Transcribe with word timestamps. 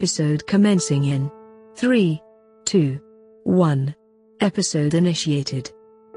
Episode 0.00 0.46
commencing 0.46 1.04
in 1.04 1.30
3, 1.76 2.22
2, 2.64 2.98
1. 3.44 3.94
Episode 4.40 4.94
initiated. 4.94 5.70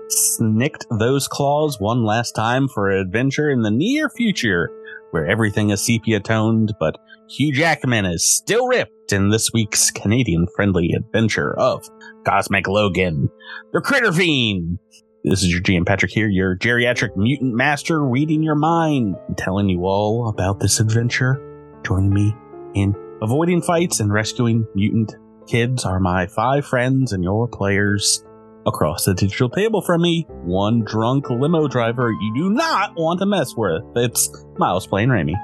Snicked 0.08 0.86
those 0.90 1.28
claws 1.28 1.82
one 1.82 2.06
last 2.06 2.32
time 2.32 2.70
for 2.70 2.90
an 2.90 3.00
adventure 3.00 3.50
in 3.50 3.62
the 3.62 3.70
near 3.70 4.08
future 4.08 4.70
where 5.12 5.28
everything 5.28 5.70
is 5.70 5.86
sepia 5.86 6.22
toned, 6.22 6.74
but 6.80 6.98
Hugh 7.28 7.52
Jackman 7.52 8.06
is 8.06 8.26
still 8.26 8.68
ripped 8.68 9.12
in 9.12 9.32
this 9.32 9.52
week's 9.52 9.92
Canadian 9.92 10.48
friendly 10.56 10.92
adventure 10.96 11.54
of 11.60 11.84
Cosmic 12.26 12.70
Logan, 12.70 13.28
the 13.74 13.82
Critter 13.82 14.14
Fiend. 14.14 14.80
This 15.26 15.44
is 15.44 15.52
your 15.52 15.62
GM 15.62 15.86
Patrick 15.86 16.14
here, 16.14 16.30
your 16.30 16.58
geriatric 16.58 17.18
mutant 17.18 17.54
master, 17.54 18.02
reading 18.02 18.44
your 18.44 18.56
mind 18.56 19.18
telling 19.38 19.68
you 19.68 19.82
all 19.84 20.30
about 20.30 20.62
this 20.62 20.80
adventure. 20.80 21.38
Joining 21.86 22.14
me 22.14 22.34
in 22.76 22.96
avoiding 23.24 23.62
fights 23.62 24.02
and 24.02 24.12
rescuing 24.12 24.68
mutant 24.76 25.16
kids 25.48 25.86
are 25.86 26.00
my 26.00 26.28
five 26.28 26.66
friends 26.66 27.14
and 27.14 27.24
your 27.24 27.48
players 27.48 28.22
across 28.66 29.06
the 29.06 29.14
digital 29.14 29.50
table 29.50 29.82
from 29.82 30.02
me. 30.02 30.26
One 30.44 30.84
drunk 30.84 31.30
limo 31.30 31.70
driver 31.70 32.12
you 32.12 32.34
do 32.36 32.50
not 32.50 32.96
want 32.96 33.22
to 33.22 33.26
mess 33.26 33.56
with. 33.56 33.82
It's 33.96 34.30
Miles 34.58 34.88
playing 34.88 35.10
Raimi. 35.10 35.36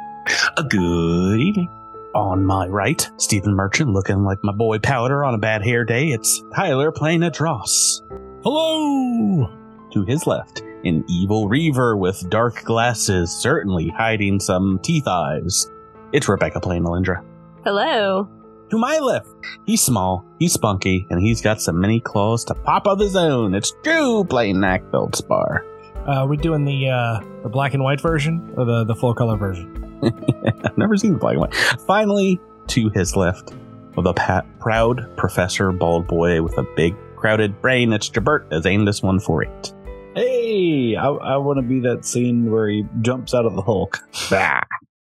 A 0.58 0.64
good 0.64 1.40
evening. 1.40 1.70
On 2.16 2.44
my 2.46 2.68
right, 2.68 3.10
Stephen 3.18 3.54
Merchant 3.54 3.92
looking 3.92 4.24
like 4.24 4.40
my 4.44 4.52
boy 4.52 4.80
Powder 4.80 5.24
on 5.24 5.34
a 5.34 5.38
bad 5.38 5.64
hair 5.64 5.86
day. 5.86 6.10
It's 6.10 6.44
Tyler 6.54 6.92
playing 6.92 7.22
Adros. 7.22 8.02
Hello! 8.44 9.50
To 9.94 10.04
his 10.04 10.28
left, 10.28 10.62
an 10.84 11.06
evil 11.08 11.48
reaver 11.48 11.96
with 11.96 12.30
dark 12.30 12.64
glasses, 12.64 13.32
certainly 13.32 13.90
hiding 13.90 14.40
some 14.40 14.80
teeth 14.84 15.08
eyes. 15.08 15.70
It's 16.12 16.28
Rebecca 16.28 16.60
playing 16.60 16.84
Alindra. 16.84 17.24
Hello. 17.66 18.30
To 18.70 18.78
my 18.78 19.00
left, 19.00 19.28
he's 19.66 19.82
small, 19.82 20.26
he's 20.40 20.54
spunky, 20.54 21.06
and 21.10 21.20
he's 21.20 21.42
got 21.42 21.62
some 21.62 21.82
mini 21.82 22.00
claws 22.00 22.46
to 22.46 22.54
pop 22.54 22.88
of 22.88 23.00
his 23.00 23.16
own. 23.16 23.54
It's 23.54 23.74
Drew 23.84 24.24
playing 24.24 24.62
Knack 24.62 24.90
Feldspar. 24.92 25.66
Uh, 26.08 26.26
we 26.26 26.38
doing 26.38 26.64
the 26.64 26.90
uh, 26.90 27.20
the 27.44 27.50
black 27.50 27.74
and 27.74 27.84
white 27.84 28.00
version 28.00 28.54
or 28.56 28.64
the, 28.64 28.86
the 28.86 28.96
full 28.96 29.14
color 29.14 29.36
version? 29.36 30.02
I've 30.64 30.78
never 30.78 30.96
seen 30.96 31.14
the 31.14 31.20
black 31.20 31.34
and 31.34 31.42
white. 31.42 31.56
Finally, 31.86 32.40
to 32.68 32.90
his 32.90 33.18
left, 33.18 33.54
of 33.98 34.06
a 34.06 34.14
pa- 34.14 34.46
proud 34.60 35.10
Professor 35.18 35.72
Bald 35.74 36.08
Boy 36.08 36.42
with 36.42 36.58
a 36.58 36.64
big 36.76 36.96
crowded 37.18 37.62
brain. 37.62 37.92
It's 37.92 38.10
Jabert 38.10 38.52
has 38.54 38.66
aimed 38.66 38.88
this 38.88 39.04
one 39.04 39.20
for 39.20 39.44
it. 39.44 39.74
Hey, 40.16 40.96
I, 40.96 41.08
I 41.10 41.38
want 41.38 41.58
to 41.58 41.64
be 41.64 41.82
that 41.82 42.06
scene 42.06 42.50
where 42.50 42.70
he 42.70 42.86
jumps 43.02 43.34
out 43.34 43.46
of 43.46 43.56
the 43.56 43.62
Hulk. 43.62 44.00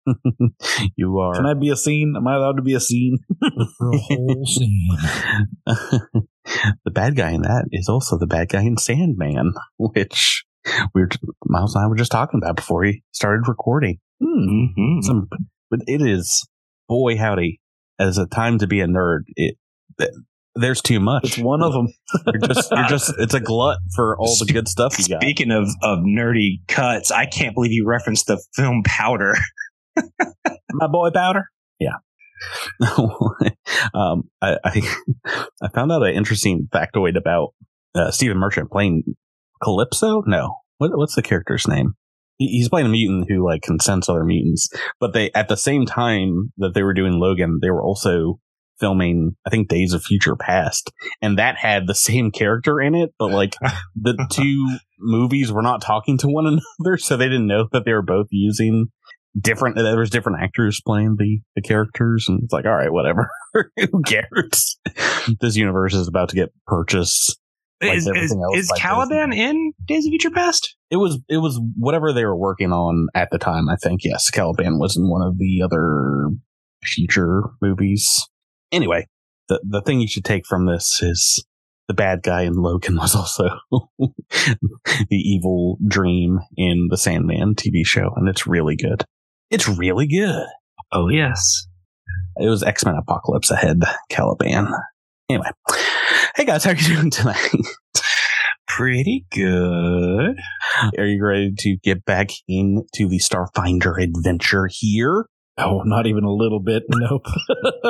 Bah. 0.08 0.48
you 0.96 1.18
are. 1.18 1.34
Can 1.36 1.46
I 1.46 1.54
be 1.54 1.70
a 1.70 1.76
scene? 1.76 2.14
Am 2.16 2.28
I 2.28 2.36
allowed 2.36 2.58
to 2.58 2.62
be 2.62 2.74
a 2.74 2.80
scene? 2.80 3.18
The 3.40 4.00
whole 4.08 4.46
scene. 4.46 4.90
the 6.86 6.92
bad 6.92 7.16
guy 7.16 7.32
in 7.32 7.44
that 7.44 7.66
is 7.72 7.88
also 7.88 8.18
the 8.18 8.28
bad 8.28 8.50
guy 8.50 8.62
in 8.62 8.78
Sandman, 8.78 9.54
which 9.78 10.44
we 10.94 11.02
were, 11.02 11.10
Miles 11.46 11.76
and 11.76 11.86
I 11.86 11.88
were 11.88 11.96
just 11.96 12.12
talking 12.12 12.40
about 12.42 12.56
before 12.56 12.84
he 12.84 13.04
started 13.12 13.48
recording. 13.48 14.00
Mm-hmm. 14.22 15.02
Some, 15.02 15.28
but 15.70 15.82
it 15.86 16.02
is, 16.02 16.48
boy 16.88 17.18
howdy, 17.18 17.60
as 18.00 18.18
a 18.18 18.26
time 18.26 18.58
to 18.60 18.68
be 18.68 18.82
a 18.82 18.88
nerd. 18.88 19.22
It 19.36 19.58
there's 20.58 20.82
too 20.82 21.00
much. 21.00 21.24
It's 21.24 21.38
one 21.38 21.62
of 21.62 21.74
them. 21.74 21.88
You're 22.26 22.42
just, 22.42 22.72
you're 22.72 22.88
just, 22.88 23.14
it's 23.20 23.34
a 23.34 23.40
glut 23.40 23.80
for 23.96 24.18
all 24.18 24.36
the 24.40 24.52
good 24.52 24.68
stuff 24.68 24.98
you 25.00 25.08
got. 25.08 25.22
Speaking 25.22 25.52
of, 25.52 25.70
of 25.84 26.00
nerdy 26.00 26.68
cuts, 26.68 27.12
I 27.12 27.26
can't 27.26 27.54
believe 27.54 27.72
you 27.72 27.86
referenced 27.86 28.28
the 28.28 28.44
film 28.56 28.82
Powder. 28.86 29.34
My 30.72 30.88
boy 30.88 31.10
Powder. 31.12 31.46
Yeah. 31.80 31.98
um, 33.94 34.30
I, 34.42 34.58
I 34.64 34.98
I 35.62 35.70
found 35.74 35.92
out 35.92 36.04
an 36.04 36.14
interesting 36.14 36.68
factoid 36.72 37.18
about 37.18 37.54
uh, 37.96 38.12
Stephen 38.12 38.38
Merchant 38.38 38.72
playing 38.72 39.04
Calypso. 39.62 40.24
No, 40.26 40.58
what, 40.78 40.96
what's 40.96 41.16
the 41.16 41.22
character's 41.22 41.68
name? 41.68 41.94
He, 42.38 42.48
he's 42.48 42.70
playing 42.70 42.88
a 42.88 42.90
mutant 42.90 43.30
who 43.30 43.44
like 43.46 43.64
can 43.64 43.80
sense 43.80 44.08
other 44.08 44.24
mutants. 44.24 44.70
But 45.00 45.14
they 45.14 45.32
at 45.34 45.48
the 45.48 45.58
same 45.58 45.86
time 45.86 46.54
that 46.58 46.74
they 46.74 46.84
were 46.84 46.94
doing 46.94 47.20
Logan, 47.20 47.60
they 47.62 47.72
were 47.72 47.84
also 47.84 48.40
filming 48.80 49.36
I 49.46 49.50
think 49.50 49.70
Days 49.70 49.94
of 49.94 50.04
Future 50.04 50.36
Past, 50.36 50.92
and 51.22 51.40
that 51.40 51.58
had 51.58 51.88
the 51.88 51.96
same 51.96 52.32
character 52.32 52.80
in 52.80 52.96
it, 52.96 53.14
but 53.18 53.32
like 53.32 53.56
the 53.96 54.28
two 54.32 54.78
movies 55.00 55.52
were 55.52 55.64
not 55.64 55.82
talking 55.82 56.18
to 56.20 56.28
one 56.28 56.46
another, 56.46 56.98
so 56.98 57.18
they 57.18 57.26
didn't 57.26 57.48
know 57.48 57.68
that 57.72 57.86
they 57.86 57.94
were 57.94 58.04
both 58.04 58.28
using 58.30 58.88
different 59.40 59.76
there 59.76 59.98
was 59.98 60.10
different 60.10 60.42
actors 60.42 60.82
playing 60.86 61.16
the 61.18 61.40
the 61.56 61.62
characters 61.62 62.26
and 62.28 62.42
it's 62.44 62.54
like 62.54 62.66
all 62.66 62.76
right 62.76 62.92
whatever 62.92 63.30
who 63.54 64.02
cares 64.06 64.78
this 65.42 65.56
universe 65.56 65.94
is 65.94 66.08
about 66.08 66.30
to 66.30 66.36
get 66.36 66.50
purchased 66.66 67.40
like 67.82 67.98
is 67.98 68.08
is, 68.08 68.32
else 68.34 68.58
is 68.58 68.72
Caliban 68.78 69.30
Disney. 69.30 69.44
in 69.44 69.74
Days 69.86 70.06
of 70.06 70.10
Future 70.10 70.32
Past? 70.32 70.76
it 70.90 70.96
was 70.96 71.20
it 71.30 71.38
was 71.38 71.60
whatever 71.76 72.12
they 72.12 72.26
were 72.26 72.36
working 72.36 72.72
on 72.72 73.08
at 73.14 73.30
the 73.32 73.38
time 73.38 73.70
i 73.70 73.76
think 73.76 74.02
yes 74.04 74.30
caliban 74.30 74.80
was 74.80 74.98
in 74.98 75.10
one 75.10 75.22
of 75.22 75.38
the 75.38 75.62
other 75.64 76.30
future 76.84 77.44
movies 77.62 78.28
anyway 78.72 79.06
the 79.50 79.62
the 79.68 79.82
thing 79.82 80.00
you 80.00 80.08
should 80.08 80.26
take 80.26 80.46
from 80.46 80.66
this 80.66 81.02
is 81.02 81.46
the 81.88 81.94
bad 81.94 82.22
guy 82.22 82.42
in 82.42 82.54
Logan 82.54 82.98
was 82.98 83.16
also 83.16 83.48
the 83.98 84.18
evil 85.10 85.78
dream 85.88 86.40
in 86.58 86.88
the 86.90 86.98
Sandman 86.98 87.56
TV 87.56 87.86
show, 87.86 88.12
and 88.18 88.28
it's 88.28 88.46
really 88.46 88.76
good. 88.76 89.06
It's 89.50 89.68
really 89.68 90.08
good. 90.08 90.46
Oh 90.92 91.10
yes. 91.10 91.68
It 92.38 92.48
was 92.50 92.64
X 92.64 92.86
Men 92.86 92.96
Apocalypse 92.96 93.52
ahead, 93.52 93.82
Caliban. 94.10 94.68
Anyway, 95.30 95.50
hey 96.36 96.46
guys, 96.46 96.64
how 96.64 96.72
are 96.72 96.76
you 96.76 96.96
doing 96.96 97.10
tonight? 97.10 97.52
Pretty 98.68 99.26
good. 99.32 100.38
Are 100.98 101.06
you 101.06 101.26
ready 101.26 101.54
to 101.58 101.78
get 101.84 102.06
back 102.06 102.30
into 102.48 103.08
the 103.08 103.20
Starfinder 103.20 104.02
adventure 104.02 104.70
here? 104.72 105.26
Oh, 105.58 105.82
not 105.84 106.06
even 106.06 106.24
a 106.24 106.32
little 106.32 106.60
bit. 106.60 106.84
Nope. 106.90 107.26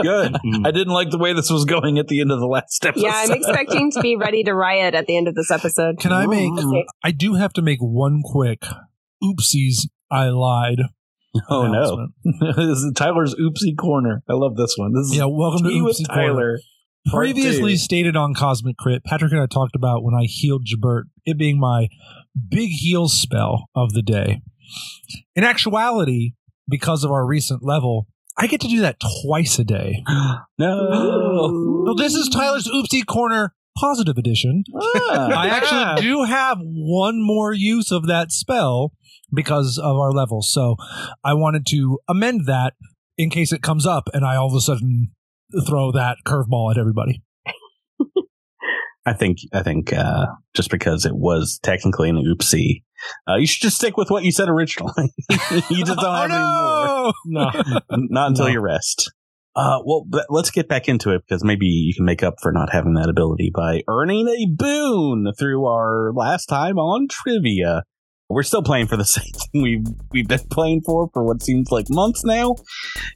Good. 0.01 0.37
I 0.63 0.71
didn't 0.71 0.93
like 0.93 1.09
the 1.09 1.17
way 1.17 1.33
this 1.33 1.49
was 1.49 1.65
going 1.65 1.99
at 1.99 2.07
the 2.07 2.21
end 2.21 2.31
of 2.31 2.39
the 2.39 2.45
last 2.47 2.85
episode. 2.85 3.05
Yeah, 3.05 3.13
I'm 3.13 3.31
expecting 3.31 3.91
to 3.91 4.01
be 4.01 4.15
ready 4.15 4.43
to 4.43 4.53
riot 4.53 4.95
at 4.95 5.07
the 5.07 5.17
end 5.17 5.27
of 5.27 5.35
this 5.35 5.51
episode. 5.51 5.99
Can 5.99 6.13
I 6.13 6.25
make? 6.27 6.53
Okay. 6.53 6.85
I 7.03 7.11
do 7.11 7.33
have 7.33 7.51
to 7.53 7.61
make 7.61 7.79
one 7.79 8.21
quick. 8.23 8.63
Oopsies! 9.21 9.87
I 10.09 10.29
lied. 10.29 10.79
Oh 11.49 11.67
no. 11.67 12.07
this 12.55 12.77
is 12.79 12.93
Tyler's 12.95 13.35
oopsie 13.35 13.77
corner. 13.77 14.23
I 14.29 14.33
love 14.33 14.55
this 14.55 14.75
one. 14.77 14.93
This 14.93 15.07
is 15.07 15.17
Yeah, 15.17 15.25
welcome 15.25 15.63
to 15.63 15.69
Oopsie 15.69 16.07
Corner. 16.07 16.27
Tyler. 16.27 16.59
Part 17.09 17.21
Previously 17.21 17.73
two. 17.73 17.77
stated 17.77 18.15
on 18.17 18.33
Cosmic 18.33 18.75
Crit, 18.77 19.03
Patrick 19.05 19.31
and 19.31 19.41
I 19.41 19.45
talked 19.45 19.75
about 19.75 20.03
when 20.03 20.13
I 20.13 20.23
healed 20.25 20.65
Jabert, 20.65 21.03
it 21.25 21.37
being 21.37 21.59
my 21.59 21.87
big 22.49 22.69
heal 22.69 23.07
spell 23.07 23.69
of 23.75 23.93
the 23.93 24.01
day. 24.01 24.41
In 25.35 25.43
actuality, 25.45 26.33
because 26.67 27.03
of 27.05 27.11
our 27.11 27.25
recent 27.25 27.63
level, 27.63 28.07
I 28.37 28.47
get 28.47 28.59
to 28.61 28.67
do 28.67 28.81
that 28.81 28.97
twice 29.23 29.57
a 29.57 29.63
day. 29.63 30.03
no. 30.59 31.93
This 31.97 32.13
is 32.13 32.27
Tyler's 32.29 32.67
Oopsie 32.67 33.05
Corner 33.05 33.53
Positive 33.77 34.17
Edition. 34.17 34.63
Ah. 34.75 35.29
I 35.33 35.47
actually 35.47 36.01
do 36.01 36.23
have 36.23 36.57
one 36.59 37.21
more 37.21 37.53
use 37.53 37.91
of 37.91 38.07
that 38.07 38.31
spell 38.31 38.91
because 39.33 39.77
of 39.77 39.97
our 39.97 40.11
level. 40.11 40.41
So 40.41 40.75
I 41.23 41.33
wanted 41.33 41.65
to 41.67 41.99
amend 42.07 42.45
that 42.47 42.73
in 43.17 43.29
case 43.29 43.51
it 43.51 43.61
comes 43.61 43.85
up 43.85 44.09
and 44.13 44.25
I 44.25 44.35
all 44.35 44.47
of 44.47 44.53
a 44.55 44.61
sudden 44.61 45.09
throw 45.67 45.91
that 45.91 46.17
curveball 46.25 46.71
at 46.71 46.77
everybody. 46.77 47.23
I 49.05 49.13
think 49.13 49.37
I 49.53 49.63
think 49.63 49.93
uh, 49.93 50.25
just 50.53 50.69
because 50.69 51.05
it 51.05 51.15
was 51.15 51.59
technically 51.63 52.09
an 52.09 52.17
oopsie, 52.17 52.83
uh, 53.27 53.35
you 53.35 53.47
should 53.47 53.61
just 53.61 53.77
stick 53.77 53.95
with 53.95 54.09
what 54.11 54.23
you 54.25 54.31
said 54.33 54.49
originally. 54.49 55.13
you 55.69 55.85
just 55.85 55.99
don't 55.99 56.13
have 56.15 56.25
any 56.25 56.33
more. 56.33 56.43
oh, 56.43 57.13
no. 57.25 57.49
no. 57.53 57.79
Not 57.89 58.27
until 58.29 58.45
No. 58.47 58.51
you 58.51 58.59
rest. 58.59 59.11
Uh, 59.55 59.79
well, 59.85 60.05
but 60.07 60.25
let's 60.29 60.51
get 60.51 60.67
back 60.67 60.87
into 60.87 61.11
it 61.11 61.21
because 61.27 61.43
maybe 61.43 61.65
you 61.65 61.93
can 61.95 62.05
make 62.05 62.21
up 62.21 62.35
for 62.41 62.51
not 62.51 62.71
having 62.71 62.93
that 62.93 63.09
ability 63.09 63.49
by 63.55 63.81
earning 63.87 64.27
a 64.27 64.45
boon 64.53 65.31
through 65.39 65.65
our 65.65 66.11
last 66.13 66.45
time 66.45 66.77
on 66.77 67.07
trivia. 67.09 67.83
We're 68.29 68.43
still 68.43 68.63
playing 68.63 68.87
for 68.87 68.97
the 68.97 69.05
same 69.05 69.31
thing 69.31 69.61
we've 69.61 69.87
we've 70.11 70.27
been 70.27 70.47
playing 70.51 70.81
for 70.81 71.09
for 71.13 71.23
what 71.23 71.41
seems 71.41 71.71
like 71.71 71.87
months 71.89 72.23
now. 72.23 72.55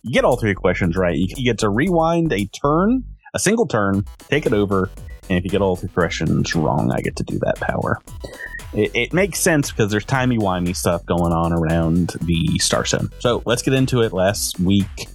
You 0.04 0.14
get 0.14 0.26
all 0.26 0.38
three 0.38 0.54
questions 0.54 0.96
right. 0.96 1.16
You 1.16 1.46
get 1.46 1.60
to 1.60 1.70
rewind 1.70 2.32
a 2.34 2.46
turn, 2.46 3.04
a 3.34 3.40
single 3.40 3.68
turn, 3.68 4.06
take 4.30 4.46
it 4.46 4.54
over, 4.54 4.90
and 5.30 5.38
if 5.38 5.44
you 5.44 5.50
get 5.50 5.62
all 5.62 5.76
three 5.76 5.90
questions 5.90 6.56
wrong, 6.56 6.92
I 6.92 7.02
get 7.02 7.16
to 7.18 7.24
do 7.24 7.40
that 7.40 7.56
power. 7.56 8.00
It, 8.74 8.92
it 8.94 9.14
makes 9.14 9.40
sense 9.40 9.70
because 9.70 9.92
there's 9.92 10.06
timey 10.06 10.38
wimey 10.38 10.76
stuff 10.76 11.06
going 11.06 11.34
on 11.34 11.52
around 11.52 12.16
the 12.22 12.58
Star 12.60 12.86
Zone. 12.86 13.10
So 13.20 13.44
let's 13.46 13.62
get 13.62 13.74
into 13.74 14.02
it. 14.02 14.14
Last 14.14 14.60
week 14.60 15.08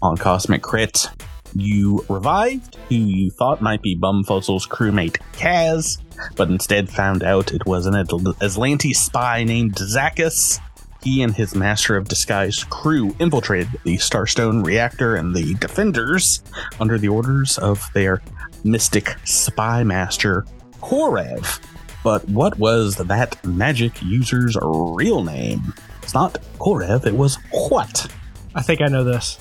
on 0.00 0.16
Cosmic 0.16 0.62
Crit, 0.62 1.10
you 1.54 2.04
revived 2.08 2.76
who 2.88 2.94
you 2.96 3.30
thought 3.30 3.62
might 3.62 3.82
be 3.82 3.96
Bumfuzzle's 3.96 4.66
crewmate 4.66 5.18
Kaz, 5.32 5.98
but 6.36 6.48
instead 6.48 6.88
found 6.90 7.22
out 7.22 7.52
it 7.52 7.64
was 7.66 7.86
an 7.86 7.94
Atl- 7.94 8.94
spy 8.94 9.44
named 9.44 9.76
Zacchus. 9.76 10.60
he 11.02 11.22
and 11.22 11.34
his 11.34 11.54
Master 11.54 11.96
of 11.96 12.08
Disguise 12.08 12.64
crew 12.64 13.14
infiltrated 13.18 13.68
the 13.84 13.96
Starstone 13.96 14.64
reactor 14.64 15.16
and 15.16 15.34
the 15.34 15.54
Defenders 15.54 16.42
under 16.80 16.98
the 16.98 17.08
orders 17.08 17.58
of 17.58 17.86
their 17.92 18.22
mystic 18.64 19.14
spy 19.24 19.84
master, 19.84 20.46
Korev. 20.80 21.60
But 22.02 22.26
what 22.28 22.58
was 22.58 22.96
that 22.96 23.42
magic 23.44 24.02
user's 24.02 24.56
real 24.62 25.22
name? 25.24 25.72
It's 26.02 26.14
not 26.14 26.34
Korev, 26.58 27.06
it 27.06 27.14
was 27.14 27.36
what? 27.50 28.10
I 28.54 28.62
think 28.62 28.80
I 28.82 28.88
know 28.88 29.04
this. 29.04 29.38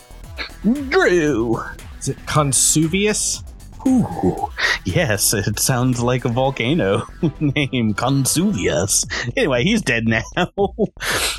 Drew! 0.64 1.62
Is 2.04 2.10
it 2.10 2.26
Consuvius? 2.26 3.42
Ooh, 3.88 4.50
yes, 4.84 5.34
it 5.34 5.58
sounds 5.58 6.02
like 6.02 6.26
a 6.26 6.28
volcano 6.28 7.08
named 7.40 7.96
Consuvius. 7.96 9.06
Anyway, 9.38 9.64
he's 9.64 9.82
dead 9.82 10.04
now. 10.06 10.26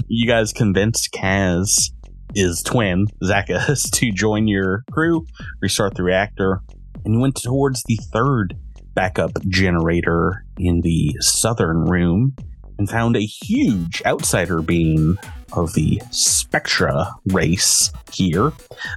you 0.09 0.27
guys 0.27 0.55
convinced 0.55 1.13
Kaz, 1.13 1.91
his 2.35 2.63
twin, 2.63 3.09
Zacchus, 3.23 3.91
to 3.93 4.11
join 4.11 4.49
your 4.49 4.85
crew, 4.91 5.27
restart 5.61 5.97
the 5.97 6.03
reactor, 6.03 6.63
and 7.05 7.13
you 7.13 7.21
went 7.21 7.37
towards 7.37 7.83
the 7.85 7.99
third 8.11 8.57
backup 8.95 9.33
generator 9.47 10.47
in 10.57 10.81
the 10.81 11.15
southern 11.21 11.85
room 11.85 12.35
and 12.79 12.89
found 12.89 13.17
a 13.17 13.21
huge 13.25 14.03
outsider 14.05 14.63
being 14.63 15.17
of 15.53 15.73
the 15.75 16.01
Spectra 16.11 17.07
race 17.27 17.93
here. 18.13 18.53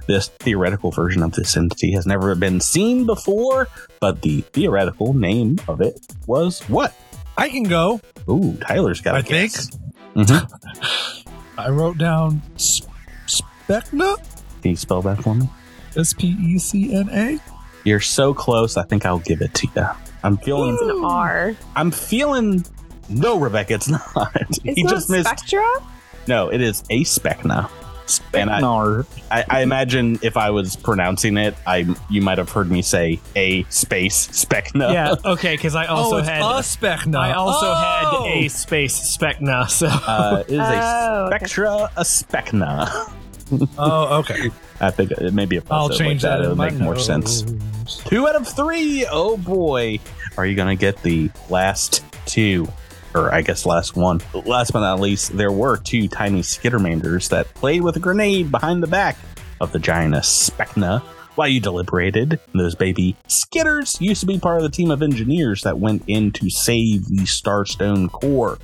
This 0.06 0.28
theoretical 0.40 0.90
version 0.90 1.22
of 1.22 1.32
this 1.32 1.56
entity 1.56 1.92
has 1.92 2.06
never 2.06 2.34
been 2.34 2.60
seen 2.60 3.06
before, 3.06 3.68
but 4.00 4.22
the 4.22 4.40
theoretical 4.52 5.14
name 5.14 5.58
of 5.68 5.80
it 5.80 5.98
was 6.26 6.60
what? 6.68 6.94
I 7.36 7.48
can 7.48 7.62
go. 7.62 8.00
Ooh, 8.28 8.56
Tyler's 8.60 9.00
got 9.00 9.14
a 9.14 9.18
I 9.18 9.22
think. 9.22 9.52
guess. 9.52 9.70
Mhm. 10.16 11.24
I 11.58 11.70
wrote 11.70 11.98
down 11.98 12.42
S- 12.56 12.82
Specna. 13.26 14.16
Can 14.62 14.70
you 14.72 14.76
spell 14.76 15.02
that 15.02 15.22
for 15.22 15.34
me? 15.34 15.48
S 15.96 16.12
P 16.14 16.28
E 16.40 16.58
C 16.58 16.94
N 16.94 17.08
A. 17.12 17.38
You're 17.84 18.00
so 18.00 18.34
close. 18.34 18.76
I 18.76 18.82
think 18.84 19.06
I'll 19.06 19.20
give 19.20 19.40
it 19.40 19.54
to 19.54 19.68
you. 19.74 19.86
I'm 20.24 20.36
feeling. 20.38 20.74
It's 20.74 20.82
an 20.82 21.04
R. 21.04 21.54
I'm 21.76 21.90
feeling. 21.92 22.64
No, 23.08 23.38
Rebecca, 23.38 23.74
it's 23.74 23.88
not. 24.16 24.32
It's 24.36 24.58
he 24.62 24.82
not 24.82 24.90
just 24.90 25.10
missed. 25.10 25.28
Spectra? 25.28 25.64
No, 26.26 26.48
it 26.50 26.60
is 26.60 26.82
a 26.90 27.04
Specna. 27.04 27.70
And 28.32 28.48
I, 28.48 28.60
I, 29.30 29.44
I 29.50 29.60
imagine 29.60 30.18
if 30.22 30.38
I 30.38 30.48
was 30.48 30.76
pronouncing 30.76 31.36
it, 31.36 31.54
I 31.66 31.94
you 32.08 32.22
might 32.22 32.38
have 32.38 32.50
heard 32.50 32.70
me 32.70 32.80
say 32.80 33.20
a 33.36 33.64
space 33.64 34.28
Specna. 34.28 34.90
Yeah, 34.94 35.14
okay, 35.26 35.54
because 35.56 35.74
I 35.74 35.84
also 35.86 36.16
oh, 36.16 36.18
it's 36.20 36.28
had 36.28 36.40
a 36.40 36.44
Specna. 36.62 37.16
I 37.18 37.32
also 37.34 37.66
Oh! 37.68 38.24
had 38.24 38.44
a 38.44 38.48
space 38.48 38.98
Specna, 39.16 39.68
so 39.68 39.88
Uh, 39.88 40.42
it 40.48 40.54
is 40.54 40.58
Oh, 40.58 40.62
a 40.62 41.26
okay. 41.26 41.36
Spectra, 41.46 41.90
a 41.96 42.02
Specna. 42.02 43.12
Oh, 43.78 44.18
okay. 44.18 44.50
I 44.78 44.90
think 44.90 45.10
it 45.10 45.32
may 45.32 45.46
be 45.46 45.56
a 45.56 45.62
I'll 45.70 45.88
like 45.88 45.96
change 45.96 46.20
that. 46.20 46.40
It'll 46.40 46.52
in 46.52 46.58
my 46.58 46.68
make 46.68 46.80
more 46.80 46.98
sense. 46.98 47.44
Two 48.04 48.28
out 48.28 48.36
of 48.36 48.46
three. 48.46 49.06
Oh 49.10 49.38
boy. 49.38 50.00
Are 50.36 50.44
you 50.44 50.54
going 50.54 50.68
to 50.76 50.78
get 50.78 51.02
the 51.02 51.30
last 51.48 52.04
two? 52.26 52.68
Or 53.14 53.32
I 53.32 53.42
guess 53.42 53.64
last 53.66 53.96
one. 53.96 54.20
Last 54.44 54.72
but 54.72 54.80
not 54.80 55.00
least, 55.00 55.36
there 55.36 55.52
were 55.52 55.76
two 55.78 56.08
tiny 56.08 56.42
skittermanders 56.42 57.28
that 57.30 57.52
played 57.54 57.82
with 57.82 57.96
a 57.96 58.00
grenade 58.00 58.50
behind 58.50 58.82
the 58.82 58.86
back 58.86 59.16
of 59.60 59.72
the 59.72 59.78
giantess 59.78 60.50
Specna 60.50 61.00
while 61.34 61.48
you 61.48 61.60
deliberated. 61.60 62.38
Those 62.54 62.74
baby 62.74 63.16
skitters 63.28 64.00
used 64.00 64.20
to 64.20 64.26
be 64.26 64.38
part 64.38 64.58
of 64.58 64.62
the 64.62 64.68
team 64.70 64.90
of 64.90 65.02
engineers 65.02 65.62
that 65.62 65.78
went 65.78 66.02
in 66.06 66.32
to 66.32 66.50
save 66.50 67.06
the 67.08 67.24
Starstone 67.24 68.10
core. 68.10 68.58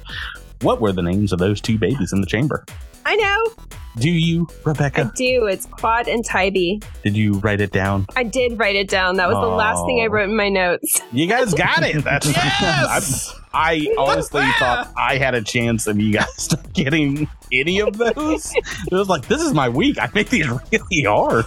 What 0.60 0.80
were 0.80 0.92
the 0.92 1.02
names 1.02 1.32
of 1.32 1.38
those 1.38 1.60
two 1.60 1.78
babies 1.78 2.12
in 2.12 2.20
the 2.20 2.26
chamber? 2.26 2.64
I 3.06 3.16
know. 3.16 3.64
Do 3.96 4.10
you, 4.10 4.48
Rebecca? 4.64 5.02
I 5.02 5.16
do. 5.16 5.46
It's 5.46 5.66
Quad 5.66 6.08
and 6.08 6.24
Tybee. 6.24 6.80
Did 7.04 7.16
you 7.16 7.34
write 7.34 7.60
it 7.60 7.70
down? 7.70 8.06
I 8.16 8.24
did 8.24 8.58
write 8.58 8.74
it 8.76 8.88
down. 8.88 9.16
That 9.16 9.28
was 9.28 9.36
the 9.36 9.46
last 9.54 9.84
thing 9.86 10.00
I 10.00 10.06
Oh. 10.06 10.10
wrote 10.10 10.30
in 10.30 10.36
my 10.36 10.48
notes. 10.48 11.00
You 11.12 11.28
guys 11.28 11.54
got 11.54 11.82
it. 11.84 12.02
That's 12.02 12.26
Yes! 12.36 13.34
I 13.54 13.88
honestly 13.98 14.42
thought 14.58 14.92
I 14.96 15.16
had 15.18 15.34
a 15.34 15.42
chance 15.42 15.86
of 15.86 15.98
you 16.00 16.12
guys 16.12 16.48
getting 16.72 17.28
any 17.52 17.80
of 17.80 17.96
those. 17.96 18.52
It 18.90 18.92
was 18.94 19.08
like, 19.08 19.26
this 19.28 19.40
is 19.40 19.52
my 19.54 19.68
week. 19.68 19.96
I 20.00 20.10
make 20.14 20.28
these 20.30 20.48
really 20.48 21.02
hard. 21.04 21.46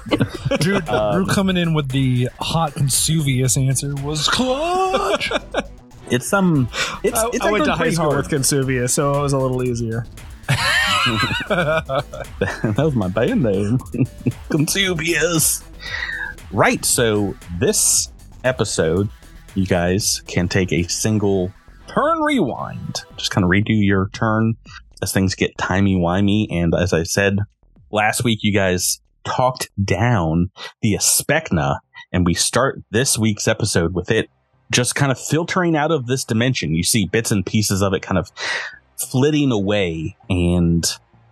Dude, 0.60 0.88
Um, 0.90 1.24
Drew 1.26 1.34
coming 1.34 1.58
in 1.58 1.74
with 1.74 1.90
the 1.90 2.30
hot 2.40 2.74
Consuvius 2.74 3.58
answer 3.64 3.94
was 3.96 4.28
clutch. 4.28 5.32
It's 6.10 6.28
some. 6.28 6.70
It's, 7.04 7.18
I, 7.20 7.28
it's 7.34 7.42
I 7.46 7.52
went 7.52 7.66
to 7.66 7.76
high 7.76 7.90
school 7.92 8.12
hard. 8.12 8.18
with 8.18 8.30
Consuvius, 8.30 8.92
so 8.92 9.14
it 9.20 9.22
was 9.22 9.34
a 9.34 9.38
little 9.38 9.64
easier. 9.64 10.06
that 11.50 12.74
was 12.78 12.96
my 12.96 13.08
band 13.10 13.44
name. 13.44 13.78
Consubius. 14.50 15.64
Right. 16.52 16.84
So 16.86 17.36
this 17.60 18.12
episode, 18.44 19.10
you 19.56 19.66
guys 19.66 20.22
can 20.28 20.48
take 20.48 20.72
a 20.72 20.84
single 20.84 21.52
turn 21.98 22.22
rewind. 22.22 23.02
Just 23.16 23.32
kind 23.32 23.44
of 23.44 23.50
redo 23.50 23.70
your 23.70 24.10
turn 24.10 24.56
as 25.02 25.12
things 25.12 25.36
get 25.36 25.58
timey 25.58 25.96
wimey. 25.96 26.48
And 26.52 26.74
as 26.76 26.94
I 26.94 27.04
said 27.04 27.40
last 27.92 28.24
week, 28.24 28.40
you 28.42 28.54
guys 28.54 29.02
talked 29.24 29.70
down 29.84 30.52
the 30.82 30.94
Aspecna, 30.94 31.80
and 32.12 32.26
we 32.26 32.34
start 32.34 32.82
this 32.92 33.18
week's 33.18 33.48
episode 33.48 33.94
with 33.94 34.12
it 34.12 34.30
just 34.72 34.96
kind 34.96 35.12
of 35.12 35.20
filtering 35.20 35.76
out 35.76 35.92
of 35.92 36.08
this 36.08 36.24
dimension. 36.24 36.76
You 36.76 36.84
see 36.84 37.06
bits 37.06 37.32
and 37.32 37.46
pieces 37.46 37.82
of 37.82 37.94
it 37.94 38.02
kind 38.02 38.18
of 38.18 38.32
flitting 38.98 39.52
away 39.52 40.18
and 40.30 40.86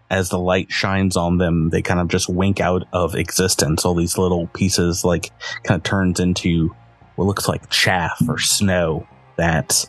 as 0.09 0.29
the 0.29 0.37
light 0.37 0.71
shines 0.71 1.17
on 1.17 1.39
them 1.39 1.71
they 1.71 1.81
kind 1.81 1.99
of 1.99 2.07
just 2.07 2.29
wink 2.29 2.59
out 2.59 2.83
of 2.93 3.15
existence 3.15 3.83
all 3.83 3.95
these 3.95 4.19
little 4.19 4.45
pieces 4.53 5.03
like 5.03 5.31
kind 5.63 5.79
of 5.79 5.83
turns 5.83 6.19
into 6.19 6.69
what 7.15 7.25
looks 7.25 7.47
like 7.47 7.67
chaff 7.71 8.21
or 8.29 8.37
snow 8.37 9.07
that 9.37 9.83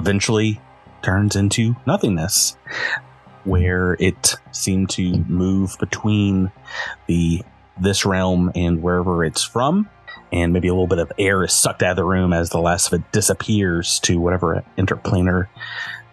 eventually 0.00 0.60
turns 1.02 1.36
into 1.36 1.76
nothingness 1.86 2.56
where 3.44 3.96
it 4.00 4.34
seemed 4.52 4.90
to 4.90 5.18
move 5.28 5.76
between 5.78 6.50
the 7.06 7.42
this 7.80 8.04
realm 8.04 8.50
and 8.54 8.82
wherever 8.82 9.24
it's 9.24 9.42
from 9.42 9.88
and 10.32 10.52
maybe 10.52 10.68
a 10.68 10.72
little 10.72 10.86
bit 10.86 10.98
of 10.98 11.10
air 11.18 11.44
is 11.44 11.52
sucked 11.52 11.82
out 11.82 11.92
of 11.92 11.96
the 11.96 12.04
room 12.04 12.32
as 12.32 12.50
the 12.50 12.60
last 12.60 12.88
of 12.88 13.00
it 13.00 13.12
disappears 13.12 13.98
to 14.00 14.20
whatever 14.20 14.62
interplanar 14.76 15.48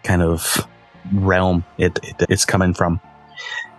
kind 0.02 0.22
of 0.22 0.66
realm 1.12 1.64
it, 1.76 1.98
it 2.02 2.16
it's 2.28 2.44
coming 2.44 2.74
from. 2.74 3.00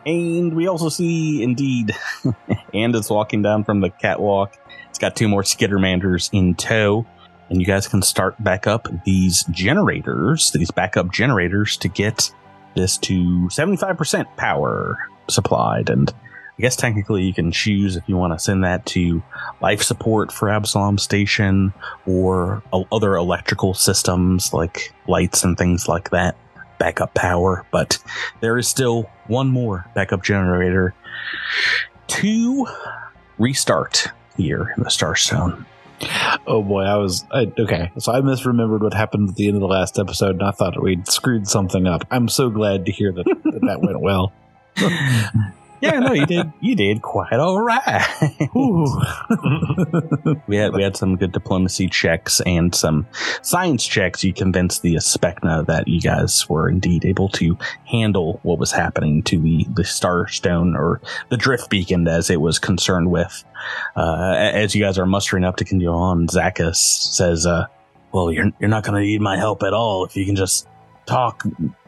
And 0.05 0.55
we 0.55 0.67
also 0.67 0.89
see 0.89 1.43
indeed 1.43 1.91
and 2.73 2.95
is 2.95 3.09
walking 3.09 3.41
down 3.41 3.63
from 3.63 3.81
the 3.81 3.89
catwalk. 3.89 4.55
It's 4.89 4.99
got 4.99 5.15
two 5.15 5.27
more 5.27 5.43
skittermanders 5.43 6.29
in 6.31 6.55
tow. 6.55 7.05
And 7.49 7.59
you 7.59 7.65
guys 7.65 7.87
can 7.87 8.01
start 8.01 8.41
back 8.43 8.67
up 8.67 8.87
these 9.05 9.43
generators, 9.45 10.51
these 10.51 10.71
backup 10.71 11.11
generators 11.11 11.77
to 11.77 11.87
get 11.87 12.31
this 12.75 12.97
to 12.99 13.47
75% 13.47 14.37
power 14.37 14.97
supplied. 15.27 15.89
And 15.89 16.09
I 16.11 16.61
guess 16.61 16.75
technically 16.75 17.23
you 17.23 17.33
can 17.33 17.51
choose 17.51 17.95
if 17.95 18.03
you 18.07 18.17
want 18.17 18.33
to 18.33 18.39
send 18.39 18.63
that 18.63 18.85
to 18.87 19.23
life 19.61 19.81
support 19.81 20.31
for 20.31 20.49
Absalom 20.49 20.97
Station 20.97 21.73
or 22.05 22.61
other 22.91 23.15
electrical 23.15 23.73
systems 23.73 24.53
like 24.53 24.93
lights 25.07 25.43
and 25.43 25.57
things 25.57 25.87
like 25.87 26.09
that, 26.11 26.35
backup 26.77 27.13
power. 27.13 27.65
But 27.71 27.97
there 28.41 28.57
is 28.57 28.67
still 28.67 29.09
one 29.27 29.47
more 29.47 29.85
backup 29.95 30.21
generator 30.21 30.93
to 32.07 32.67
restart 33.37 34.07
here 34.35 34.73
in 34.75 34.83
the 34.83 34.89
Starstone. 34.89 35.65
Oh 36.47 36.63
boy, 36.63 36.81
I 36.81 36.95
was 36.95 37.25
I, 37.31 37.51
okay. 37.59 37.91
So 37.97 38.11
I 38.11 38.21
misremembered 38.21 38.81
what 38.81 38.93
happened 38.93 39.29
at 39.29 39.35
the 39.35 39.47
end 39.47 39.55
of 39.55 39.61
the 39.61 39.67
last 39.67 39.99
episode, 39.99 40.35
and 40.35 40.43
I 40.43 40.51
thought 40.51 40.81
we'd 40.81 41.07
screwed 41.07 41.47
something 41.47 41.87
up. 41.87 42.05
I'm 42.09 42.27
so 42.27 42.49
glad 42.49 42.85
to 42.85 42.91
hear 42.91 43.11
that 43.11 43.25
that, 43.25 43.61
that 43.61 43.81
went 43.81 43.99
well. 44.01 44.31
Yeah, 45.81 45.99
no, 45.99 46.13
you 46.13 46.25
did. 46.25 46.51
You 46.59 46.75
did 46.75 47.01
quite 47.01 47.33
all 47.33 47.61
right. 47.61 48.05
we 50.47 50.57
had 50.57 50.73
we 50.73 50.83
had 50.83 50.97
some 50.97 51.15
good 51.15 51.31
diplomacy 51.31 51.87
checks 51.87 52.41
and 52.41 52.75
some 52.75 53.07
science 53.41 53.85
checks. 53.85 54.23
You 54.23 54.33
convinced 54.33 54.81
the 54.81 54.95
Aspecna 54.95 55.65
that 55.67 55.87
you 55.87 56.01
guys 56.01 56.49
were 56.49 56.69
indeed 56.69 57.05
able 57.05 57.29
to 57.29 57.57
handle 57.85 58.39
what 58.43 58.59
was 58.59 58.71
happening 58.71 59.23
to 59.23 59.39
the 59.39 59.65
the 59.73 59.83
Starstone 59.83 60.75
or 60.75 61.01
the 61.29 61.37
Drift 61.37 61.69
Beacon, 61.69 62.07
as 62.07 62.29
it 62.29 62.41
was 62.41 62.59
concerned 62.59 63.09
with. 63.09 63.43
Uh, 63.95 64.33
as 64.35 64.75
you 64.75 64.83
guys 64.83 64.97
are 64.97 65.05
mustering 65.05 65.43
up 65.45 65.55
to 65.57 65.65
continue 65.65 65.89
on, 65.89 66.27
Zacchus 66.27 66.75
says, 66.75 67.45
uh, 67.45 67.67
"Well, 68.11 68.31
you're 68.31 68.51
you're 68.59 68.69
not 68.69 68.83
going 68.83 69.01
to 69.01 69.05
need 69.05 69.21
my 69.21 69.37
help 69.37 69.63
at 69.63 69.73
all 69.73 70.03
if 70.03 70.17
you 70.17 70.25
can 70.25 70.35
just 70.35 70.67
talk 71.05 71.43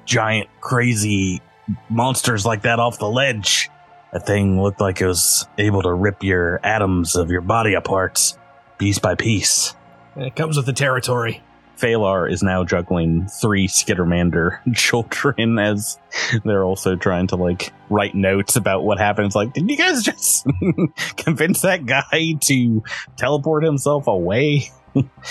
giant 0.05 0.49
crazy 0.61 1.41
monsters 1.89 2.45
like 2.45 2.61
that 2.61 2.79
off 2.79 2.97
the 2.99 3.09
ledge." 3.09 3.69
That 4.11 4.25
thing 4.25 4.61
looked 4.61 4.81
like 4.81 4.99
it 4.99 5.07
was 5.07 5.47
able 5.57 5.81
to 5.83 5.93
rip 5.93 6.23
your 6.23 6.59
atoms 6.63 7.15
of 7.15 7.31
your 7.31 7.41
body 7.41 7.73
apart, 7.75 8.37
piece 8.77 8.99
by 8.99 9.15
piece. 9.15 9.73
It 10.17 10.35
comes 10.35 10.57
with 10.57 10.65
the 10.65 10.73
territory. 10.73 11.41
Phalar 11.77 12.31
is 12.31 12.43
now 12.43 12.63
juggling 12.63 13.27
three 13.27 13.67
Skittermander 13.67 14.59
children 14.75 15.57
as 15.57 15.97
they're 16.45 16.63
also 16.63 16.95
trying 16.95 17.27
to 17.27 17.37
like 17.37 17.73
write 17.89 18.13
notes 18.13 18.55
about 18.55 18.83
what 18.83 18.99
happens. 18.99 19.35
Like, 19.35 19.53
did 19.53 19.69
you 19.69 19.77
guys 19.77 20.03
just 20.03 20.45
convince 21.17 21.61
that 21.61 21.85
guy 21.85 22.35
to 22.41 22.83
teleport 23.17 23.63
himself 23.63 24.07
away? 24.07 24.69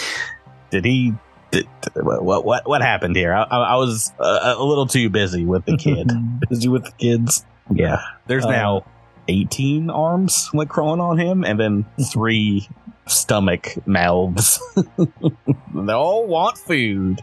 did 0.70 0.84
he? 0.84 1.14
Did, 1.52 1.66
what 1.94 2.44
what 2.44 2.68
what 2.68 2.80
happened 2.80 3.16
here? 3.16 3.32
I, 3.34 3.42
I, 3.42 3.58
I 3.58 3.76
was 3.76 4.12
uh, 4.18 4.54
a 4.56 4.64
little 4.64 4.87
too 4.87 5.10
busy 5.10 5.44
with 5.44 5.64
the 5.66 5.76
kid. 5.76 6.10
Busy 6.49 6.68
with 6.68 6.84
the 6.84 6.92
kids. 6.92 7.44
Yeah, 7.72 8.00
there's 8.26 8.44
Uh, 8.44 8.50
now 8.50 8.84
18 9.28 9.90
arms 9.90 10.50
like 10.54 10.68
crawling 10.68 11.00
on 11.00 11.18
him, 11.18 11.44
and 11.44 11.58
then 11.58 11.86
three 12.12 12.68
stomach 13.06 13.74
mouths. 13.86 14.60
they 15.74 15.92
all 15.92 16.26
want 16.26 16.58
food. 16.58 17.20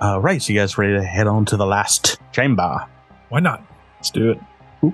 All 0.00 0.20
right, 0.20 0.42
so 0.42 0.52
you 0.52 0.58
guys 0.58 0.76
ready 0.76 0.94
to 0.94 1.02
head 1.04 1.26
on 1.26 1.44
to 1.46 1.56
the 1.56 1.66
last 1.66 2.18
chamber? 2.32 2.86
Why 3.30 3.40
not? 3.40 3.62
Let's 3.96 4.10
do 4.10 4.32
it. 4.32 4.92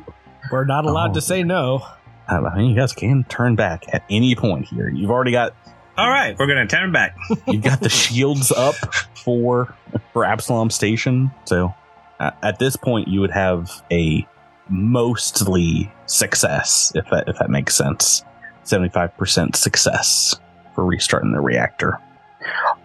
We're 0.53 0.65
not 0.65 0.85
allowed 0.85 1.11
Oh. 1.11 1.15
to 1.15 1.21
say 1.21 1.43
no. 1.43 1.85
I 2.29 2.39
mean, 2.57 2.71
you 2.71 2.77
guys 2.77 2.93
can 2.93 3.25
turn 3.25 3.57
back 3.57 3.85
at 3.93 4.05
any 4.09 4.37
point 4.37 4.67
here. 4.67 4.89
You've 4.89 5.11
already 5.11 5.33
got 5.33 5.55
All 5.97 6.09
right, 6.09 6.39
we're 6.39 6.47
gonna 6.47 6.67
turn 6.67 6.93
back. 6.93 7.17
you've 7.49 7.63
got 7.65 7.81
the 7.81 7.89
shields 7.89 8.53
up 8.53 8.75
for 9.17 9.75
for 10.13 10.25
Absalom 10.25 10.71
Station. 10.71 11.33
So 11.45 11.67
uh, 11.67 11.73
at 12.21 12.59
this 12.59 12.77
point, 12.77 13.09
you 13.09 13.21
would 13.21 13.31
have 13.31 13.83
a 13.91 14.27
mostly 14.69 15.91
success, 16.07 16.93
if 16.95 17.09
that 17.11 17.29
if 17.29 17.39
that 17.39 17.51
makes 17.51 17.75
sense. 17.75 18.25
Seventy 18.63 18.91
five 18.91 19.17
percent 19.17 19.57
success 19.57 20.39
for 20.75 20.85
restarting 20.85 21.33
the 21.33 21.41
reactor. 21.41 21.99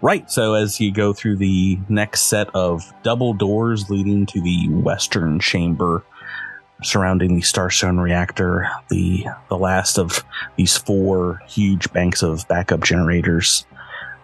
Right. 0.02 0.30
So 0.30 0.54
as 0.54 0.80
you 0.80 0.92
go 0.92 1.14
through 1.14 1.38
the 1.38 1.80
next 1.90 2.24
set 2.24 2.50
of 2.54 2.94
double 3.04 3.34
doors 3.34 3.90
leading 3.90 4.26
to 4.28 4.42
the 4.42 4.68
western 4.70 5.40
chamber 5.40 6.04
surrounding 6.84 7.36
the 7.36 7.42
Starstone 7.42 8.02
reactor, 8.02 8.70
the 8.90 9.26
the 9.50 9.58
last 9.58 9.98
of 9.98 10.24
these 10.58 10.78
four 10.78 11.42
huge 11.48 11.92
banks 11.94 12.22
of 12.22 12.48
backup 12.48 12.84
generators. 12.84 13.66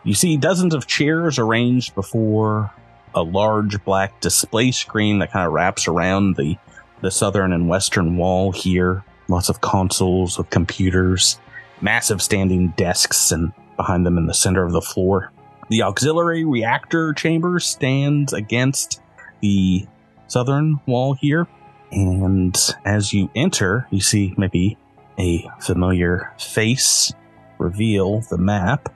You 0.03 0.13
see 0.13 0.36
dozens 0.36 0.74
of 0.74 0.88
chairs 0.88 1.38
arranged 1.38 1.96
before 1.96 2.72
a 3.13 3.22
large 3.22 3.84
black 3.84 4.20
display 4.22 4.72
screen 4.72 5.20
that 5.20 5.32
kind 5.32 5.46
of 5.46 5.53
wraps 5.53 5.88
around 5.88 6.36
the 6.36 6.58
the 7.01 7.12
southern 7.12 7.51
and 7.51 7.68
western 7.68 8.15
wall 8.15 8.51
here. 8.51 9.03
Lots 9.27 9.50
of 9.50 9.62
consoles 9.62 10.38
with 10.38 10.50
computers, 10.50 11.39
massive 11.82 12.22
standing 12.22 12.70
desks, 12.77 13.32
and 13.32 13.53
behind 13.75 14.06
them 14.06 14.18
in 14.18 14.27
the 14.27 14.34
center 14.34 14.63
of 14.63 14.72
the 14.72 14.82
floor. 14.82 15.32
The 15.70 15.84
auxiliary 15.84 16.46
reactor 16.46 17.13
chamber 17.13 17.60
stands 17.60 18.34
against 18.34 19.01
the 19.41 19.88
southern 20.27 20.80
wall 20.86 21.13
here. 21.13 21.48
And 21.91 22.58
as 22.86 23.13
you 23.13 23.30
enter, 23.36 23.88
you 23.89 24.01
see 24.01 24.34
maybe 24.38 24.77
a 25.18 25.48
familiar 25.60 26.34
face 26.38 27.13
reveal 27.58 28.22
the 28.22 28.38
map. 28.38 28.94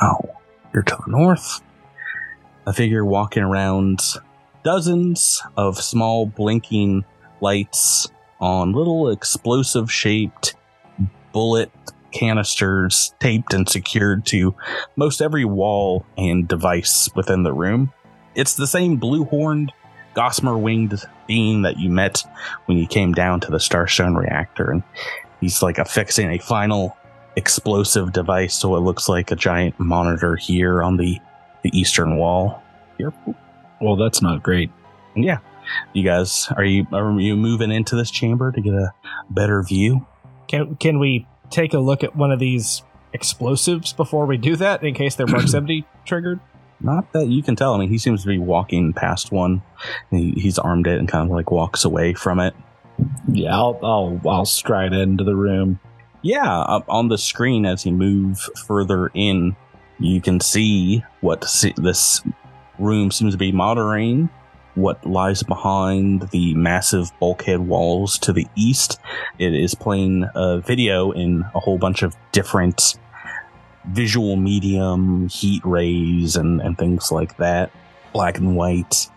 Oh, 0.00 0.20
you're 0.72 0.82
to 0.82 0.96
the 1.04 1.10
north. 1.10 1.60
A 2.68 2.72
figure 2.74 3.02
walking 3.02 3.42
around 3.42 4.02
dozens 4.62 5.42
of 5.56 5.78
small 5.78 6.26
blinking 6.26 7.06
lights 7.40 8.08
on 8.40 8.72
little 8.72 9.08
explosive 9.08 9.90
shaped 9.90 10.54
bullet 11.32 11.72
canisters 12.12 13.14
taped 13.20 13.54
and 13.54 13.66
secured 13.66 14.26
to 14.26 14.54
most 14.96 15.22
every 15.22 15.46
wall 15.46 16.04
and 16.18 16.46
device 16.46 17.08
within 17.16 17.42
the 17.42 17.54
room. 17.54 17.90
It's 18.34 18.56
the 18.56 18.66
same 18.66 18.98
blue 18.98 19.24
horned, 19.24 19.72
gossamer 20.12 20.58
winged 20.58 21.02
being 21.26 21.62
that 21.62 21.78
you 21.78 21.88
met 21.88 22.22
when 22.66 22.76
you 22.76 22.86
came 22.86 23.14
down 23.14 23.40
to 23.40 23.50
the 23.50 23.56
Starstone 23.56 24.14
reactor. 24.14 24.70
And 24.70 24.82
he's 25.40 25.62
like 25.62 25.78
affixing 25.78 26.30
a 26.32 26.38
final 26.38 26.94
explosive 27.34 28.12
device 28.12 28.54
so 28.54 28.76
it 28.76 28.80
looks 28.80 29.08
like 29.08 29.30
a 29.30 29.36
giant 29.36 29.80
monitor 29.80 30.36
here 30.36 30.82
on 30.82 30.98
the, 30.98 31.18
the 31.70 31.78
eastern 31.78 32.16
wall. 32.16 32.62
Here. 32.96 33.12
Well, 33.80 33.96
that's 33.96 34.22
not 34.22 34.42
great. 34.42 34.70
Yeah. 35.14 35.38
You 35.92 36.02
guys, 36.02 36.48
are 36.56 36.64
you 36.64 36.86
are 36.92 37.18
you 37.20 37.36
moving 37.36 37.70
into 37.70 37.94
this 37.94 38.10
chamber 38.10 38.50
to 38.52 38.60
get 38.60 38.72
a 38.72 38.92
better 39.30 39.62
view? 39.62 40.06
Can 40.48 40.76
can 40.76 40.98
we 40.98 41.26
take 41.50 41.74
a 41.74 41.78
look 41.78 42.02
at 42.02 42.16
one 42.16 42.32
of 42.32 42.38
these 42.38 42.82
explosives 43.12 43.92
before 43.92 44.26
we 44.26 44.36
do 44.36 44.56
that 44.56 44.82
in 44.82 44.94
case 44.94 45.14
their 45.16 45.26
proximity 45.26 45.84
triggered? 46.06 46.40
Not 46.80 47.12
that 47.12 47.26
you 47.26 47.42
can 47.42 47.56
tell. 47.56 47.74
I 47.74 47.78
mean, 47.78 47.88
he 47.88 47.98
seems 47.98 48.22
to 48.22 48.28
be 48.28 48.38
walking 48.38 48.92
past 48.92 49.32
one. 49.32 49.62
He, 50.10 50.30
he's 50.32 50.58
armed 50.58 50.86
it 50.86 50.98
and 50.98 51.08
kind 51.08 51.28
of 51.28 51.34
like 51.34 51.50
walks 51.50 51.84
away 51.84 52.14
from 52.14 52.40
it. 52.40 52.54
Yeah, 53.30 53.54
I'll 53.54 53.78
I'll 53.82 54.20
I'll 54.26 54.46
stride 54.46 54.92
into 54.92 55.24
the 55.24 55.36
room. 55.36 55.80
Yeah, 56.22 56.80
on 56.88 57.08
the 57.08 57.18
screen 57.18 57.66
as 57.66 57.82
he 57.82 57.92
move 57.92 58.38
further 58.66 59.10
in, 59.14 59.54
you 59.98 60.20
can 60.20 60.40
see 60.40 61.04
what 61.20 61.40
this 61.76 62.22
room 62.78 63.10
seems 63.10 63.34
to 63.34 63.38
be 63.38 63.52
monitoring. 63.52 64.28
What 64.74 65.04
lies 65.04 65.42
behind 65.42 66.30
the 66.30 66.54
massive 66.54 67.10
bulkhead 67.18 67.60
walls 67.60 68.18
to 68.20 68.32
the 68.32 68.46
east? 68.54 69.00
It 69.38 69.52
is 69.52 69.74
playing 69.74 70.28
a 70.34 70.60
video 70.60 71.10
in 71.10 71.44
a 71.54 71.60
whole 71.60 71.78
bunch 71.78 72.02
of 72.02 72.14
different 72.30 72.94
visual 73.88 74.36
medium, 74.36 75.28
heat 75.28 75.62
rays, 75.64 76.36
and, 76.36 76.60
and 76.60 76.78
things 76.78 77.10
like 77.10 77.36
that. 77.38 77.72
Black 78.12 78.38
and 78.38 78.56
white 78.56 79.08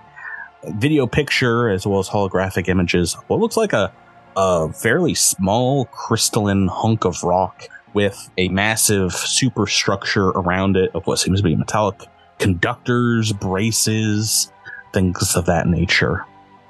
video 0.66 1.06
picture 1.06 1.70
as 1.70 1.86
well 1.86 2.00
as 2.00 2.10
holographic 2.10 2.68
images. 2.68 3.14
What 3.28 3.40
looks 3.40 3.58
like 3.58 3.74
a 3.74 3.94
a 4.36 4.72
fairly 4.72 5.14
small 5.14 5.86
crystalline 5.86 6.68
hunk 6.68 7.06
of 7.06 7.22
rock 7.24 7.64
with 7.94 8.30
a 8.38 8.50
massive 8.50 9.14
superstructure 9.14 10.30
around 10.30 10.78
it 10.78 10.92
of 10.94 11.06
what 11.08 11.20
seems 11.20 11.40
to 11.40 11.44
be 11.44 11.56
metallic 11.56 12.02
conductors, 12.40 13.34
braces, 13.34 14.52
things 14.94 15.36
of 15.36 15.46
that 15.46 15.68
nature. 15.68 16.26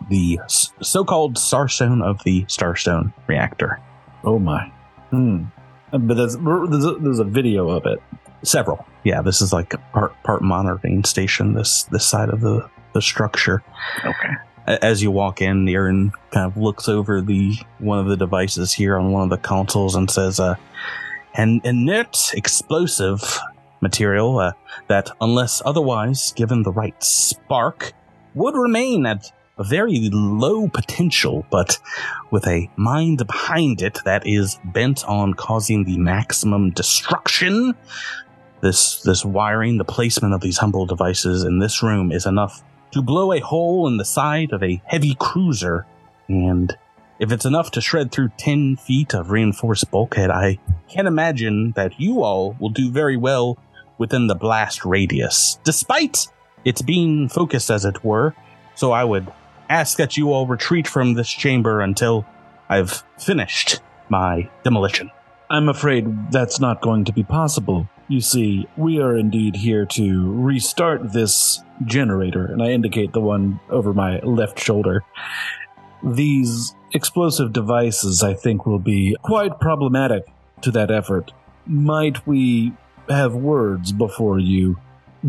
The 0.10 0.40
so-called 0.48 1.36
Starstone 1.36 2.04
of 2.04 2.24
the 2.24 2.44
Starstone 2.46 3.14
reactor. 3.28 3.80
Oh 4.24 4.40
my. 4.40 4.72
Hmm. 5.12 5.46
But 5.92 6.16
there's 6.16 6.38
there's 6.38 6.86
a, 6.86 6.94
there's 7.00 7.20
a 7.20 7.26
video 7.26 7.70
of 7.70 7.86
it. 7.86 8.02
Several. 8.44 8.86
Yeah, 9.04 9.22
this 9.22 9.42
is 9.42 9.54
like 9.54 9.74
part 9.92 10.14
part 10.24 10.42
monitoring 10.42 11.04
station. 11.04 11.54
This 11.54 11.84
this 11.84 12.06
side 12.06 12.30
of 12.30 12.42
the 12.42 12.70
the 12.94 13.02
structure. 13.02 13.62
Okay. 14.04 14.34
As 14.68 15.02
you 15.02 15.12
walk 15.12 15.42
in, 15.42 15.68
Aaron 15.68 16.12
kind 16.32 16.46
of 16.46 16.58
looks 16.58 16.88
over 16.88 17.22
the 17.22 17.56
one 17.80 18.00
of 18.00 18.08
the 18.08 18.18
devices 18.18 18.72
here 18.74 18.98
on 18.98 19.12
one 19.12 19.24
of 19.24 19.30
the 19.30 19.38
consoles 19.38 19.96
and 19.96 20.10
says, 20.10 20.40
uh, 20.40 20.56
"An 21.36 21.62
inert 21.64 22.32
explosive 22.34 23.40
material 23.82 24.40
uh, 24.40 24.52
that, 24.88 25.10
unless 25.20 25.62
otherwise 25.66 26.34
given 26.34 26.64
the 26.64 26.72
right 26.72 27.02
spark, 27.04 27.94
would 28.36 28.56
remain 28.56 29.06
at 29.06 29.32
a 29.58 29.64
very 29.64 30.10
low 30.12 30.68
potential, 30.68 31.46
but 31.52 31.78
with 32.32 32.48
a 32.48 32.70
mind 32.76 33.26
behind 33.26 33.82
it 33.82 34.00
that 34.06 34.26
is 34.26 34.60
bent 34.66 35.06
on 35.06 35.34
causing 35.34 35.84
the 35.84 35.98
maximum 35.98 36.72
destruction." 36.72 37.76
This 38.62 39.02
this 39.02 39.26
wiring, 39.26 39.78
the 39.78 39.84
placement 39.86 40.34
of 40.34 40.42
these 40.42 40.60
humble 40.60 40.86
devices 40.86 41.44
in 41.44 41.60
this 41.60 41.82
room 41.82 42.12
is 42.12 42.28
enough 42.28 42.64
to 42.92 43.02
blow 43.02 43.34
a 43.34 43.40
hole 43.40 43.88
in 43.88 43.98
the 43.98 44.06
side 44.06 44.52
of 44.52 44.62
a 44.62 44.82
heavy 44.86 45.16
cruiser. 45.16 45.86
And 46.28 46.78
if 47.22 47.32
it's 47.32 47.46
enough 47.46 47.70
to 47.70 47.82
shred 47.82 48.12
through 48.12 48.32
10 48.38 48.78
feet 48.78 49.14
of 49.14 49.30
reinforced 49.30 49.92
bulkhead, 49.92 50.32
I 50.32 50.58
can't 50.90 51.08
imagine 51.08 51.72
that 51.74 52.00
you 52.00 52.24
all 52.24 52.58
will 52.60 52.72
do 52.72 52.90
very 52.90 53.16
well 53.16 53.60
within 54.00 54.26
the 54.26 54.34
blast 54.34 54.84
radius, 54.84 55.60
despite 55.64 56.26
its 56.66 56.82
being 56.82 57.30
focused, 57.30 57.70
as 57.70 57.86
it 57.86 58.04
were. 58.04 58.36
So 58.74 58.92
I 58.92 59.04
would 59.04 59.32
ask 59.70 59.98
that 59.98 60.18
you 60.18 60.34
all 60.34 60.48
retreat 60.48 60.88
from 60.88 61.14
this 61.14 61.30
chamber 61.30 61.80
until 61.80 62.26
I've 62.68 63.04
finished 63.20 63.82
my 64.10 64.50
demolition. 64.64 65.12
I'm 65.52 65.70
afraid 65.70 66.32
that's 66.32 66.60
not 66.60 66.82
going 66.82 67.06
to 67.06 67.14
be 67.14 67.24
possible. 67.24 67.88
You 68.08 68.22
see, 68.22 68.68
we 68.78 69.00
are 69.00 69.16
indeed 69.16 69.56
here 69.56 69.86
to 69.86 70.34
restart 70.42 71.14
this 71.14 71.62
generator, 71.86 72.48
and 72.48 72.64
I 72.64 72.72
indicate 72.72 73.14
the 73.14 73.22
one 73.22 73.60
over 73.70 73.94
my 73.94 74.20
left 74.22 74.60
shoulder. 74.60 75.04
These 76.04 76.74
explosive 76.94 77.54
devices, 77.54 78.24
I 78.24 78.34
think, 78.34 78.66
will 78.66 78.80
be 78.80 79.16
quite 79.22 79.60
problematic 79.60 80.26
to 80.62 80.72
that 80.72 80.92
effort. 80.92 81.32
Might 81.66 82.26
we 82.28 82.74
have 83.10 83.34
words 83.34 83.92
before 83.92 84.40
you 84.40 84.78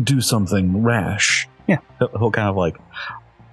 do 0.01 0.21
something 0.21 0.83
rash? 0.83 1.47
Yeah, 1.67 1.77
he'll, 1.99 2.31
kind 2.31 2.49
of 2.49 2.55
like 2.55 2.77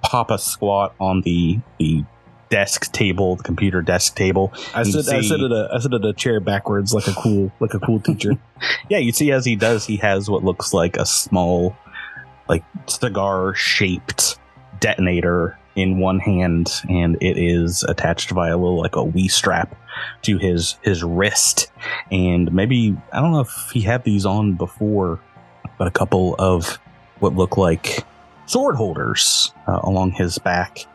pop 0.02 0.30
a 0.30 0.38
squat 0.38 0.94
on 0.98 1.20
the 1.22 1.60
the 1.78 2.04
desk 2.48 2.90
table, 2.92 3.36
the 3.36 3.44
computer 3.44 3.82
desk 3.82 4.16
table. 4.16 4.52
I 4.74 4.82
sit, 4.82 5.08
I 5.08 5.20
sit 5.20 5.40
at 5.40 5.52
a 5.52 5.70
I 5.72 5.78
sit 5.78 5.94
at 5.94 6.04
a 6.04 6.12
chair 6.12 6.40
backwards 6.40 6.92
like 6.92 7.06
a 7.06 7.12
cool 7.12 7.52
like 7.60 7.74
a 7.74 7.80
cool 7.80 8.00
teacher. 8.00 8.32
Yeah, 8.90 8.98
you 8.98 9.12
see 9.12 9.30
as 9.30 9.44
he 9.44 9.54
does, 9.54 9.86
he 9.86 9.96
has 9.98 10.28
what 10.28 10.42
looks 10.42 10.74
like 10.74 10.96
a 10.96 11.06
small, 11.06 11.76
like 12.48 12.64
cigar 12.86 13.54
shaped 13.54 14.36
detonator 14.80 15.59
in 15.80 15.98
one 15.98 16.18
hand, 16.18 16.70
and 16.88 17.16
it 17.20 17.38
is 17.38 17.82
attached 17.84 18.30
via 18.30 18.54
a 18.54 18.58
little 18.58 18.78
like 18.78 18.96
a 18.96 19.00
Wii 19.00 19.30
strap 19.30 19.74
to 20.22 20.38
his 20.38 20.76
his 20.82 21.02
wrist. 21.02 21.70
And 22.10 22.52
maybe 22.52 22.96
I 23.12 23.20
don't 23.20 23.32
know 23.32 23.40
if 23.40 23.70
he 23.72 23.80
had 23.80 24.04
these 24.04 24.26
on 24.26 24.54
before, 24.54 25.20
but 25.78 25.88
a 25.88 25.90
couple 25.90 26.36
of 26.38 26.78
what 27.20 27.34
look 27.34 27.56
like 27.56 28.04
sword 28.46 28.76
holders 28.76 29.52
uh, 29.66 29.80
along 29.82 30.12
his 30.12 30.38
back, 30.38 30.86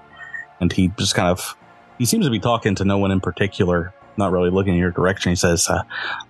and 0.59 0.71
he 0.71 0.89
just 0.97 1.15
kind 1.15 1.29
of 1.29 1.55
he 1.97 2.05
seems 2.05 2.25
to 2.25 2.31
be 2.31 2.39
talking 2.39 2.75
to 2.75 2.85
no 2.85 2.97
one 2.97 3.11
in 3.11 3.19
particular. 3.19 3.93
Not 4.17 4.31
really 4.31 4.49
looking 4.49 4.75
in 4.75 4.79
your 4.79 4.91
direction. 4.91 5.33
He 5.33 5.35
says, 5.35 5.67
uh, 5.67 5.83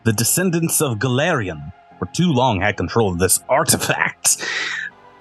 the 0.06 0.12
descendants 0.12 0.82
of 0.82 0.98
Golarion 0.98 1.72
for 2.00 2.08
too 2.08 2.34
long 2.34 2.62
had 2.62 2.78
control 2.78 3.12
of 3.12 3.20
this 3.20 3.44
artifact. 3.48 4.38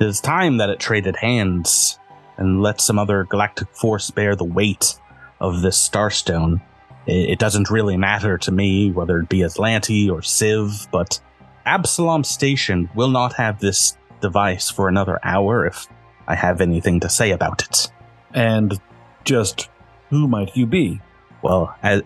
It 0.00 0.06
is 0.06 0.18
time 0.18 0.56
that 0.56 0.70
it 0.70 0.80
traded 0.80 1.16
hands 1.16 1.98
and 2.36 2.62
let 2.62 2.80
some 2.80 2.98
other 2.98 3.24
galactic 3.24 3.68
force 3.74 4.10
bear 4.10 4.34
the 4.34 4.44
weight 4.44 4.98
of 5.40 5.62
this 5.62 5.76
starstone. 5.78 6.60
It, 7.06 7.30
it 7.30 7.38
doesn't 7.38 7.70
really 7.70 7.96
matter 7.96 8.38
to 8.38 8.52
me 8.52 8.90
whether 8.90 9.18
it 9.18 9.28
be 9.28 9.40
Azlanti 9.40 10.10
or 10.10 10.22
Civ, 10.22 10.88
but 10.90 11.20
Absalom 11.66 12.24
Station 12.24 12.90
will 12.94 13.10
not 13.10 13.34
have 13.34 13.60
this 13.60 13.96
device 14.20 14.70
for 14.70 14.88
another 14.88 15.20
hour 15.22 15.66
if 15.66 15.86
I 16.26 16.34
have 16.34 16.60
anything 16.60 17.00
to 17.00 17.08
say 17.08 17.30
about 17.30 17.62
it. 17.62 17.90
and 18.34 18.78
just 19.24 19.70
who 20.10 20.28
might 20.28 20.54
you 20.56 20.66
be? 20.66 21.00
Well, 21.42 21.74
as, 21.82 22.02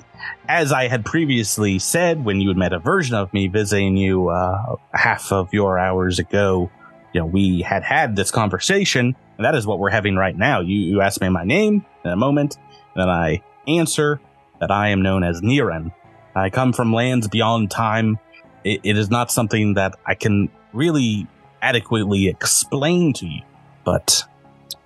as 0.49 0.73
I 0.73 0.89
had 0.89 1.05
previously 1.05 1.79
said 1.79 2.25
when 2.25 2.41
you 2.41 2.49
had 2.49 2.57
met 2.57 2.73
a 2.73 2.79
version 2.79 3.15
of 3.15 3.33
me 3.33 3.49
visiting 3.49 3.97
you 3.97 4.29
uh, 4.29 4.77
half 4.93 5.33
of 5.33 5.53
your 5.53 5.79
hours 5.79 6.19
ago, 6.19 6.71
you 7.13 7.21
know, 7.21 7.27
we 7.27 7.63
had 7.63 7.83
had 7.83 8.17
this 8.17 8.31
conversation, 8.31 9.17
and 9.39 9.45
that 9.45 9.55
is 9.55 9.67
what 9.67 9.79
we're 9.79 9.91
having 9.91 10.17
right 10.17 10.37
now. 10.37 10.61
You, 10.61 10.77
you 10.77 11.01
asked 11.01 11.21
me 11.21 11.29
my 11.29 11.45
name 11.45 11.87
in 12.05 12.11
a 12.11 12.17
moment, 12.17 12.57
and 12.95 13.03
then 13.03 13.09
I 13.09 13.43
answer 13.67 14.21
that 14.61 14.71
I 14.71 14.89
am 14.89 15.01
known 15.01 15.23
as 15.23 15.41
Niran. 15.41 15.95
I 16.35 16.51
come 16.51 16.73
from 16.73 16.93
lands 16.93 17.29
beyond 17.29 17.71
time. 17.71 18.19
It, 18.65 18.81
it 18.83 18.99
is 18.99 19.11
not 19.11 19.31
something 19.31 19.75
that 19.75 19.97
I 20.05 20.15
can 20.15 20.51
really 20.73 21.29
adequately 21.63 22.29
explain 22.29 23.13
to 23.15 23.27
you, 23.27 23.43
but 23.85 24.25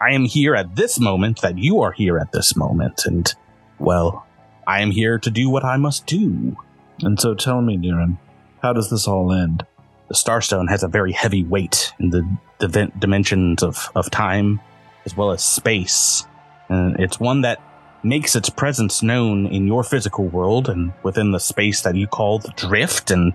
I 0.01 0.13
am 0.13 0.27
here 0.27 0.55
at 0.55 0.77
this 0.77 1.01
moment, 1.01 1.41
that 1.41 1.59
you 1.59 1.81
are 1.81 1.93
here 1.93 2.19
at 2.19 2.33
this 2.33 2.55
moment, 2.55 3.07
and, 3.07 3.33
well, 3.79 4.27
I 4.67 4.83
am 4.83 4.91
here 4.91 5.19
to 5.19 5.31
do 5.31 5.49
what 5.49 5.65
I 5.65 5.77
must 5.77 6.07
do. 6.07 6.57
And 7.01 7.19
so 7.19 7.35
tell 7.35 7.63
me, 7.63 7.77
Niran, 7.77 8.19
how 8.63 8.73
does 8.73 8.91
this 8.91 9.09
all 9.09 9.33
end? 9.33 9.67
The 10.13 10.19
Starstone 10.19 10.69
has 10.69 10.83
a 10.83 10.89
very 10.89 11.13
heavy 11.13 11.43
weight 11.43 11.95
in 11.99 12.11
the 12.11 12.93
dimensions 12.99 13.63
of, 13.63 13.91
of 13.95 14.11
time 14.11 14.61
as 15.07 15.17
well 15.17 15.31
as 15.31 15.43
space. 15.43 16.27
And 16.69 17.01
it's 17.01 17.19
one 17.19 17.41
that 17.41 17.63
makes 18.03 18.37
its 18.37 18.51
presence 18.51 19.03
known 19.03 19.47
in 19.47 19.67
your 19.67 19.83
physical 19.83 20.27
world 20.27 20.69
and 20.69 20.93
within 21.03 21.31
the 21.31 21.41
space 21.41 21.81
that 21.81 21.95
you 21.95 22.07
call 22.07 22.41
the 22.41 22.53
drift 22.57 23.11
and 23.11 23.33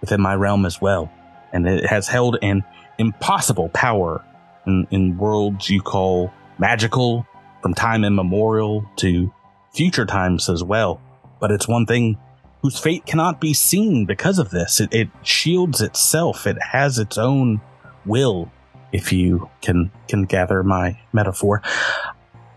within 0.00 0.22
my 0.22 0.34
realm 0.34 0.64
as 0.64 0.80
well. 0.80 1.12
And 1.52 1.68
it 1.68 1.84
has 1.84 2.08
held 2.08 2.38
an 2.40 2.64
impossible 2.96 3.68
power 3.68 4.24
in, 4.66 4.86
in 4.90 5.18
worlds 5.18 5.68
you 5.68 5.82
call 5.82 6.32
magical 6.56 7.26
from 7.60 7.74
time 7.74 8.02
immemorial 8.02 8.90
to 8.96 9.30
future 9.74 10.06
times 10.06 10.48
as 10.48 10.64
well. 10.64 11.02
But 11.38 11.50
it's 11.50 11.68
one 11.68 11.84
thing 11.84 12.16
whose 12.62 12.78
fate 12.78 13.06
cannot 13.06 13.40
be 13.40 13.54
seen 13.54 14.04
because 14.04 14.38
of 14.38 14.50
this. 14.50 14.80
It, 14.80 14.92
it 14.92 15.08
shields 15.22 15.80
itself. 15.80 16.46
It 16.46 16.60
has 16.60 16.98
its 16.98 17.16
own 17.18 17.60
will, 18.04 18.50
if 18.92 19.12
you 19.12 19.48
can 19.60 19.90
can 20.08 20.24
gather 20.24 20.62
my 20.62 20.98
metaphor. 21.12 21.62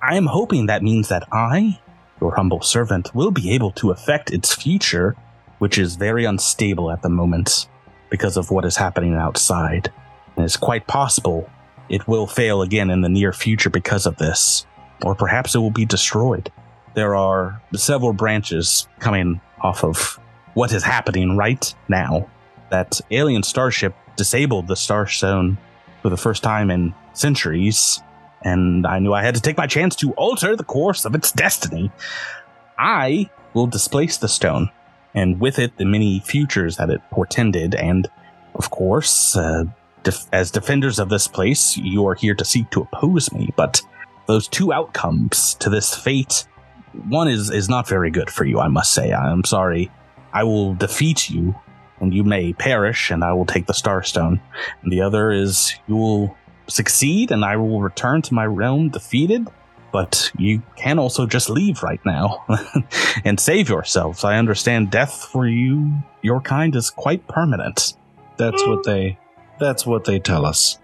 I 0.01 0.15
am 0.15 0.25
hoping 0.25 0.65
that 0.65 0.83
means 0.83 1.09
that 1.09 1.27
I, 1.31 1.79
your 2.19 2.35
humble 2.35 2.61
servant, 2.61 3.13
will 3.13 3.31
be 3.31 3.51
able 3.51 3.71
to 3.73 3.91
affect 3.91 4.31
its 4.31 4.55
future, 4.55 5.15
which 5.59 5.77
is 5.77 5.95
very 5.95 6.25
unstable 6.25 6.89
at 6.89 7.03
the 7.03 7.09
moment 7.09 7.67
because 8.09 8.37
of 8.37 8.49
what 8.49 8.65
is 8.65 8.77
happening 8.77 9.13
outside. 9.13 9.91
And 10.35 10.45
it's 10.45 10.57
quite 10.57 10.87
possible 10.87 11.49
it 11.89 12.07
will 12.07 12.25
fail 12.25 12.61
again 12.61 12.89
in 12.89 13.01
the 13.01 13.09
near 13.09 13.33
future 13.33 13.69
because 13.69 14.05
of 14.05 14.15
this, 14.17 14.65
or 15.03 15.13
perhaps 15.13 15.53
it 15.53 15.59
will 15.59 15.71
be 15.71 15.85
destroyed. 15.85 16.49
There 16.95 17.15
are 17.15 17.61
several 17.75 18.13
branches 18.13 18.87
coming 18.99 19.41
off 19.63 19.84
of 19.84 20.19
what 20.54 20.71
is 20.74 20.84
happening 20.84 21.38
right 21.38 21.74
now. 21.88 22.30
That 22.69 23.02
alien 23.12 23.43
starship 23.43 23.95
disabled 24.15 24.67
the 24.67 24.76
Starstone 24.76 25.58
for 26.02 26.10
the 26.10 26.17
first 26.17 26.43
time 26.43 26.71
in 26.71 26.93
centuries, 27.13 28.02
and 28.43 28.88
I 28.88 29.00
knew 29.00 29.13
I 29.13 29.24
had 29.24 29.36
to 29.36 29.41
take 29.41 29.58
my 29.58 29.67
chance 29.67 29.95
to 29.97 30.12
alter 30.13 30.56
the 30.56 30.63
course 30.63 31.06
of 31.06 31.15
its 31.15 31.32
destiny. 31.32 31.91
I 32.78 33.30
will 33.54 33.67
displace 33.67 34.17
the 34.17 34.28
stone, 34.28 34.69
and 35.13 35.39
with 35.39 35.60
it 35.60 35.78
the 35.78 35.86
many 35.86 36.19
futures 36.21 36.78
that 36.78 36.89
it 36.89 37.02
portended, 37.12 37.76
and 37.76 38.08
of 38.56 38.69
course, 38.71 39.36
uh, 39.36 39.65
def- 40.04 40.28
as 40.32 40.52
defenders 40.52 41.00
of 41.00 41.10
this 41.10 41.28
place, 41.28 41.78
you 41.78 42.08
are 42.08 42.15
here 42.15 42.36
to 42.36 42.45
seek 42.45 42.69
to 42.71 42.82
oppose 42.82 43.32
me, 43.32 43.50
but 43.56 43.82
those 44.28 44.47
two 44.47 44.71
outcomes 44.71 45.56
to 45.56 45.69
this 45.69 45.93
fate 45.93 46.45
one 47.08 47.27
is 47.27 47.49
is 47.49 47.69
not 47.69 47.88
very 47.88 48.12
good 48.12 48.30
for 48.30 48.45
you 48.45 48.60
i 48.60 48.67
must 48.67 48.93
say. 48.93 49.12
I'm 49.12 49.43
sorry. 49.43 49.91
I 50.34 50.43
will 50.43 50.75
defeat 50.75 51.30
you 51.30 51.56
and 51.99 52.13
you 52.13 52.23
may 52.23 52.54
perish 52.54 53.12
and 53.12 53.23
i 53.23 53.34
will 53.34 53.45
take 53.45 53.67
the 53.67 53.73
starstone 53.73 54.39
and 54.82 54.91
the 54.91 55.01
other 55.01 55.30
is 55.32 55.75
you 55.88 55.97
will 55.97 56.38
succeed 56.67 57.32
and 57.32 57.43
i 57.43 57.58
will 57.58 57.82
return 57.82 58.21
to 58.21 58.34
my 58.34 58.45
realm 58.45 58.89
defeated 58.89 59.47
but 59.91 60.32
you 60.38 60.62
can 60.75 60.99
also 60.99 61.25
just 61.25 61.49
leave 61.49 61.84
right 61.84 61.99
now 62.06 62.45
and 63.25 63.39
save 63.39 63.69
yourselves. 63.69 64.23
I 64.23 64.38
understand 64.38 64.89
death 64.89 65.25
for 65.25 65.47
you 65.47 65.91
your 66.21 66.41
kind 66.41 66.75
is 66.75 66.89
quite 66.89 67.27
permanent. 67.27 67.93
That's 68.38 68.65
what 68.65 68.84
they 68.84 69.17
that's 69.60 69.86
what 69.86 70.06
they 70.06 70.19
tell 70.19 70.45
us. 70.45 70.80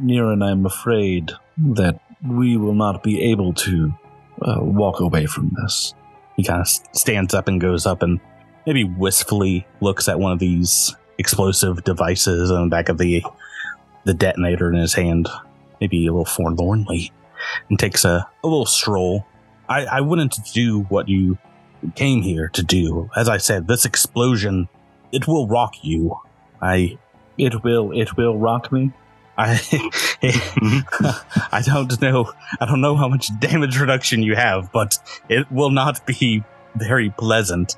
Niran, 0.00 0.44
I'm 0.44 0.64
afraid 0.64 1.32
that 1.58 2.00
we 2.26 2.56
will 2.56 2.74
not 2.74 3.02
be 3.02 3.30
able 3.30 3.52
to 3.54 3.92
uh, 4.42 4.58
walk 4.60 5.00
away 5.00 5.26
from 5.26 5.52
this. 5.62 5.94
he 6.36 6.44
kind 6.44 6.60
of 6.60 6.68
stands 6.96 7.34
up 7.34 7.48
and 7.48 7.60
goes 7.60 7.84
up 7.86 8.02
and 8.02 8.20
maybe 8.66 8.84
wistfully 8.84 9.66
looks 9.80 10.08
at 10.08 10.18
one 10.20 10.32
of 10.32 10.38
these 10.38 10.94
explosive 11.18 11.82
devices 11.84 12.50
on 12.50 12.62
the 12.62 12.70
back 12.70 12.88
of 12.88 12.98
the 12.98 13.22
the 14.04 14.14
detonator 14.14 14.70
in 14.72 14.78
his 14.78 14.94
hand, 14.94 15.28
maybe 15.80 16.06
a 16.06 16.12
little 16.12 16.24
forlornly, 16.24 17.12
and 17.68 17.78
takes 17.78 18.04
a, 18.04 18.26
a 18.42 18.46
little 18.46 18.64
stroll. 18.66 19.26
I, 19.68 19.84
I 19.84 20.00
wouldn't 20.00 20.38
do 20.54 20.82
what 20.84 21.08
you 21.08 21.36
came 21.94 22.22
here 22.22 22.48
to 22.50 22.62
do. 22.62 23.10
As 23.16 23.28
I 23.28 23.36
said, 23.36 23.68
this 23.68 23.84
explosion, 23.84 24.68
it 25.12 25.26
will 25.26 25.46
rock 25.46 25.74
you. 25.82 26.18
I 26.62 26.98
It 27.36 27.62
will 27.62 27.92
it 27.92 28.16
will 28.16 28.38
rock 28.38 28.72
me. 28.72 28.92
I 29.38 29.54
mm-hmm. 29.54 31.06
I 31.52 31.62
don't 31.62 32.02
know 32.02 32.32
I 32.60 32.66
don't 32.66 32.80
know 32.80 32.96
how 32.96 33.08
much 33.08 33.30
damage 33.38 33.78
reduction 33.78 34.22
you 34.22 34.34
have, 34.34 34.72
but 34.72 34.98
it 35.28 35.50
will 35.50 35.70
not 35.70 36.04
be 36.06 36.42
very 36.74 37.10
pleasant. 37.10 37.76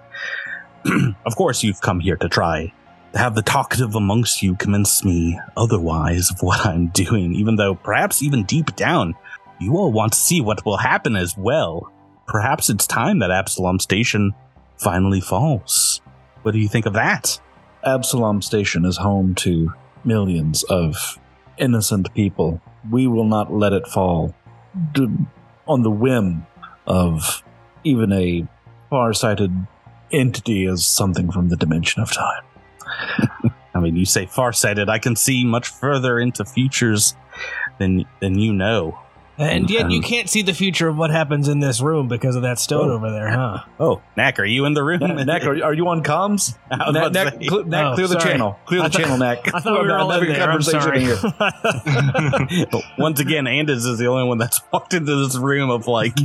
of 1.26 1.36
course 1.36 1.62
you've 1.62 1.82
come 1.82 2.00
here 2.00 2.16
to 2.16 2.28
try 2.28 2.72
to 3.12 3.18
have 3.18 3.34
the 3.34 3.42
talkative 3.42 3.94
amongst 3.94 4.42
you 4.42 4.56
convince 4.56 5.04
me 5.04 5.38
otherwise 5.56 6.30
of 6.30 6.40
what 6.40 6.64
I'm 6.64 6.86
doing, 6.88 7.34
even 7.34 7.56
though 7.56 7.74
perhaps 7.74 8.22
even 8.22 8.44
deep 8.44 8.74
down 8.74 9.14
you 9.60 9.76
all 9.76 9.92
want 9.92 10.14
to 10.14 10.18
see 10.18 10.40
what 10.40 10.64
will 10.64 10.78
happen 10.78 11.14
as 11.14 11.36
well. 11.36 11.92
Perhaps 12.26 12.70
it's 12.70 12.86
time 12.86 13.18
that 13.18 13.30
Absalom 13.30 13.78
Station 13.78 14.32
finally 14.78 15.20
falls. 15.20 16.00
What 16.42 16.52
do 16.52 16.58
you 16.58 16.68
think 16.68 16.86
of 16.86 16.94
that? 16.94 17.38
Absalom 17.84 18.40
Station 18.40 18.86
is 18.86 18.96
home 18.96 19.34
to 19.36 19.74
millions 20.02 20.62
of 20.64 21.18
innocent 21.60 22.12
people. 22.14 22.60
We 22.90 23.06
will 23.06 23.24
not 23.24 23.52
let 23.52 23.72
it 23.72 23.86
fall 23.86 24.34
on 25.68 25.82
the 25.82 25.90
whim 25.90 26.46
of 26.86 27.42
even 27.84 28.12
a 28.12 28.46
far-sighted 28.88 29.52
entity 30.12 30.66
as 30.66 30.84
something 30.84 31.30
from 31.30 31.48
the 31.48 31.56
dimension 31.56 32.02
of 32.02 32.12
time. 32.12 32.42
I 33.74 33.80
mean, 33.80 33.96
you 33.96 34.04
say 34.04 34.26
far-sighted. 34.26 34.88
I 34.88 34.98
can 34.98 35.14
see 35.14 35.44
much 35.44 35.68
further 35.68 36.18
into 36.18 36.44
futures 36.44 37.14
than 37.78 38.04
than 38.20 38.38
you 38.38 38.52
know. 38.52 38.98
And 39.40 39.70
yet 39.70 39.90
you 39.90 39.96
Um, 39.98 40.02
can't 40.02 40.28
see 40.28 40.42
the 40.42 40.52
future 40.52 40.86
of 40.88 40.98
what 40.98 41.10
happens 41.10 41.48
in 41.48 41.60
this 41.60 41.80
room 41.80 42.08
because 42.08 42.36
of 42.36 42.42
that 42.42 42.58
stone 42.58 42.90
Oh. 42.90 42.92
over 42.92 43.10
there, 43.10 43.30
huh? 43.30 43.58
Oh, 43.80 44.02
Knack, 44.16 44.38
are 44.38 44.44
you 44.44 44.66
in 44.66 44.74
the 44.74 44.82
room? 44.84 45.00
Knack, 45.00 45.44
are, 45.46 45.64
are 45.64 45.72
you 45.72 45.88
on 45.88 46.02
comms? 46.02 46.56
I 46.70 46.90
Knack, 46.90 47.12
Knack, 47.12 47.34
cl- 47.42 47.64
Knack, 47.64 47.84
Oh, 47.86 47.94
clear 47.94 48.06
the 48.08 48.18
channel. 48.18 48.58
Clear 48.66 48.82
I 48.82 48.88
the 48.88 48.90
thought- 48.90 49.00
channel, 49.02 49.16
Knack. 49.18 49.38
I 49.54 49.60
thought 49.60 49.80
we 49.82 49.88
were 49.88 49.98
all 49.98 50.10
in 50.12 50.14
having 50.20 50.30
a 50.30 50.38
there. 50.38 50.42
I'm 50.50 50.60
conversation 50.60 50.82
sorry. 50.82 51.00
here. 51.00 52.66
But 52.70 52.82
once 52.98 53.18
again, 53.20 53.46
Anders 53.46 53.86
is 53.86 53.98
the 53.98 54.06
only 54.08 54.28
one 54.28 54.36
that's 54.38 54.60
walked 54.72 54.92
into 54.94 55.16
this 55.16 55.36
room 55.38 55.70
of 55.70 55.86
like 55.86 56.16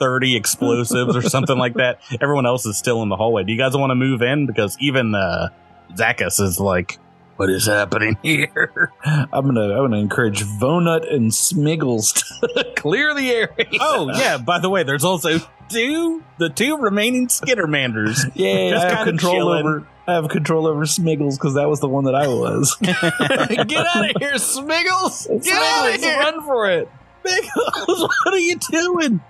30 0.00 0.36
explosives 0.36 1.16
or 1.16 1.22
something 1.22 1.56
like 1.56 1.74
that. 1.74 2.00
Everyone 2.20 2.46
else 2.46 2.66
is 2.66 2.76
still 2.76 3.02
in 3.02 3.08
the 3.08 3.16
hallway. 3.16 3.44
Do 3.44 3.52
you 3.52 3.58
guys 3.58 3.76
want 3.76 3.90
to 3.90 3.94
move 3.94 4.22
in? 4.22 4.46
Because 4.46 4.76
even 4.80 5.14
uh, 5.14 5.48
Zacchus 5.94 6.40
is 6.40 6.60
like, 6.60 6.98
what 7.36 7.50
is 7.50 7.66
happening 7.66 8.16
here? 8.22 8.92
I'm 9.04 9.46
gonna 9.46 9.72
I'm 9.72 9.84
gonna 9.84 9.98
encourage 9.98 10.42
Vonut 10.44 11.12
and 11.12 11.30
Smiggles 11.30 12.14
to 12.14 12.72
clear 12.76 13.14
the 13.14 13.30
area. 13.30 13.66
Oh, 13.80 14.10
yeah. 14.14 14.38
By 14.38 14.58
the 14.58 14.70
way, 14.70 14.82
there's 14.82 15.04
also 15.04 15.38
two, 15.68 16.22
the 16.38 16.48
two 16.50 16.76
remaining 16.76 17.28
Skittermanders. 17.28 18.30
yeah, 18.34 18.70
Just 18.70 18.86
I 18.86 18.94
have 18.96 19.06
control 19.06 19.34
chilling. 19.34 19.66
over 19.66 19.88
I 20.06 20.14
have 20.14 20.28
control 20.28 20.66
over 20.66 20.82
Smiggles 20.84 21.36
because 21.38 21.54
that 21.54 21.68
was 21.68 21.80
the 21.80 21.88
one 21.88 22.04
that 22.04 22.14
I 22.14 22.28
was. 22.28 22.76
Get 22.80 22.94
out 23.02 24.10
of 24.10 24.16
here, 24.20 24.34
Smiggles! 24.34 25.42
Get 25.42 25.56
out 25.56 25.94
of 25.94 26.00
here! 26.00 26.18
Run 26.18 26.42
for 26.44 26.70
it. 26.70 26.90
Biggles, 27.22 28.02
what 28.02 28.34
are 28.34 28.38
you 28.38 28.56
doing? 28.56 29.20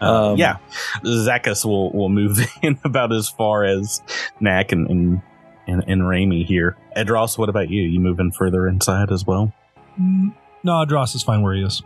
Um, 0.00 0.36
yeah, 0.38 0.58
Zacchus 1.04 1.64
will 1.64 1.90
will 1.92 2.08
move 2.08 2.38
in 2.62 2.78
about 2.84 3.12
as 3.12 3.28
far 3.28 3.64
as 3.64 4.00
Knack 4.38 4.72
and 4.72 4.88
and 4.88 5.22
and, 5.70 5.84
and 5.86 6.02
Raimi 6.02 6.44
here. 6.44 6.76
Adros, 6.96 7.38
what 7.38 7.48
about 7.48 7.70
you? 7.70 7.82
You 7.82 8.00
moving 8.00 8.32
further 8.32 8.66
inside 8.68 9.10
as 9.12 9.24
well 9.26 9.52
Mm, 10.00 10.34
No, 10.64 10.84
Dross 10.84 11.14
is 11.14 11.22
fine 11.22 11.42
where 11.42 11.54
he 11.54 11.62
is. 11.62 11.82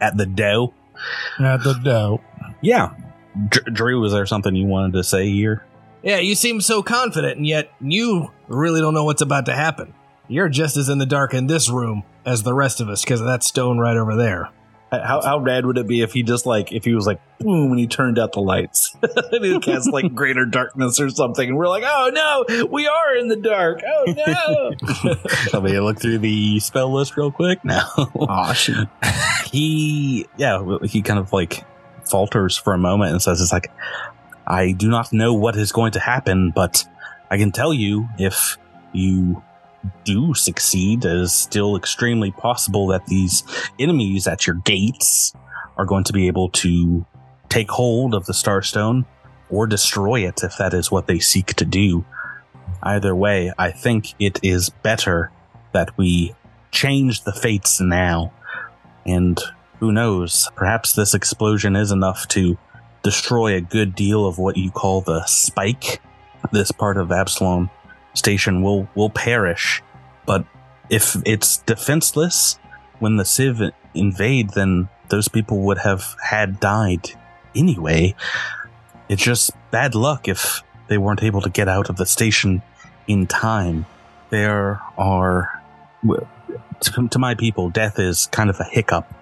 at 0.00 0.16
the 0.16 0.26
dough? 0.26 0.74
At 1.38 1.62
the 1.62 1.74
dough. 1.74 2.20
Yeah, 2.60 2.90
Dr- 3.48 3.72
Drew, 3.74 4.00
was 4.00 4.12
there 4.12 4.26
something 4.26 4.54
you 4.54 4.66
wanted 4.66 4.92
to 4.94 5.04
say 5.04 5.28
here? 5.30 5.64
Yeah, 6.02 6.18
you 6.18 6.34
seem 6.34 6.60
so 6.60 6.82
confident, 6.82 7.36
and 7.38 7.46
yet 7.46 7.72
you 7.80 8.30
really 8.48 8.80
don't 8.80 8.94
know 8.94 9.04
what's 9.04 9.22
about 9.22 9.46
to 9.46 9.54
happen. 9.54 9.94
You're 10.28 10.48
just 10.48 10.76
as 10.76 10.88
in 10.88 10.98
the 10.98 11.06
dark 11.06 11.32
in 11.34 11.46
this 11.46 11.68
room 11.70 12.02
as 12.26 12.42
the 12.42 12.54
rest 12.54 12.80
of 12.80 12.88
us 12.88 13.02
because 13.02 13.20
of 13.20 13.26
that 13.26 13.42
stone 13.42 13.78
right 13.78 13.96
over 13.96 14.14
there. 14.14 14.50
How, 14.90 15.20
how 15.22 15.38
rad 15.38 15.66
would 15.66 15.76
it 15.76 15.86
be 15.86 16.00
if 16.00 16.14
he 16.14 16.22
just 16.22 16.46
like 16.46 16.72
if 16.72 16.84
he 16.84 16.94
was 16.94 17.06
like 17.06 17.20
boom 17.38 17.70
and 17.70 17.78
he 17.78 17.86
turned 17.86 18.18
out 18.18 18.32
the 18.32 18.40
lights? 18.40 18.96
And 19.30 19.44
he 19.44 19.58
cast 19.60 19.92
like 19.92 20.14
greater 20.14 20.46
darkness 20.46 20.98
or 20.98 21.10
something 21.10 21.50
and 21.50 21.58
we're 21.58 21.68
like 21.68 21.84
oh 21.86 22.10
no 22.12 22.66
we 22.66 22.86
are 22.86 23.16
in 23.16 23.28
the 23.28 23.36
dark. 23.36 23.80
Oh 23.86 24.04
no. 24.26 25.14
Let 25.52 25.62
me 25.62 25.78
look 25.78 26.00
through 26.00 26.18
the 26.18 26.58
spell 26.60 26.92
list 26.94 27.16
real 27.16 27.30
quick. 27.30 27.64
No, 27.64 27.82
oh 27.96 28.52
shoot. 28.54 28.88
He 29.50 30.26
yeah 30.36 30.78
he 30.84 31.02
kind 31.02 31.18
of 31.18 31.32
like 31.32 31.64
falters 32.04 32.56
for 32.56 32.72
a 32.72 32.78
moment 32.78 33.12
and 33.12 33.22
says 33.22 33.40
it's 33.40 33.52
like 33.52 33.70
i 34.46 34.72
do 34.72 34.88
not 34.88 35.12
know 35.12 35.34
what 35.34 35.56
is 35.56 35.72
going 35.72 35.92
to 35.92 36.00
happen 36.00 36.50
but 36.50 36.84
i 37.30 37.36
can 37.36 37.52
tell 37.52 37.72
you 37.72 38.08
if 38.18 38.56
you 38.92 39.42
do 40.04 40.34
succeed 40.34 41.04
it 41.04 41.12
is 41.12 41.32
still 41.32 41.76
extremely 41.76 42.30
possible 42.30 42.86
that 42.88 43.06
these 43.06 43.42
enemies 43.78 44.26
at 44.26 44.46
your 44.46 44.56
gates 44.64 45.32
are 45.76 45.86
going 45.86 46.04
to 46.04 46.12
be 46.12 46.26
able 46.26 46.48
to 46.50 47.06
take 47.48 47.70
hold 47.70 48.14
of 48.14 48.26
the 48.26 48.32
starstone 48.32 49.04
or 49.50 49.66
destroy 49.66 50.26
it 50.26 50.42
if 50.42 50.56
that 50.58 50.74
is 50.74 50.90
what 50.90 51.06
they 51.06 51.18
seek 51.18 51.54
to 51.54 51.64
do 51.64 52.04
either 52.82 53.14
way 53.14 53.52
i 53.58 53.70
think 53.70 54.14
it 54.18 54.38
is 54.42 54.68
better 54.68 55.30
that 55.72 55.96
we 55.96 56.34
change 56.70 57.24
the 57.24 57.32
fates 57.32 57.80
now 57.80 58.32
and 59.06 59.40
who 59.80 59.92
knows, 59.92 60.50
perhaps 60.56 60.92
this 60.92 61.14
explosion 61.14 61.76
is 61.76 61.90
enough 61.92 62.26
to 62.28 62.58
destroy 63.02 63.54
a 63.54 63.60
good 63.60 63.94
deal 63.94 64.26
of 64.26 64.38
what 64.38 64.56
you 64.56 64.70
call 64.70 65.00
the 65.00 65.24
spike. 65.26 66.00
This 66.52 66.72
part 66.72 66.96
of 66.96 67.12
Absalom 67.12 67.70
Station 68.18 68.62
will, 68.62 68.88
will 68.94 69.10
perish. 69.10 69.82
But 70.26 70.44
if 70.90 71.16
it's 71.24 71.58
defenseless, 71.58 72.58
when 72.98 73.16
the 73.16 73.24
Civ 73.24 73.60
invade, 73.94 74.50
then 74.50 74.88
those 75.08 75.28
people 75.28 75.60
would 75.62 75.78
have 75.78 76.16
had 76.22 76.60
died 76.60 77.10
anyway. 77.54 78.14
It's 79.08 79.22
just 79.22 79.50
bad 79.70 79.94
luck 79.94 80.28
if 80.28 80.62
they 80.88 80.98
weren't 80.98 81.22
able 81.22 81.40
to 81.42 81.50
get 81.50 81.68
out 81.68 81.88
of 81.88 81.96
the 81.96 82.06
station 82.06 82.62
in 83.06 83.26
time. 83.26 83.86
There 84.30 84.82
are, 84.98 85.62
to, 86.80 87.18
my 87.18 87.34
people, 87.34 87.70
death 87.70 87.98
is 87.98 88.26
kind 88.26 88.50
of 88.50 88.60
a 88.60 88.64
hiccup 88.64 89.14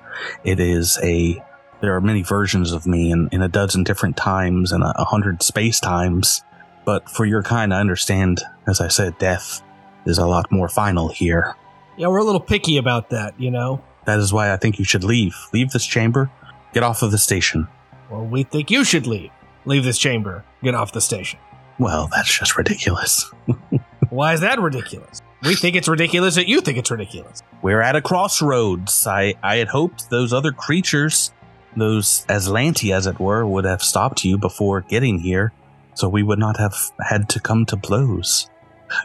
it 0.45 0.61
is 0.61 0.99
a 1.03 1.43
there 1.81 1.95
are 1.95 2.01
many 2.01 2.23
versions 2.23 2.73
of 2.73 2.87
me 2.87 3.11
in, 3.11 3.29
in 3.33 3.43
a 3.43 3.49
dozen 3.49 3.85
different 3.85 4.17
times 4.17 4.73
and 4.73 4.83
a 4.83 5.05
hundred 5.05 5.43
space 5.43 5.81
times 5.81 6.43
but 6.85 7.09
for 7.09 7.25
your 7.25 7.43
kind 7.43 7.73
i 7.73 7.81
understand 7.81 8.43
as 8.67 8.81
i 8.81 8.89
said 8.89 9.17
death 9.19 9.63
is 10.07 10.19
a 10.19 10.27
lot 10.27 10.51
more 10.53 10.69
final 10.69 11.09
here 11.09 11.55
Yeah, 11.97 12.09
we're 12.09 12.19
a 12.19 12.25
little 12.25 12.41
picky 12.41 12.77
about 12.77 13.11
that, 13.11 13.39
you 13.41 13.51
know? 13.51 13.83
that 14.05 14.19
is 14.19 14.33
why 14.33 14.53
i 14.53 14.57
think 14.57 14.79
you 14.79 14.85
should 14.85 15.05
leave 15.05 15.37
leave 15.53 15.71
this 15.71 15.87
chamber 15.87 16.31
get 16.75 16.83
off 16.83 17.03
of 17.03 17.11
the 17.11 17.19
station 17.19 17.67
Well, 18.11 18.25
we 18.25 18.43
think 18.45 18.71
you 18.71 18.85
should 18.85 19.07
leave. 19.07 19.31
Leave 19.65 19.83
this 19.83 19.99
chamber. 19.99 20.45
Get 20.63 20.75
off 20.77 20.93
the 20.93 21.01
station. 21.01 21.41
well 21.79 22.09
that's 22.15 22.33
just 22.39 22.57
ridiculous 22.57 23.31
Why 24.11 24.35
is 24.35 24.41
that 24.43 24.61
ridiculous? 24.61 25.21
We 25.43 25.57
think 25.57 25.75
it's 25.75 25.89
ridiculous 25.89 26.37
that 26.37 26.47
you 26.47 26.61
think 26.61 26.79
it's 26.79 26.91
ridiculous. 26.93 27.43
we're 27.63 27.81
at 27.83 27.97
a 27.97 28.01
crossroads 28.03 29.07
i 29.07 29.35
i 29.43 29.57
had 29.57 29.69
hoped 29.69 30.09
those 30.11 30.33
other 30.33 30.53
creatures 30.53 31.33
those 31.77 32.25
Azlanti 32.29 32.95
as 32.95 33.07
it 33.07 33.19
were 33.21 33.45
would 33.47 33.65
have 33.65 33.83
stopped 33.83 34.25
you 34.25 34.39
before 34.39 34.81
getting 34.83 35.19
here 35.19 35.53
so 35.95 36.09
we 36.09 36.23
would 36.23 36.39
not 36.39 36.57
have 36.59 36.75
had 37.09 37.29
to 37.31 37.41
come 37.41 37.67
to 37.67 37.77
blows 37.77 38.49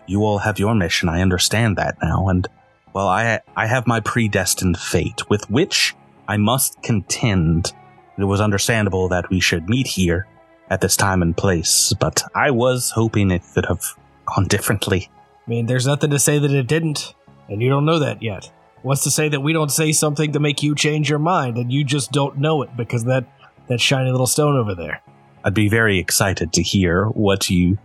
you 0.08 0.24
all 0.24 0.40
have 0.40 0.60
your 0.60 0.76
mission. 0.76 1.10
I 1.10 1.22
understand 1.22 1.78
that 1.78 1.98
now. 2.02 2.30
And 2.30 2.48
well 2.94 3.08
i 3.08 3.40
i 3.56 3.68
have 3.68 3.88
my 3.88 4.02
predestined 4.02 4.78
fate 4.78 5.30
with 5.30 5.50
which 5.50 5.96
i 6.28 6.38
must 6.38 6.82
contend. 6.82 7.74
It 8.18 8.26
was 8.26 8.42
understandable 8.42 9.08
that 9.10 9.30
we 9.30 9.40
should 9.40 9.70
meet 9.70 9.88
here 9.88 10.28
at 10.70 10.82
this 10.82 10.96
time 10.96 11.22
and 11.22 11.36
place 11.36 11.94
but 12.00 12.22
i 12.36 12.52
was 12.52 12.92
hoping 12.92 13.32
it 13.32 13.44
could 13.54 13.66
have 13.66 13.96
gone 14.26 14.48
differently. 14.48 15.10
I 15.48 15.50
mean, 15.50 15.66
there's 15.66 15.88
nothing 15.88 16.12
to 16.12 16.20
say 16.20 16.40
that 16.40 16.52
it 16.52 16.68
didn't, 16.68 17.14
and 17.50 17.62
you 17.62 17.70
don't 17.70 17.86
know 17.86 18.00
that 18.00 18.22
yet. 18.22 18.52
What's 18.84 19.04
to 19.04 19.12
say 19.12 19.30
that 19.30 19.42
we 19.42 19.54
don't 19.54 19.72
say 19.72 19.92
something 19.92 20.32
to 20.32 20.40
make 20.40 20.64
you 20.64 20.76
change 20.76 21.10
your 21.10 21.20
mind 21.20 21.58
and 21.58 21.72
you 21.72 21.84
just 21.84 22.12
don't 22.12 22.38
know 22.38 22.64
it 22.64 22.76
because 22.76 23.04
that 23.06 23.26
that 23.68 23.80
shiny 23.80 24.12
little 24.12 24.28
stone 24.28 24.58
over 24.58 24.74
there? 24.74 25.02
I'd 25.44 25.54
be 25.54 25.70
very 25.70 26.00
excited 26.00 26.54
to 26.54 26.64
hear 26.64 27.06
what 27.06 27.50
you 27.50 27.78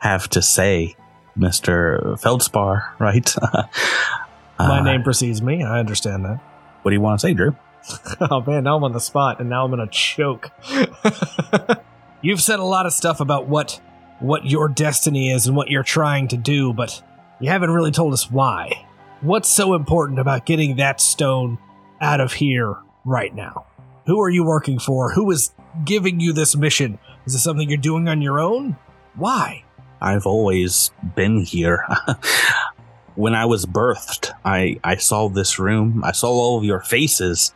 have 0.00 0.28
to 0.30 0.42
say, 0.42 0.94
Mr. 1.38 2.18
Feldspar, 2.20 2.94
right? 2.98 3.34
My 4.58 4.78
Uh, 4.78 4.82
name 4.82 5.02
precedes 5.02 5.42
me. 5.42 5.62
I 5.64 5.78
understand 5.80 6.24
that. 6.24 6.38
What 6.82 6.90
do 6.90 6.94
you 6.94 7.00
want 7.00 7.20
to 7.20 7.26
say, 7.26 7.34
Drew? 7.34 7.56
Oh 8.20 8.40
man, 8.46 8.62
now 8.64 8.76
I'm 8.76 8.84
on 8.84 8.92
the 8.92 9.00
spot 9.00 9.40
and 9.40 9.50
now 9.50 9.64
I'm 9.64 9.70
gonna 9.70 9.88
choke. 9.88 10.50
You've 12.22 12.40
said 12.40 12.60
a 12.60 12.64
lot 12.64 12.86
of 12.86 12.92
stuff 12.92 13.18
about 13.20 13.48
what 13.48 13.80
what 14.20 14.46
your 14.46 14.68
destiny 14.68 15.30
is 15.32 15.48
and 15.48 15.56
what 15.56 15.68
you're 15.68 15.82
trying 15.82 16.28
to 16.28 16.36
do, 16.36 16.72
but 16.72 17.02
you 17.40 17.48
haven't 17.50 17.70
really 17.72 17.90
told 17.90 18.12
us 18.12 18.30
why. 18.30 18.86
What's 19.20 19.48
so 19.48 19.74
important 19.74 20.20
about 20.20 20.46
getting 20.46 20.76
that 20.76 21.00
stone 21.00 21.58
out 22.00 22.20
of 22.20 22.34
here 22.34 22.76
right 23.04 23.34
now? 23.34 23.66
Who 24.06 24.20
are 24.22 24.30
you 24.30 24.44
working 24.44 24.78
for? 24.78 25.10
Who 25.12 25.28
is 25.32 25.52
giving 25.84 26.20
you 26.20 26.32
this 26.32 26.54
mission? 26.54 27.00
Is 27.26 27.32
this 27.32 27.42
something 27.42 27.68
you're 27.68 27.78
doing 27.78 28.08
on 28.08 28.22
your 28.22 28.38
own? 28.38 28.76
Why? 29.16 29.64
I've 30.02 30.26
always 30.26 30.90
been 31.14 31.42
here. 31.42 31.86
when 33.14 33.34
I 33.34 33.46
was 33.46 33.66
birthed, 33.66 34.32
I, 34.44 34.80
I 34.82 34.96
saw 34.96 35.28
this 35.28 35.60
room. 35.60 36.02
I 36.04 36.10
saw 36.10 36.28
all 36.28 36.58
of 36.58 36.64
your 36.64 36.80
faces. 36.80 37.54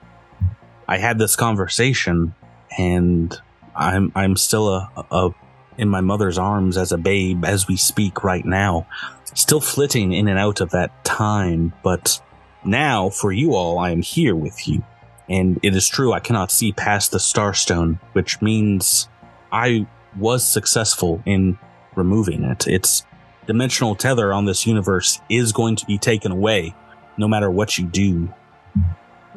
I 0.86 0.98
had 0.98 1.18
this 1.18 1.34
conversation, 1.34 2.36
and 2.78 3.36
I'm 3.74 4.12
I'm 4.14 4.36
still 4.36 4.68
a, 4.68 4.90
a 5.10 5.30
in 5.76 5.88
my 5.88 6.00
mother's 6.00 6.38
arms 6.38 6.76
as 6.76 6.92
a 6.92 6.98
babe 6.98 7.44
as 7.44 7.66
we 7.66 7.76
speak 7.76 8.22
right 8.22 8.44
now, 8.44 8.86
still 9.34 9.60
flitting 9.60 10.12
in 10.12 10.28
and 10.28 10.38
out 10.38 10.60
of 10.60 10.70
that 10.70 11.04
time. 11.04 11.72
But 11.82 12.22
now, 12.64 13.10
for 13.10 13.32
you 13.32 13.54
all, 13.54 13.80
I 13.80 13.90
am 13.90 14.02
here 14.02 14.36
with 14.36 14.68
you, 14.68 14.84
and 15.28 15.58
it 15.64 15.74
is 15.74 15.88
true. 15.88 16.12
I 16.12 16.20
cannot 16.20 16.52
see 16.52 16.72
past 16.72 17.10
the 17.10 17.18
starstone, 17.18 17.98
which 18.12 18.40
means 18.40 19.08
I 19.50 19.88
was 20.16 20.46
successful 20.46 21.20
in 21.26 21.58
removing 21.96 22.44
it. 22.44 22.66
Its 22.66 23.04
dimensional 23.46 23.94
tether 23.94 24.32
on 24.32 24.44
this 24.44 24.66
universe 24.66 25.20
is 25.28 25.52
going 25.52 25.76
to 25.76 25.86
be 25.86 25.98
taken 25.98 26.32
away, 26.32 26.74
no 27.16 27.26
matter 27.26 27.50
what 27.50 27.78
you 27.78 27.86
do. 27.86 28.32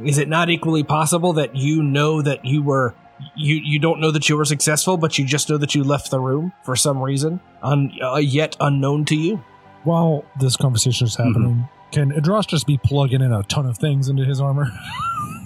Is 0.04 0.18
it 0.18 0.30
not 0.30 0.50
equally 0.50 0.84
possible 0.84 1.34
that 1.34 1.56
you 1.56 1.84
know 1.84 2.22
that 2.22 2.46
you 2.46 2.62
were 2.64 2.96
you 3.36 3.56
you 3.56 3.80
don't 3.80 4.00
know 4.00 4.12
that 4.12 4.30
you 4.30 4.38
were 4.38 4.46
successful, 4.46 4.98
but 4.98 5.18
you 5.18 5.26
just 5.26 5.50
know 5.50 5.58
that 5.58 5.76
you 5.76 5.84
left 5.84 6.10
the 6.10 6.20
room 6.20 6.54
for 6.64 6.76
some 6.76 7.02
reason, 7.02 7.40
un, 7.62 7.92
uh, 8.02 8.16
yet 8.16 8.56
unknown 8.60 9.06
to 9.06 9.16
you? 9.16 9.44
While 9.84 10.26
this 10.40 10.56
conversation 10.56 11.08
is 11.08 11.16
happening, 11.16 11.68
Can 11.92 12.12
Adros 12.12 12.48
just 12.48 12.68
be 12.68 12.78
plugging 12.78 13.22
in 13.22 13.32
a 13.32 13.44
ton 13.44 13.66
of 13.66 13.78
things 13.78 14.10
into 14.10 14.26
his 14.26 14.40
armor? 14.40 14.68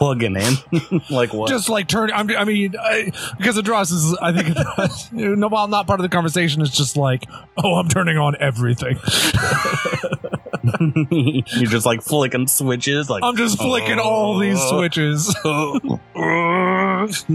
Plugging 0.00 0.34
in, 0.34 1.02
like 1.10 1.34
what? 1.34 1.50
just 1.50 1.68
like 1.68 1.86
turn. 1.86 2.10
I'm, 2.10 2.30
I 2.30 2.46
mean, 2.46 2.74
I, 2.80 3.12
because 3.36 3.58
Adros 3.58 3.92
is, 3.92 4.16
I 4.22 4.32
think, 4.32 4.56
Adros, 4.56 5.12
no, 5.36 5.46
while 5.48 5.68
not 5.68 5.86
part 5.86 6.00
of 6.00 6.04
the 6.04 6.08
conversation, 6.08 6.62
it's 6.62 6.74
just 6.74 6.96
like, 6.96 7.24
oh, 7.58 7.74
I'm 7.74 7.86
turning 7.86 8.16
on 8.16 8.34
everything. 8.40 8.96
You're 11.10 11.68
just 11.70 11.84
like 11.84 12.00
flicking 12.00 12.46
switches, 12.46 13.10
like 13.10 13.22
I'm 13.22 13.36
just 13.36 13.58
flicking 13.58 13.98
all 13.98 14.38
these 14.38 14.56
oh. 14.58 14.78
switches, 14.78 15.36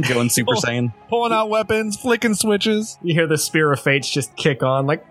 going 0.09 0.29
Super 0.29 0.55
Oh. 0.55 0.59
Saiyan. 0.59 0.91
pulling 1.07 1.33
out 1.33 1.49
weapons, 1.49 1.97
flicking 1.97 2.33
switches. 2.33 2.97
You 3.03 3.13
hear 3.13 3.27
the 3.27 3.37
Spear 3.37 3.73
of 3.73 3.79
Fates 3.79 4.09
just 4.09 4.35
kick 4.37 4.63
on, 4.63 4.87
like. 4.87 5.05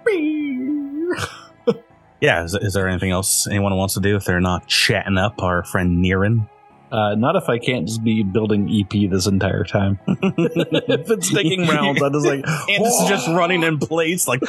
Yeah, 2.20 2.42
is, 2.42 2.54
is 2.54 2.72
there 2.72 2.88
anything 2.88 3.12
else 3.12 3.46
anyone 3.46 3.76
wants 3.76 3.94
to 3.94 4.00
do 4.00 4.16
if 4.16 4.24
they're 4.24 4.40
not 4.40 4.66
chatting 4.66 5.18
up 5.18 5.40
our 5.40 5.62
friend 5.62 6.04
Niran? 6.04 6.48
Uh, 6.94 7.16
not 7.16 7.34
if 7.34 7.48
I 7.48 7.58
can't 7.58 7.88
just 7.88 8.04
be 8.04 8.22
building 8.22 8.70
EP 8.70 9.10
this 9.10 9.26
entire 9.26 9.64
time. 9.64 9.98
if 10.06 11.10
it's 11.10 11.34
taking 11.34 11.66
rounds, 11.66 12.00
I'm 12.00 12.12
just 12.12 12.24
like, 12.24 12.44
And 12.68 12.84
this 12.84 13.00
is 13.00 13.08
just 13.08 13.26
running 13.26 13.64
in 13.64 13.78
place, 13.78 14.28
like 14.28 14.40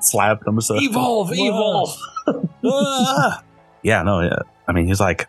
slap 0.00 0.40
them. 0.40 0.60
So 0.60 0.74
evolve, 0.80 1.30
evolve. 1.32 1.96
Ah. 2.64 3.40
yeah, 3.84 4.02
no, 4.02 4.20
yeah. 4.20 4.40
I 4.66 4.72
mean, 4.72 4.88
he's 4.88 4.98
like, 4.98 5.28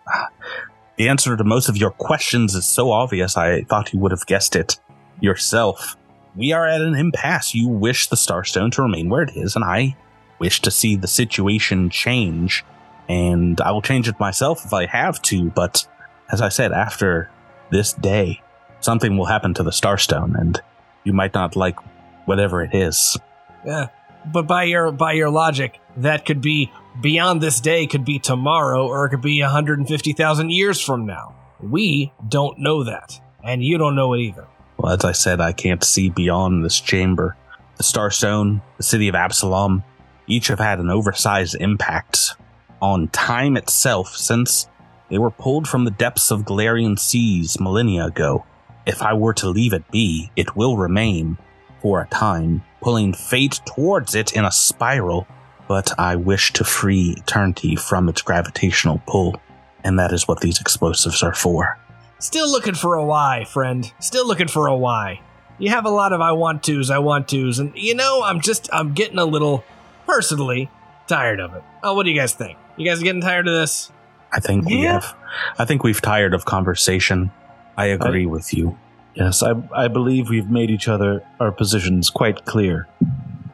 the 0.96 1.10
answer 1.10 1.38
to 1.38 1.44
most 1.44 1.70
of 1.70 1.78
your 1.78 1.92
questions 1.92 2.56
is 2.56 2.66
so 2.66 2.90
obvious. 2.90 3.38
I 3.38 3.62
thought 3.62 3.94
you 3.94 4.00
would 4.00 4.12
have 4.12 4.26
guessed 4.26 4.56
it 4.56 4.80
yourself. 5.20 5.96
We 6.36 6.54
are 6.54 6.68
at 6.68 6.82
an 6.82 6.96
impasse. 6.96 7.54
You 7.54 7.68
wish 7.68 8.08
the 8.08 8.16
Starstone 8.16 8.72
to 8.72 8.82
remain 8.82 9.10
where 9.10 9.22
it 9.22 9.36
is, 9.36 9.56
and 9.56 9.64
I 9.64 9.96
wish 10.40 10.60
to 10.62 10.72
see 10.72 10.96
the 10.96 11.08
situation 11.08 11.92
change. 11.92 12.66
And 13.10 13.60
I 13.62 13.72
will 13.72 13.82
change 13.82 14.08
it 14.08 14.20
myself 14.20 14.66
if 14.66 14.74
I 14.74 14.86
have 14.86 15.22
to. 15.24 15.50
But 15.50 15.88
as 16.32 16.42
I 16.42 16.50
said, 16.50 16.72
after 16.72 17.30
this 17.70 17.94
day, 17.94 18.42
something 18.80 19.18
will 19.18 19.26
happen 19.26 19.54
to 19.56 19.64
the 19.64 19.72
Starstone, 19.72 20.40
and 20.40 20.62
you 21.04 21.14
might 21.14 21.34
not 21.34 21.56
like 21.56 21.78
whatever 22.26 22.64
it 22.64 22.74
is. 22.74 23.18
Yeah, 23.66 23.88
but 24.26 24.48
by 24.48 24.64
your 24.64 24.92
by 24.92 25.14
your 25.14 25.30
logic, 25.30 25.80
that 25.98 26.26
could 26.26 26.42
be 26.42 26.72
beyond 27.02 27.42
this 27.42 27.60
day, 27.60 27.88
could 27.88 28.06
be 28.06 28.20
tomorrow, 28.20 28.88
or 28.88 29.06
it 29.06 29.10
could 29.10 29.22
be 29.22 29.42
150,000 29.42 30.50
years 30.50 30.80
from 30.80 31.06
now. 31.06 31.36
We 31.62 32.12
don't 32.28 32.60
know 32.60 32.84
that, 32.84 33.20
and 33.44 33.64
you 33.64 33.78
don't 33.78 33.96
know 33.96 34.14
it 34.14 34.20
either. 34.20 34.48
Well, 34.78 34.94
as 34.94 35.06
I 35.06 35.12
said, 35.14 35.40
I 35.40 35.54
can't 35.54 35.84
see 35.84 36.10
beyond 36.10 36.64
this 36.64 36.80
chamber. 36.80 37.38
The 37.78 37.84
Starstone, 37.84 38.62
the 38.78 38.84
city 38.84 39.08
of 39.08 39.16
Absalom, 39.16 39.84
each 40.28 40.48
have 40.48 40.60
had 40.60 40.80
an 40.80 40.90
oversized 40.90 41.56
impact 41.60 42.36
on 42.84 43.08
time 43.08 43.56
itself 43.56 44.14
since 44.14 44.68
they 45.10 45.18
were 45.18 45.32
pulled 45.32 45.70
from 45.70 45.86
the 45.86 45.92
depths 45.92 46.32
of 46.32 46.42
Golarion 46.42 47.00
seas 47.00 47.58
millennia 47.58 48.08
ago. 48.08 48.46
If 48.86 49.02
I 49.02 49.14
were 49.14 49.34
to 49.36 49.48
leave 49.50 49.72
it 49.72 49.90
be, 49.90 50.32
it 50.36 50.58
will 50.58 50.76
remain 50.76 51.38
for 51.82 52.02
a 52.02 52.08
time, 52.08 52.62
pulling 52.82 53.14
fate 53.14 53.62
towards 53.66 54.16
it 54.16 54.34
in 54.34 54.44
a 54.44 54.52
spiral. 54.52 55.26
But 55.70 55.98
I 55.98 56.18
wish 56.18 56.52
to 56.54 56.66
free 56.66 57.16
eternity 57.18 57.78
from 57.78 58.10
its 58.10 58.22
gravitational 58.22 59.02
pull, 59.08 59.40
and 59.86 59.98
that 59.98 60.12
is 60.12 60.28
what 60.28 60.42
these 60.42 60.60
explosives 60.60 61.24
are 61.24 61.34
for. 61.34 61.80
Still 62.20 62.52
looking 62.52 62.76
for 62.76 62.96
a 62.96 63.06
why, 63.06 63.46
friend. 63.46 63.90
Still 64.00 64.28
looking 64.28 64.50
for 64.50 64.68
a 64.68 64.76
why. 64.76 65.22
You 65.58 65.70
have 65.70 65.86
a 65.86 65.90
lot 65.90 66.12
of 66.12 66.20
I 66.20 66.34
want 66.34 66.64
tos, 66.64 66.90
I 66.90 67.00
want 67.00 67.30
tos, 67.30 67.60
and 67.60 67.72
you 67.78 67.96
know, 67.96 68.24
I'm 68.24 68.42
just, 68.42 68.70
I'm 68.74 68.94
getting 68.94 69.20
a 69.20 69.26
little, 69.26 69.64
personally, 70.06 70.70
tired 71.08 71.40
of 71.40 71.56
it. 71.56 71.64
Oh, 71.82 71.94
what 71.94 72.04
do 72.04 72.10
you 72.10 72.20
guys 72.20 72.34
think? 72.34 72.58
You 72.78 72.86
guys 72.86 73.02
getting 73.02 73.22
tired 73.22 73.48
of 73.48 73.54
this? 73.54 73.92
I 74.32 74.40
think 74.40 74.66
we 74.66 74.82
have. 74.82 75.16
I 75.60 75.66
think 75.66 75.84
we've 75.84 76.02
tired 76.02 76.34
of 76.34 76.46
conversation. 76.46 77.32
I 77.78 77.88
agree 77.88 78.26
with 78.26 78.54
you. 78.54 78.78
Yes, 79.16 79.44
I, 79.44 79.54
I 79.76 79.88
believe 79.88 80.30
we've 80.30 80.50
made 80.50 80.72
each 80.72 80.88
other 80.88 81.24
our 81.40 81.52
positions 81.52 82.10
quite 82.10 82.46
clear. 82.46 82.88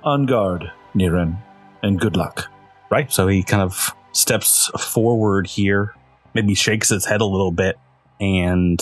On 0.04 0.26
guard, 0.26 0.72
Niran, 0.96 1.38
and 1.84 2.00
good 2.00 2.16
luck. 2.16 2.46
Right. 2.90 3.12
So 3.12 3.28
he 3.28 3.44
kind 3.44 3.62
of 3.62 3.94
steps 4.14 4.72
forward 4.80 5.48
here, 5.48 5.94
maybe 6.34 6.56
shakes 6.56 6.90
his 6.90 7.06
head 7.06 7.20
a 7.20 7.26
little 7.26 7.52
bit, 7.52 7.78
and 8.22 8.82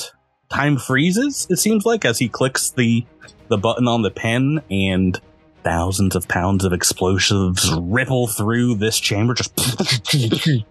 time 0.49 0.77
freezes. 0.77 1.47
It 1.49 1.57
seems 1.57 1.85
like 1.85 2.05
as 2.05 2.19
he 2.19 2.29
clicks 2.29 2.69
the 2.69 3.05
the 3.47 3.57
button 3.57 3.87
on 3.87 4.03
the 4.03 4.11
pen, 4.11 4.61
and 4.69 5.19
thousands 5.63 6.15
of 6.15 6.27
pounds 6.27 6.63
of 6.63 6.73
explosives 6.73 7.71
ripple 7.79 8.27
through 8.27 8.75
this 8.75 8.99
chamber. 8.99 9.33
Just, 9.33 9.53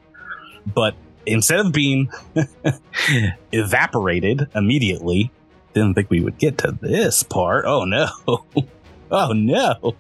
but 0.75 0.95
instead 1.27 1.61
of 1.61 1.73
being 1.73 2.11
evaporated 3.53 4.49
immediately, 4.55 5.31
didn't 5.75 5.95
think 5.95 6.11
we 6.11 6.21
would 6.21 6.39
get 6.39 6.59
to 6.59 6.73
this 6.81 7.23
part. 7.23 7.65
Oh 7.67 7.85
no. 7.85 8.09
Oh 9.09 9.33
no. 9.33 9.95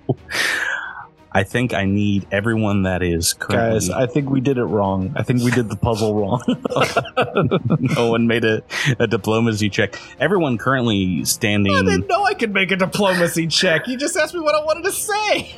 I 1.36 1.44
think 1.44 1.74
I 1.74 1.84
need 1.84 2.26
everyone 2.32 2.84
that 2.84 3.02
is 3.02 3.34
currently. 3.34 3.88
Guys, 3.88 3.90
I 3.90 4.06
think 4.06 4.30
we 4.30 4.40
did 4.40 4.56
it 4.56 4.64
wrong. 4.64 5.12
I 5.16 5.22
think 5.22 5.42
we 5.42 5.50
did 5.50 5.68
the 5.68 5.76
puzzle 5.76 6.14
wrong. 6.14 6.42
no 7.94 8.10
one 8.10 8.26
made 8.26 8.46
a, 8.46 8.62
a 8.98 9.06
diplomacy 9.06 9.68
check. 9.68 10.00
Everyone 10.18 10.56
currently 10.56 11.26
standing. 11.26 11.74
I 11.74 11.82
didn't 11.82 12.08
know 12.08 12.24
I 12.24 12.32
could 12.32 12.54
make 12.54 12.70
a 12.70 12.76
diplomacy 12.76 13.48
check. 13.48 13.86
You 13.86 13.98
just 13.98 14.16
asked 14.16 14.32
me 14.32 14.40
what 14.40 14.54
I 14.54 14.64
wanted 14.64 14.84
to 14.84 14.92
say. 14.92 15.54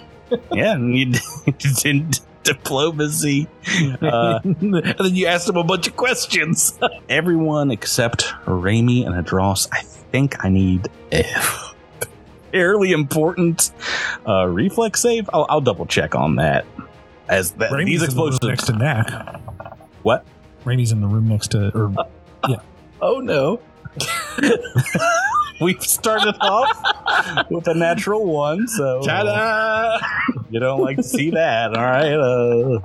yeah, 0.53 0.73
and 0.73 0.99
you 0.99 1.13
did 1.83 2.19
diplomacy. 2.43 3.47
Uh, 4.03 4.41
and 4.43 4.75
then 4.75 5.15
you 5.15 5.27
asked 5.27 5.49
him 5.49 5.59
a 5.59 5.63
bunch 5.63 5.87
of 5.87 5.97
questions. 5.97 6.77
everyone 7.09 7.71
except 7.71 8.25
Raimi 8.47 9.07
and 9.07 9.15
Adros. 9.15 9.69
I 9.71 9.83
think 9.83 10.45
I 10.45 10.49
need 10.49 10.89
a 11.13 11.23
fairly 12.51 12.93
important 12.93 13.71
uh, 14.27 14.47
reflex 14.47 15.01
save. 15.01 15.29
I'll, 15.33 15.47
I'll 15.49 15.61
double 15.61 15.87
check 15.87 16.15
on 16.15 16.37
that. 16.37 16.65
As 17.29 17.53
that, 17.53 17.71
Raimi's 17.71 18.01
these 18.01 18.15
in 18.15 18.17
the 18.17 18.39
next 18.49 18.65
to 18.67 18.73
Knack. 18.73 19.41
What? 20.03 20.25
Raimi's 20.65 20.93
in 20.93 21.01
the 21.01 21.07
room 21.07 21.29
next 21.29 21.49
to, 21.53 21.71
or 21.77 22.07
yeah. 22.49 22.57
oh 23.03 23.21
no. 23.21 23.61
We've 25.61 25.83
started 25.83 26.37
off 26.41 27.51
with 27.51 27.67
a 27.67 27.75
natural 27.75 28.25
one, 28.25 28.69
so 28.69 29.03
Ta-da! 29.03 29.99
you 30.51 30.61
don't 30.61 30.81
like 30.81 30.99
to 30.99 31.03
see 31.03 31.31
that. 31.31 31.77
All 31.77 31.83
right. 31.85 32.13
Uh, 32.13 32.79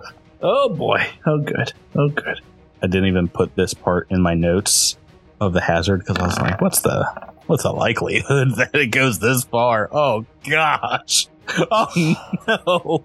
Oh 0.43 0.67
boy. 0.67 1.07
Oh 1.25 1.39
good. 1.39 1.71
Oh 1.95 2.09
good. 2.09 2.41
I 2.81 2.87
didn't 2.87 3.07
even 3.07 3.29
put 3.29 3.55
this 3.55 3.73
part 3.73 4.07
in 4.09 4.21
my 4.21 4.33
notes 4.33 4.97
of 5.39 5.53
the 5.53 5.61
hazard 5.61 5.99
because 5.99 6.17
I 6.17 6.25
was 6.25 6.37
like, 6.37 6.59
"What's 6.59 6.81
the 6.81 7.09
what's 7.47 7.63
the 7.63 7.71
likelihood 7.71 8.51
that 8.57 8.71
it 8.73 8.87
goes 8.87 9.19
this 9.19 9.43
far?" 9.43 9.89
Oh 9.91 10.25
gosh! 10.49 11.27
Oh 11.69 12.33
no! 12.47 13.03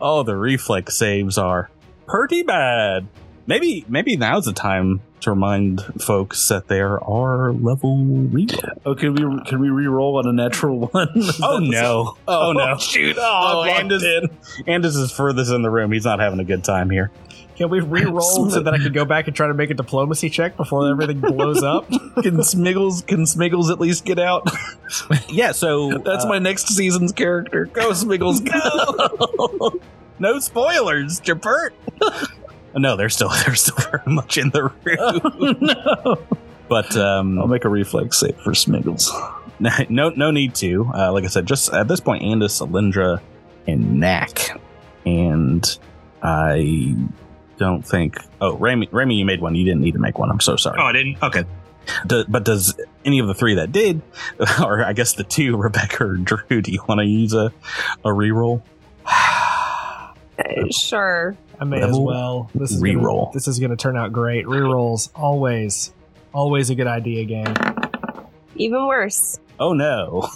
Oh, 0.00 0.22
the 0.22 0.36
reflex 0.36 0.96
saves 0.96 1.36
are 1.36 1.68
pretty 2.06 2.42
bad. 2.42 3.08
Maybe 3.46 3.84
maybe 3.88 4.16
now's 4.16 4.44
the 4.44 4.52
time 4.52 5.00
to 5.22 5.30
remind 5.30 5.82
folks 6.00 6.48
that 6.48 6.68
there 6.68 7.02
are 7.02 7.52
level 7.52 7.98
reroll. 7.98 8.78
Oh, 8.86 8.94
can 8.94 9.14
we 9.14 9.42
can 9.44 9.58
we 9.60 9.68
re-roll 9.68 10.16
on 10.18 10.26
a 10.28 10.32
natural 10.32 10.78
one? 10.92 11.08
Oh 11.42 11.58
no! 11.60 12.16
Oh, 12.28 12.50
oh 12.50 12.52
no! 12.52 12.78
Shoot! 12.78 13.16
Oh, 13.18 13.64
Oh, 13.66 13.68
Andis, 13.68 14.30
Andis 14.68 14.96
is 14.96 15.10
furthest 15.10 15.50
in 15.52 15.62
the 15.62 15.70
room. 15.70 15.90
He's 15.90 16.04
not 16.04 16.20
having 16.20 16.38
a 16.38 16.44
good 16.44 16.62
time 16.62 16.88
here. 16.88 17.10
Can 17.60 17.68
we 17.68 17.80
re-roll 17.80 18.48
so 18.48 18.62
that 18.62 18.72
I 18.72 18.78
can 18.78 18.90
go 18.90 19.04
back 19.04 19.26
and 19.26 19.36
try 19.36 19.46
to 19.46 19.52
make 19.52 19.68
a 19.68 19.74
diplomacy 19.74 20.30
check 20.30 20.56
before 20.56 20.88
everything 20.88 21.20
blows 21.20 21.62
up? 21.62 21.86
Can 21.90 22.38
Smiggles 22.38 23.06
can 23.06 23.24
Smiggles 23.24 23.70
at 23.70 23.78
least 23.78 24.06
get 24.06 24.18
out? 24.18 24.48
Yeah, 25.28 25.52
so 25.52 25.98
That's 25.98 26.24
uh, 26.24 26.28
my 26.28 26.38
next 26.38 26.68
season's 26.68 27.12
character. 27.12 27.66
Go 27.66 27.90
Smiggles, 27.90 28.42
go! 28.42 29.78
no 30.18 30.38
spoilers, 30.40 31.20
Jabert. 31.20 31.72
no, 32.74 32.96
they're 32.96 33.10
still 33.10 33.28
they're 33.28 33.54
still 33.54 33.76
very 33.76 34.02
much 34.06 34.38
in 34.38 34.50
the 34.50 34.72
room. 34.84 35.56
no. 35.60 36.26
But 36.66 36.96
um, 36.96 37.38
I'll 37.38 37.46
make 37.46 37.66
a 37.66 37.68
reflex 37.68 38.18
save 38.18 38.36
for 38.38 38.52
Smiggles. 38.52 39.10
no 39.90 40.08
no 40.08 40.30
need 40.30 40.54
to. 40.56 40.90
Uh, 40.94 41.12
like 41.12 41.24
I 41.24 41.28
said, 41.28 41.44
just 41.44 41.72
at 41.74 41.88
this 41.88 42.00
point, 42.00 42.22
Andis, 42.24 42.66
Alindra, 42.66 43.20
and 43.68 44.00
Knack, 44.00 44.58
and 45.04 45.78
I 46.22 46.96
don't 47.60 47.86
think. 47.86 48.16
Oh, 48.40 48.56
Raimi, 48.56 48.90
Raimi, 48.90 49.16
you 49.16 49.24
made 49.24 49.40
one. 49.40 49.54
You 49.54 49.64
didn't 49.64 49.82
need 49.82 49.92
to 49.92 50.00
make 50.00 50.18
one. 50.18 50.30
I'm 50.30 50.40
so 50.40 50.56
sorry. 50.56 50.78
Oh, 50.80 50.86
I 50.86 50.92
didn't. 50.92 51.22
Okay. 51.22 51.44
Do- 52.06 52.24
but 52.28 52.44
does 52.44 52.78
any 53.04 53.20
of 53.20 53.26
the 53.28 53.34
three 53.34 53.54
that 53.54 53.70
did, 53.72 54.02
or 54.62 54.84
I 54.84 54.92
guess 54.92 55.12
the 55.14 55.24
two, 55.24 55.56
Rebecca 55.56 56.04
or 56.04 56.16
Drew, 56.16 56.60
do 56.62 56.72
you 56.72 56.82
want 56.88 56.98
to 57.00 57.06
use 57.06 57.32
a 57.34 57.52
a 58.04 58.08
reroll? 58.08 58.62
Sure. 60.70 61.36
I 61.60 61.64
may 61.64 61.82
as 61.82 61.98
well. 61.98 62.50
This 62.54 62.72
is 62.72 62.82
reroll. 62.82 63.24
Gonna, 63.26 63.34
this 63.34 63.46
is 63.46 63.58
going 63.58 63.70
to 63.70 63.76
turn 63.76 63.94
out 63.98 64.10
great. 64.10 64.46
Rerolls 64.46 65.10
always, 65.14 65.92
always 66.32 66.70
a 66.70 66.74
good 66.74 66.86
idea. 66.86 67.24
Game. 67.26 67.54
Even 68.56 68.86
worse. 68.86 69.38
Oh 69.58 69.74
no! 69.74 70.26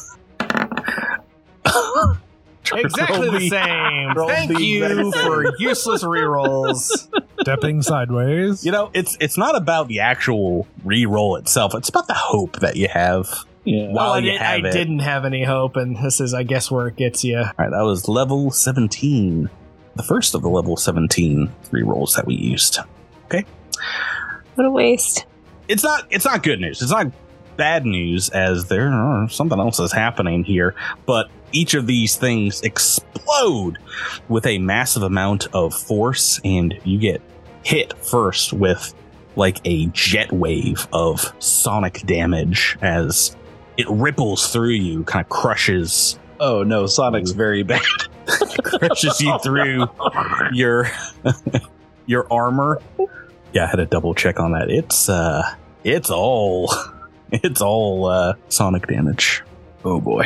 Exactly 2.72 3.30
the 3.30 3.48
same. 3.48 4.14
Thank 4.28 4.58
you 4.58 5.12
for 5.12 5.56
useless 5.58 6.02
rerolls. 6.02 7.08
Stepping 7.40 7.82
sideways. 7.82 8.64
You 8.64 8.72
know, 8.72 8.90
it's 8.94 9.16
it's 9.20 9.36
not 9.36 9.56
about 9.56 9.88
the 9.88 10.00
actual 10.00 10.66
re-roll 10.84 11.36
itself. 11.36 11.74
It's 11.74 11.88
about 11.88 12.06
the 12.06 12.14
hope 12.14 12.60
that 12.60 12.76
you 12.76 12.88
have. 12.88 13.28
Yeah. 13.64 13.88
While 13.88 14.12
Well, 14.12 14.20
you 14.20 14.32
did, 14.32 14.40
have 14.40 14.64
I 14.64 14.68
it. 14.68 14.72
didn't 14.72 14.98
have 15.00 15.24
any 15.24 15.42
hope, 15.44 15.76
and 15.76 15.96
this 15.96 16.20
is, 16.20 16.34
I 16.34 16.42
guess, 16.42 16.70
where 16.70 16.86
it 16.88 16.96
gets 16.96 17.24
you. 17.24 17.38
All 17.38 17.52
right, 17.58 17.70
that 17.70 17.82
was 17.82 18.08
level 18.08 18.50
17. 18.50 19.48
The 19.96 20.02
first 20.02 20.34
of 20.34 20.42
the 20.42 20.48
level 20.50 20.76
17 20.76 21.50
re-rolls 21.70 22.14
that 22.14 22.26
we 22.26 22.34
used. 22.34 22.78
Okay. 23.26 23.44
What 24.54 24.66
a 24.66 24.70
waste. 24.70 25.24
It's 25.68 25.82
not 25.82 26.06
it's 26.10 26.24
not 26.24 26.42
good 26.42 26.60
news. 26.60 26.82
It's 26.82 26.90
not 26.90 27.06
bad 27.56 27.86
news 27.86 28.28
as 28.30 28.66
there 28.66 28.90
are 28.90 29.28
something 29.28 29.58
else 29.58 29.78
is 29.78 29.92
happening 29.92 30.44
here, 30.44 30.74
but 31.06 31.28
each 31.52 31.74
of 31.74 31.86
these 31.86 32.16
things 32.16 32.62
explode 32.62 33.78
with 34.28 34.46
a 34.46 34.58
massive 34.58 35.02
amount 35.02 35.46
of 35.52 35.74
force 35.74 36.40
and 36.44 36.78
you 36.84 36.98
get 36.98 37.22
hit 37.62 37.96
first 37.98 38.52
with 38.52 38.94
like 39.36 39.60
a 39.64 39.86
jet 39.86 40.32
wave 40.32 40.86
of 40.92 41.32
sonic 41.38 42.00
damage 42.06 42.76
as 42.82 43.36
it 43.76 43.88
ripples 43.88 44.52
through 44.52 44.68
you, 44.68 45.04
kind 45.04 45.24
of 45.24 45.28
crushes 45.28 46.18
Oh 46.40 46.62
no, 46.62 46.86
Sonic's 46.86 47.30
very 47.30 47.62
bad. 47.62 47.82
crushes 48.62 49.20
you 49.20 49.38
through 49.40 49.86
your 50.52 50.90
your 52.06 52.30
armor. 52.32 52.80
Yeah, 53.52 53.64
I 53.64 53.66
had 53.66 53.80
a 53.80 53.86
double 53.86 54.14
check 54.14 54.40
on 54.40 54.52
that. 54.52 54.70
It's 54.70 55.08
uh 55.08 55.42
it's 55.84 56.10
all 56.10 56.70
it's 57.42 57.60
all 57.60 58.06
uh 58.06 58.34
sonic 58.48 58.86
damage. 58.86 59.42
Oh 59.84 60.00
boy. 60.00 60.24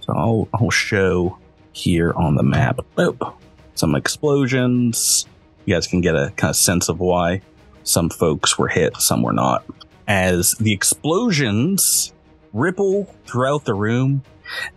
So 0.00 0.12
I'll 0.14 0.48
I'll 0.54 0.70
show 0.70 1.38
here 1.72 2.12
on 2.12 2.36
the 2.36 2.42
map. 2.42 2.80
Oh, 2.96 3.36
some 3.74 3.94
explosions. 3.94 5.26
You 5.64 5.74
guys 5.74 5.86
can 5.88 6.00
get 6.00 6.14
a 6.14 6.32
kind 6.36 6.50
of 6.50 6.56
sense 6.56 6.88
of 6.88 7.00
why 7.00 7.42
some 7.82 8.08
folks 8.08 8.56
were 8.56 8.68
hit, 8.68 8.96
some 8.98 9.22
were 9.22 9.32
not. 9.32 9.64
As 10.06 10.52
the 10.60 10.72
explosions 10.72 12.12
ripple 12.52 13.12
throughout 13.26 13.64
the 13.64 13.74
room, 13.74 14.22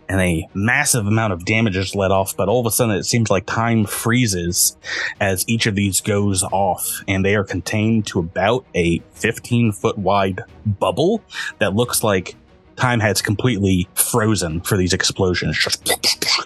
and 0.08 0.20
a 0.20 0.48
massive 0.54 1.06
amount 1.06 1.32
of 1.32 1.44
damage 1.44 1.76
is 1.76 1.94
let 1.94 2.10
off, 2.10 2.36
but 2.36 2.48
all 2.48 2.60
of 2.60 2.66
a 2.66 2.70
sudden 2.70 2.94
it 2.94 3.04
seems 3.04 3.30
like 3.30 3.46
time 3.46 3.84
freezes 3.84 4.76
as 5.20 5.48
each 5.48 5.66
of 5.66 5.74
these 5.74 6.00
goes 6.00 6.42
off, 6.42 7.02
and 7.08 7.24
they 7.24 7.34
are 7.34 7.44
contained 7.44 8.06
to 8.08 8.18
about 8.18 8.64
a 8.74 8.98
15 9.12 9.72
foot 9.72 9.98
wide 9.98 10.40
bubble 10.66 11.22
that 11.58 11.74
looks 11.74 12.02
like 12.02 12.36
time 12.76 13.00
has 13.00 13.20
completely 13.20 13.88
frozen 13.94 14.60
for 14.60 14.76
these 14.76 14.92
explosions, 14.92 15.56
just 15.56 15.90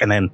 and 0.00 0.10
then 0.10 0.30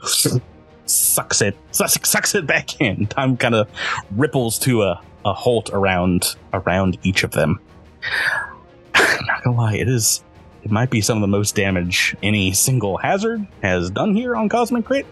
sucks 0.87 1.40
it 1.40 1.57
sucks, 1.70 2.35
it 2.35 2.46
back 2.46 2.81
in. 2.81 3.07
Time 3.07 3.37
kind 3.37 3.55
of 3.55 3.68
ripples 4.16 4.59
to 4.61 4.83
a, 4.83 5.00
a 5.24 5.33
halt 5.33 5.70
around 5.72 6.37
around 6.53 6.98
each 7.03 7.22
of 7.22 7.31
them. 7.33 7.61
I'm 8.94 9.26
not 9.26 9.44
gonna 9.44 9.57
lie, 9.57 9.74
it 9.76 9.88
is 9.88 10.24
it 10.62 10.70
might 10.70 10.90
be 10.90 11.01
some 11.01 11.16
of 11.16 11.20
the 11.23 11.27
most 11.29 11.55
damage 11.55 12.14
any 12.23 12.53
single 12.53 12.96
hazard 12.99 13.46
has 13.62 13.90
done 13.90 14.14
here 14.14 14.37
on 14.37 14.49
Cosmic 14.49 14.85
Crit. 14.85 15.07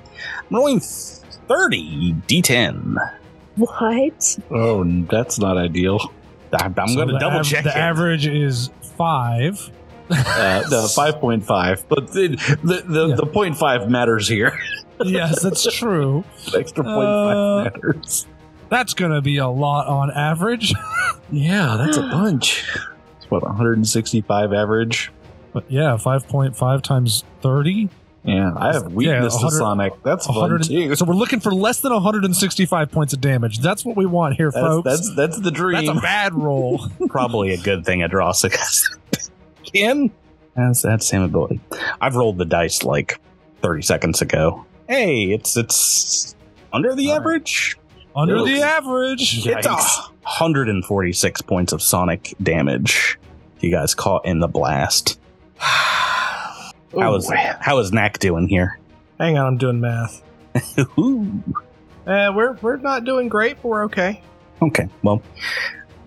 I'm 0.51 0.57
rolling 0.57 0.81
30 0.81 2.15
d10. 2.27 2.97
What? 3.57 4.39
Oh, 4.51 4.85
that's 5.11 5.39
not 5.39 5.57
ideal. 5.59 5.99
I'm, 6.53 6.75
I'm 6.79 6.89
So 6.89 6.95
going 6.97 7.09
to 7.09 7.15
the 7.15 7.19
double 7.19 7.39
av- 7.39 7.47
check 7.47 7.65
The 7.65 7.71
it. 7.71 7.77
average 7.77 8.27
is 8.27 8.71
five. 8.97 9.71
Uh, 10.11 10.63
no, 10.71 10.87
five 10.95 11.17
point 11.21 11.45
five. 11.45 11.85
But 11.89 12.13
the 12.13 12.29
the, 12.63 12.83
the, 12.87 13.09
Yeah. 13.09 13.17
the 13.17 13.27
point 13.27 13.57
five 13.59 13.91
matters 13.91 14.29
here. 14.29 14.59
yes, 15.05 15.43
that's 15.43 15.71
true. 15.77 16.25
Extra 16.57 16.85
point 16.85 16.97
Uh, 16.99 17.65
five 17.65 17.73
matters. 17.75 18.27
That's 18.71 18.95
going 18.95 19.13
to 19.13 19.21
be 19.23 19.39
a 19.39 19.49
lot 19.49 19.87
on 19.87 20.11
average. 20.11 20.73
Yeah, 21.31 21.77
that's 21.79 21.99
a 21.99 22.03
bunch. 22.11 22.65
It's 23.19 23.31
what 23.31 23.43
165 23.43 24.53
average. 24.55 25.13
But 25.53 25.71
yeah, 25.71 25.97
5.5 25.97 26.83
times 26.83 27.25
30. 27.43 27.89
Yeah, 28.25 28.53
I 28.57 28.75
have 28.75 28.93
weakness 28.93 29.37
to 29.39 29.51
Sonic. 29.51 29.95
That's 30.03 30.27
fun 30.27 30.37
100 30.37 30.65
too. 30.65 30.95
So 30.97 31.05
we're 31.07 31.15
looking 31.15 31.41
for 31.41 31.53
less 31.53 31.81
than 31.81 31.93
165 31.93 32.91
points 32.91 33.15
of 33.15 33.21
damage. 33.21 33.61
That's 33.61 33.85
what 33.85 33.97
we 33.97 34.05
want 34.07 34.35
here, 34.37 34.51
That's, 34.51 34.67
folks. 34.67 34.85
that's 34.85 35.15
that's 35.15 35.41
the 35.41 35.51
dream. 35.51 35.87
That's 35.87 35.99
a 35.99 36.03
bad 36.03 36.35
roll. 36.35 36.87
Probably 37.09 37.53
a 37.55 37.57
good 37.57 37.87
thing 37.87 38.01
Adrossicus 38.01 38.99
can 39.65 40.11
has 40.57 40.83
that 40.83 41.03
same 41.03 41.23
ability. 41.23 41.61
I've 42.01 42.17
rolled 42.17 42.37
the 42.39 42.45
dice 42.45 42.83
like 42.83 43.19
30 43.63 43.83
seconds 43.83 44.21
ago. 44.21 44.67
Hey, 44.89 45.33
it's 45.33 45.57
it's 45.57 46.35
under 46.73 46.95
the 46.95 47.07
All 47.11 47.13
right. 47.15 47.21
average. 47.21 47.79
Under 48.17 48.37
Oops. 48.39 48.51
the 48.51 48.61
average. 48.63 49.47
It's 49.47 49.67
a 49.67 49.71
146 49.73 51.43
points 51.43 51.73
of 51.73 51.81
sonic 51.81 52.35
damage. 52.43 53.19
You 53.61 53.71
guys 53.71 53.95
caught 53.95 54.27
in 54.27 54.41
the 54.41 54.49
blast. 54.49 55.19
How 55.61 57.15
is 57.17 57.31
how 57.61 57.79
is 57.79 57.93
Knack 57.93 58.19
doing 58.19 58.49
here? 58.49 58.79
Hang 59.19 59.37
on, 59.39 59.47
I'm 59.47 59.59
doing 59.59 59.81
math. 59.81 60.23
Ooh. 60.99 61.43
Uh, 62.07 62.33
we're 62.35 62.55
we're 62.63 62.77
not 62.77 63.05
doing 63.05 63.29
great, 63.29 63.57
but 63.63 63.69
we're 63.69 63.85
okay. 63.85 64.23
Okay, 64.63 64.89
well, 65.03 65.23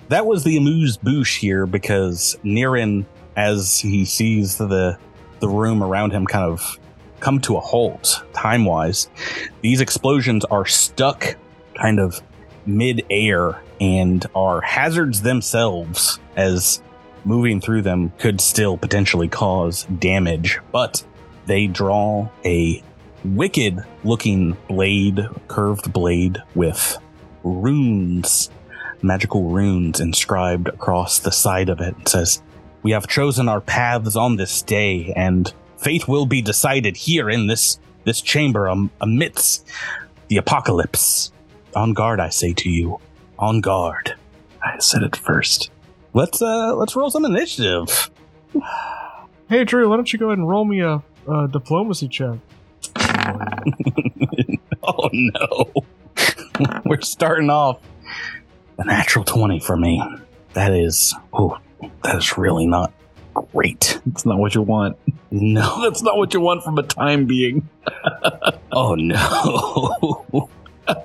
that 0.09 0.25
was 0.25 0.43
the 0.43 0.57
amuse 0.57 0.97
bouche 0.97 1.37
here 1.37 1.65
because 1.65 2.37
Niran, 2.43 3.05
as 3.35 3.79
he 3.79 4.05
sees 4.05 4.57
the 4.57 4.97
the 5.39 5.47
room 5.47 5.83
around 5.83 6.11
him 6.11 6.25
kind 6.25 6.45
of 6.45 6.79
come 7.19 7.39
to 7.41 7.55
a 7.57 7.59
halt 7.59 8.23
time 8.33 8.65
wise, 8.65 9.09
these 9.61 9.79
explosions 9.79 10.43
are 10.45 10.65
stuck 10.65 11.37
kind 11.75 11.99
of 11.99 12.21
mid 12.65 13.05
air 13.09 13.61
and 13.79 14.25
are 14.35 14.61
hazards 14.61 15.21
themselves 15.21 16.19
as 16.35 16.81
moving 17.25 17.61
through 17.61 17.81
them 17.81 18.11
could 18.17 18.41
still 18.41 18.77
potentially 18.77 19.27
cause 19.27 19.83
damage, 19.99 20.59
but 20.71 21.03
they 21.45 21.67
draw 21.67 22.29
a 22.45 22.83
wicked 23.23 23.83
looking 24.03 24.57
blade, 24.67 25.27
curved 25.47 25.93
blade 25.93 26.41
with 26.55 26.97
runes, 27.43 28.49
magical 29.01 29.49
runes 29.49 29.99
inscribed 29.99 30.67
across 30.67 31.19
the 31.19 31.31
side 31.31 31.69
of 31.69 31.79
it. 31.79 31.95
It 32.01 32.09
says, 32.09 32.41
We 32.83 32.91
have 32.91 33.07
chosen 33.07 33.47
our 33.47 33.61
paths 33.61 34.15
on 34.15 34.35
this 34.35 34.61
day, 34.61 35.13
and 35.15 35.51
fate 35.77 36.07
will 36.07 36.25
be 36.25 36.41
decided 36.41 36.97
here 36.97 37.29
in 37.29 37.47
this 37.47 37.79
this 38.03 38.21
chamber 38.21 38.69
am- 38.69 38.89
amidst 38.99 39.67
the 40.27 40.37
apocalypse. 40.37 41.31
On 41.75 41.93
guard, 41.93 42.19
I 42.19 42.29
say 42.29 42.53
to 42.53 42.69
you. 42.69 42.99
On 43.37 43.61
guard. 43.61 44.15
I 44.63 44.79
said 44.79 45.03
it 45.03 45.15
first. 45.15 45.69
Let's 46.13 46.41
uh 46.41 46.75
let's 46.75 46.95
roll 46.95 47.09
some 47.09 47.25
initiative. 47.25 48.09
Hey, 49.47 49.63
Drew, 49.63 49.89
why 49.89 49.95
don't 49.95 50.11
you 50.11 50.19
go 50.19 50.27
ahead 50.27 50.37
and 50.37 50.47
roll 50.47 50.65
me 50.65 50.81
a, 50.81 51.01
a 51.27 51.47
diplomacy 51.47 52.07
check? 52.07 52.37
Oh 54.83 55.09
no. 55.13 55.71
We're 56.85 57.01
starting 57.01 57.51
off 57.51 57.79
a 58.79 58.83
natural 58.83 59.23
20 59.23 59.59
for 59.59 59.77
me. 59.77 60.01
That 60.53 60.73
is 60.73 61.13
oh 61.31 61.59
that 62.03 62.15
is 62.15 62.35
really 62.37 62.65
not 62.65 62.91
great. 63.35 64.01
It's 64.07 64.25
not 64.25 64.39
what 64.39 64.55
you 64.55 64.61
want. 64.63 64.97
No. 65.33 65.81
That's 65.83 66.01
not 66.01 66.17
what 66.17 66.33
you 66.33 66.41
want 66.41 66.61
from 66.61 66.77
a 66.77 66.83
time 66.83 67.25
being. 67.25 67.69
Oh 68.73 68.95
no. 68.95 70.49
I 70.87 70.95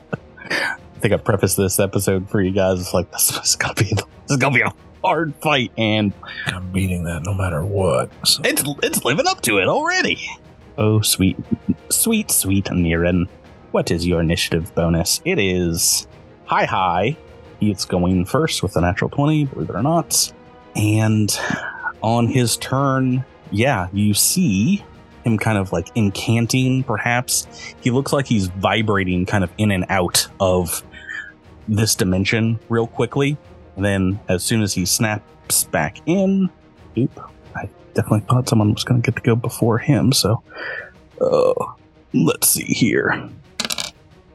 think 1.00 1.14
I 1.14 1.16
prefaced 1.18 1.56
this 1.56 1.78
episode 1.78 2.28
for 2.28 2.40
you 2.40 2.50
guys. 2.50 2.80
It's 2.80 2.92
like 2.92 3.12
this 3.12 3.30
is 3.44 3.54
gonna 3.54 3.74
be 3.74 3.84
this 3.84 4.30
is 4.30 4.36
gonna 4.38 4.54
be 4.54 4.62
a 4.62 4.72
hard 5.04 5.34
fight, 5.36 5.72
and 5.76 6.12
I'm 6.46 6.70
beating 6.72 7.04
that 7.04 7.22
no 7.24 7.34
matter 7.34 7.64
what. 7.64 8.10
So- 8.26 8.42
it's 8.44 8.62
it's 8.82 9.04
living 9.04 9.26
up 9.26 9.40
to 9.42 9.58
it 9.58 9.68
already. 9.68 10.18
Oh 10.78 11.00
sweet, 11.00 11.36
sweet, 11.90 12.30
sweet 12.30 12.66
Niran. 12.66 13.28
What 13.72 13.90
is 13.90 14.06
your 14.06 14.20
initiative 14.20 14.74
bonus? 14.74 15.20
It 15.24 15.38
is 15.38 16.06
high 16.44 16.64
high. 16.66 17.16
It's 17.60 17.84
going 17.84 18.26
first 18.26 18.62
with 18.62 18.76
a 18.76 18.80
natural 18.80 19.10
twenty, 19.10 19.46
believe 19.46 19.70
it 19.70 19.74
or 19.76 19.82
not. 19.82 20.32
And 20.74 21.36
on 22.02 22.26
his 22.28 22.56
turn, 22.58 23.24
yeah, 23.50 23.88
you 23.92 24.12
see 24.12 24.84
him 25.24 25.38
kind 25.38 25.58
of 25.58 25.72
like 25.72 25.92
incanting, 25.94 26.86
perhaps. 26.86 27.46
He 27.80 27.90
looks 27.90 28.12
like 28.12 28.26
he's 28.26 28.48
vibrating 28.48 29.26
kind 29.26 29.42
of 29.42 29.50
in 29.58 29.70
and 29.70 29.86
out 29.88 30.28
of 30.38 30.82
this 31.66 31.94
dimension 31.94 32.60
real 32.68 32.86
quickly. 32.86 33.36
Then 33.76 34.20
as 34.28 34.42
soon 34.42 34.62
as 34.62 34.74
he 34.74 34.86
snaps 34.86 35.64
back 35.64 35.98
in, 36.06 36.50
oop, 36.96 37.20
I 37.54 37.68
definitely 37.94 38.26
thought 38.28 38.48
someone 38.48 38.72
was 38.72 38.84
going 38.84 39.02
to 39.02 39.10
get 39.10 39.16
to 39.16 39.22
go 39.22 39.36
before 39.36 39.78
him. 39.78 40.12
So, 40.12 40.42
uh, 41.20 41.52
let's 42.12 42.48
see 42.48 42.64
here. 42.64 43.28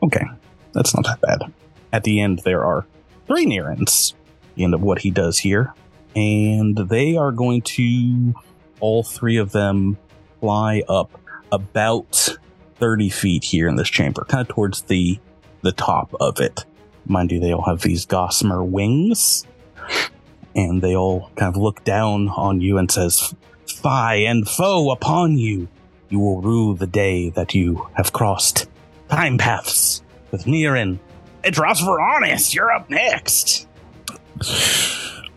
Okay, 0.03 0.25
that's 0.73 0.95
not 0.95 1.05
that 1.05 1.21
bad. 1.21 1.53
At 1.93 2.03
the 2.03 2.21
end, 2.21 2.39
there 2.45 2.63
are 2.63 2.85
three 3.27 3.45
Nirans. 3.45 4.13
The 4.55 4.63
end 4.63 4.73
of 4.73 4.81
what 4.81 4.99
he 4.99 5.11
does 5.11 5.39
here. 5.39 5.73
And 6.15 6.77
they 6.77 7.15
are 7.15 7.31
going 7.31 7.61
to, 7.61 8.33
all 8.79 9.03
three 9.03 9.37
of 9.37 9.51
them, 9.51 9.97
fly 10.39 10.83
up 10.89 11.19
about 11.51 12.37
30 12.79 13.09
feet 13.09 13.43
here 13.45 13.67
in 13.67 13.75
this 13.75 13.89
chamber, 13.89 14.25
kind 14.25 14.41
of 14.41 14.47
towards 14.47 14.83
the 14.83 15.19
the 15.61 15.71
top 15.71 16.13
of 16.19 16.39
it. 16.39 16.65
Mind 17.05 17.31
you, 17.31 17.39
they 17.39 17.53
all 17.53 17.65
have 17.65 17.81
these 17.81 18.05
gossamer 18.05 18.63
wings, 18.63 19.45
and 20.55 20.81
they 20.81 20.95
all 20.95 21.31
kind 21.35 21.55
of 21.55 21.61
look 21.61 21.83
down 21.83 22.29
on 22.29 22.61
you 22.61 22.77
and 22.77 22.91
says, 22.91 23.33
"Fi 23.67 24.15
and 24.15 24.47
foe 24.47 24.91
upon 24.91 25.37
you! 25.37 25.67
You 26.09 26.19
will 26.19 26.41
rue 26.41 26.75
the 26.75 26.87
day 26.87 27.29
that 27.31 27.55
you 27.55 27.87
have 27.93 28.11
crossed 28.11 28.69
time 29.09 29.37
paths 29.37 30.03
with 30.31 30.45
Niran. 30.45 30.99
It's 31.43 31.57
Ross 31.57 31.81
Veronis. 31.81 32.53
You're 32.53 32.71
up 32.71 32.89
next. 32.89 33.67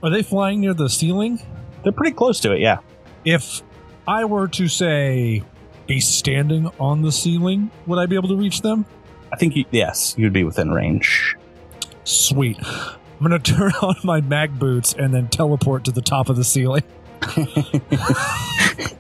Are 0.03 0.11
they 0.11 0.23
flying 0.23 0.61
near 0.61 0.75
the 0.75 0.89
ceiling? 0.89 1.41
They're 1.83 1.93
pretty 1.93 2.15
close 2.15 2.41
to 2.41 2.53
it, 2.53 2.61
yeah. 2.61 2.79
If 3.25 3.63
I 4.07 4.25
were 4.25 4.49
to 4.49 4.69
say 4.69 5.43
be 5.87 6.01
standing 6.01 6.71
on 6.79 7.03
the 7.03 7.13
ceiling, 7.13 7.71
would 7.87 7.99
I 7.99 8.07
be 8.07 8.17
able 8.17 8.29
to 8.29 8.37
reach 8.37 8.63
them? 8.63 8.85
I 9.33 9.37
think 9.37 9.57
you, 9.57 9.65
yes, 9.71 10.15
you'd 10.17 10.33
be 10.33 10.45
within 10.45 10.71
range. 10.71 11.37
Sweet. 12.05 12.59
I'm 12.63 12.99
going 13.21 13.33
to 13.43 13.53
turn 13.53 13.73
on 13.83 13.97
my 14.05 14.21
mag 14.21 14.59
boots 14.59 14.95
and 14.95 15.13
then 15.13 15.29
teleport 15.29 15.85
to 15.85 15.93
the 15.93 16.03
top 16.03 16.29
of 16.29 16.37
the 16.37 16.45
ceiling. 16.45 16.83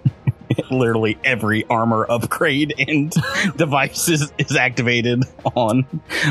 Literally 0.70 1.18
every 1.24 1.64
armor 1.64 2.07
upgrade 2.09 2.74
and 2.78 3.12
device 3.57 4.09
is, 4.09 4.32
is 4.38 4.57
activated 4.57 5.24
on 5.55 5.86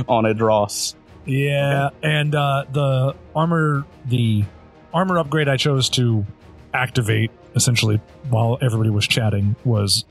on 0.08 0.24
Adros. 0.24 0.96
Yeah, 1.26 1.90
and 2.02 2.36
uh, 2.36 2.66
the 2.72 3.16
armor, 3.36 3.86
the 4.06 4.46
armor 4.94 5.20
upgrade 5.20 5.50
I 5.50 5.58
chose 5.58 5.90
to 5.92 6.26
activate 6.74 7.32
essentially 7.56 8.02
while 8.30 8.58
everybody 8.62 8.90
was 8.90 9.08
chatting 9.08 9.56
was 9.64 10.06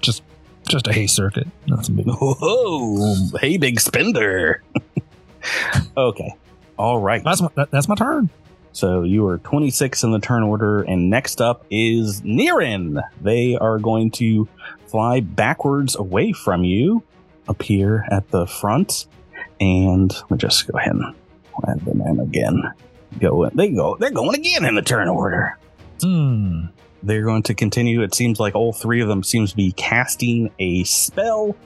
just 0.00 0.22
just 0.68 0.86
a 0.86 0.92
haste 0.92 1.14
circuit. 1.14 1.46
Nothing 1.66 1.96
big. 1.96 2.06
Whoa, 2.08 3.14
hey, 3.40 3.56
big 3.56 3.80
spender. 3.80 4.62
Okay, 6.08 6.34
all 6.78 6.98
right. 6.98 7.22
That's 7.22 7.42
my 7.42 7.48
that, 7.56 7.70
that's 7.70 7.88
my 7.88 7.94
turn. 7.94 8.30
So 8.72 9.02
you 9.02 9.26
are 9.26 9.38
26 9.38 10.04
in 10.04 10.12
the 10.12 10.20
turn 10.20 10.42
order, 10.42 10.82
and 10.82 11.10
next 11.10 11.40
up 11.40 11.66
is 11.70 12.22
Niran. 12.22 13.02
They 13.20 13.56
are 13.56 13.78
going 13.78 14.12
to 14.12 14.48
fly 14.86 15.20
backwards 15.20 15.96
away 15.96 16.32
from 16.32 16.64
you, 16.64 17.02
appear 17.48 18.06
at 18.10 18.30
the 18.30 18.46
front, 18.46 19.06
and 19.60 20.12
let 20.12 20.30
me 20.30 20.38
just 20.38 20.66
go 20.68 20.78
ahead 20.78 20.94
and 20.94 21.14
add 21.68 21.84
them 21.84 22.00
in 22.00 22.20
again. 22.20 22.62
Go, 23.18 23.50
they 23.50 23.70
go, 23.70 23.96
they're 23.96 24.10
going 24.10 24.36
again 24.36 24.64
in 24.64 24.76
the 24.76 24.82
turn 24.82 25.08
order. 25.08 25.58
Hmm. 26.00 26.66
They're 27.02 27.24
going 27.24 27.42
to 27.44 27.54
continue. 27.54 28.02
It 28.02 28.14
seems 28.14 28.38
like 28.38 28.54
all 28.54 28.72
three 28.72 29.00
of 29.00 29.08
them 29.08 29.22
seems 29.22 29.50
to 29.52 29.56
be 29.56 29.72
casting 29.72 30.50
a 30.58 30.84
spell, 30.84 31.56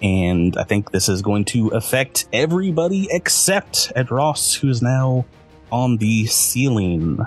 and 0.00 0.56
I 0.56 0.64
think 0.64 0.90
this 0.92 1.08
is 1.08 1.20
going 1.22 1.44
to 1.46 1.68
affect 1.68 2.26
everybody 2.32 3.08
except 3.10 3.92
Adros, 3.94 4.56
who's 4.58 4.80
now 4.80 5.26
on 5.70 5.98
the 5.98 6.26
ceiling. 6.26 7.18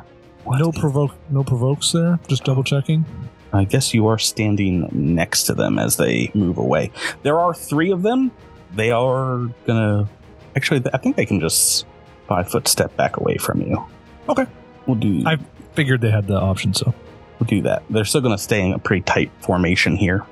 What 0.43 0.59
No 0.59 0.71
provoke, 0.71 1.11
no 1.29 1.43
provokes 1.43 1.91
there. 1.91 2.19
Just 2.27 2.43
double 2.43 2.63
checking. 2.63 3.05
I 3.53 3.65
guess 3.65 3.93
you 3.93 4.07
are 4.07 4.17
standing 4.17 4.89
next 4.91 5.43
to 5.43 5.53
them 5.53 5.77
as 5.77 5.97
they 5.97 6.31
move 6.33 6.57
away. 6.57 6.91
There 7.21 7.39
are 7.39 7.53
three 7.53 7.91
of 7.91 8.01
them. 8.01 8.31
They 8.73 8.91
are 8.91 9.49
gonna. 9.67 10.09
Actually, 10.55 10.83
I 10.93 10.97
think 10.97 11.15
they 11.15 11.25
can 11.25 11.39
just 11.39 11.85
five 12.27 12.49
foot 12.49 12.67
step 12.67 12.95
back 12.97 13.17
away 13.17 13.37
from 13.37 13.61
you. 13.61 13.85
Okay. 14.29 14.47
We'll 14.87 14.95
do. 14.95 15.23
I- 15.27 15.37
Figured 15.73 16.01
they 16.01 16.11
had 16.11 16.27
the 16.27 16.37
option, 16.37 16.73
so 16.73 16.93
we'll 17.41 17.47
do 17.47 17.61
that. 17.63 17.83
They're 17.89 18.05
still 18.05 18.21
gonna 18.21 18.37
stay 18.37 18.61
in 18.65 18.73
a 18.73 18.79
pretty 18.79 19.01
tight 19.01 19.31
formation 19.39 19.97
here. 19.97 20.23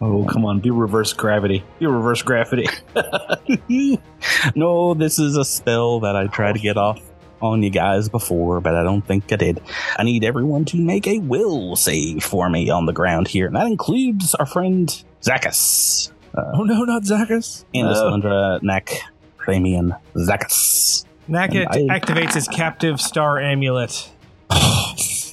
Oh, 0.00 0.24
come 0.24 0.44
on. 0.44 0.58
Be 0.60 0.70
reverse 0.70 1.12
gravity. 1.12 1.62
Be 1.78 1.86
reverse 1.86 2.22
gravity. 2.22 2.66
no, 4.56 4.94
this 4.94 5.18
is 5.18 5.36
a 5.36 5.44
spell 5.44 6.00
that 6.00 6.16
I 6.16 6.26
tried 6.26 6.54
to 6.54 6.58
get 6.58 6.76
off 6.76 7.00
on 7.40 7.62
you 7.62 7.70
guys 7.70 8.08
before, 8.08 8.60
but 8.60 8.74
I 8.74 8.82
don't 8.82 9.02
think 9.02 9.32
I 9.32 9.36
did. 9.36 9.60
I 9.96 10.02
need 10.02 10.24
everyone 10.24 10.64
to 10.66 10.76
make 10.78 11.06
a 11.06 11.18
will 11.18 11.76
save 11.76 12.24
for 12.24 12.48
me 12.50 12.70
on 12.70 12.86
the 12.86 12.92
ground 12.92 13.28
here, 13.28 13.46
and 13.46 13.54
that 13.54 13.66
includes 13.66 14.34
our 14.34 14.46
friend 14.46 14.88
Zacchus. 15.22 16.10
oh 16.34 16.64
no, 16.64 16.82
not 16.84 17.02
Zacchus. 17.04 17.64
and 17.74 17.86
Uh. 17.86 17.90
Alessandra 17.90 18.58
Knack 18.62 18.90
Ramian 19.38 19.96
Zacchus. 20.16 21.04
Nakit 21.28 21.66
activates 21.88 22.34
his 22.34 22.48
captive 22.48 23.00
star 23.00 23.38
amulet. 23.38 24.10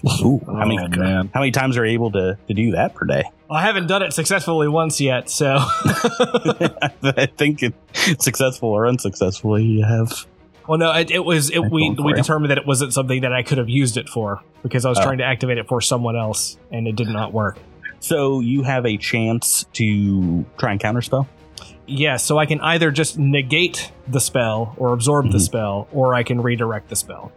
Ooh, 0.06 0.42
how 0.46 0.66
many 0.66 0.78
Oh, 0.80 0.88
man. 0.90 1.30
how 1.34 1.40
many 1.40 1.52
times 1.52 1.78
are 1.78 1.86
you 1.86 1.94
able 1.94 2.12
to, 2.12 2.38
to 2.48 2.54
do 2.54 2.72
that 2.72 2.94
per 2.94 3.06
day? 3.06 3.24
I 3.50 3.62
haven't 3.62 3.88
done 3.88 4.02
it 4.02 4.12
successfully 4.14 4.68
once 4.68 5.00
yet, 5.00 5.30
so 5.30 5.56
I 5.60 7.28
think 7.38 7.64
it, 7.64 7.74
successful 8.20 8.70
or 8.70 8.88
unsuccessful, 8.88 9.58
you 9.60 9.86
have. 9.86 10.26
well, 10.68 10.78
no, 10.78 10.92
it, 10.92 11.12
it 11.12 11.24
was 11.24 11.50
it, 11.52 11.60
we 11.60 11.90
we 11.92 12.14
it. 12.14 12.16
determined 12.16 12.52
that 12.52 12.58
it 12.58 12.66
wasn't 12.68 12.94
something 12.94 13.22
that 13.22 13.32
I 13.34 13.44
could 13.44 13.58
have 13.60 13.70
used 13.70 13.96
it 13.98 14.10
for 14.10 14.42
because 14.62 14.86
I 14.86 14.90
was 14.90 15.00
Oh. 15.00 15.04
trying 15.04 15.20
to 15.20 15.24
activate 15.26 15.58
it 15.58 15.68
for 15.68 15.80
someone 15.82 16.16
else 16.18 16.58
and 16.72 16.88
it 16.88 16.96
did 16.96 17.08
not 17.08 17.32
work. 17.32 17.58
So 18.00 18.42
you 18.42 18.64
have 18.64 18.86
a 18.86 18.98
chance 18.98 19.66
to 19.74 20.46
try 20.58 20.72
and 20.72 20.80
counterspell. 20.82 21.28
Yeah, 21.86 22.18
so 22.18 22.38
I 22.38 22.46
can 22.46 22.60
either 22.62 22.92
just 22.92 23.18
negate 23.18 23.92
the 24.08 24.20
spell 24.20 24.74
or 24.78 24.94
absorb 24.94 25.32
the 25.32 25.38
Mhm. 25.38 25.42
spell, 25.42 25.88
or 25.94 26.14
I 26.14 26.24
can 26.24 26.42
redirect 26.42 26.90
the 26.90 26.96
spell. 26.98 27.32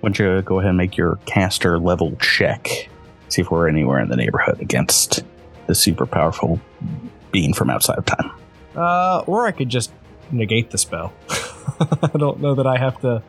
Why 0.00 0.10
don't 0.10 0.18
you 0.18 0.42
go 0.42 0.58
ahead 0.60 0.70
and 0.70 0.78
make 0.78 0.96
your 0.96 1.18
caster 1.26 1.78
level 1.78 2.16
check? 2.20 2.88
See 3.28 3.42
if 3.42 3.50
we're 3.50 3.68
anywhere 3.68 4.00
in 4.00 4.08
the 4.08 4.16
neighborhood 4.16 4.60
against 4.60 5.24
the 5.66 5.74
super 5.74 6.06
powerful 6.06 6.60
being 7.32 7.52
from 7.52 7.70
outside 7.70 7.98
of 7.98 8.04
time. 8.06 8.30
Uh, 8.74 9.24
or 9.26 9.46
I 9.46 9.52
could 9.52 9.68
just 9.68 9.92
negate 10.30 10.70
the 10.70 10.78
spell. 10.78 11.12
I 11.80 12.10
don't 12.16 12.40
know 12.40 12.54
that 12.54 12.66
I 12.66 12.78
have 12.78 13.00
to 13.00 13.22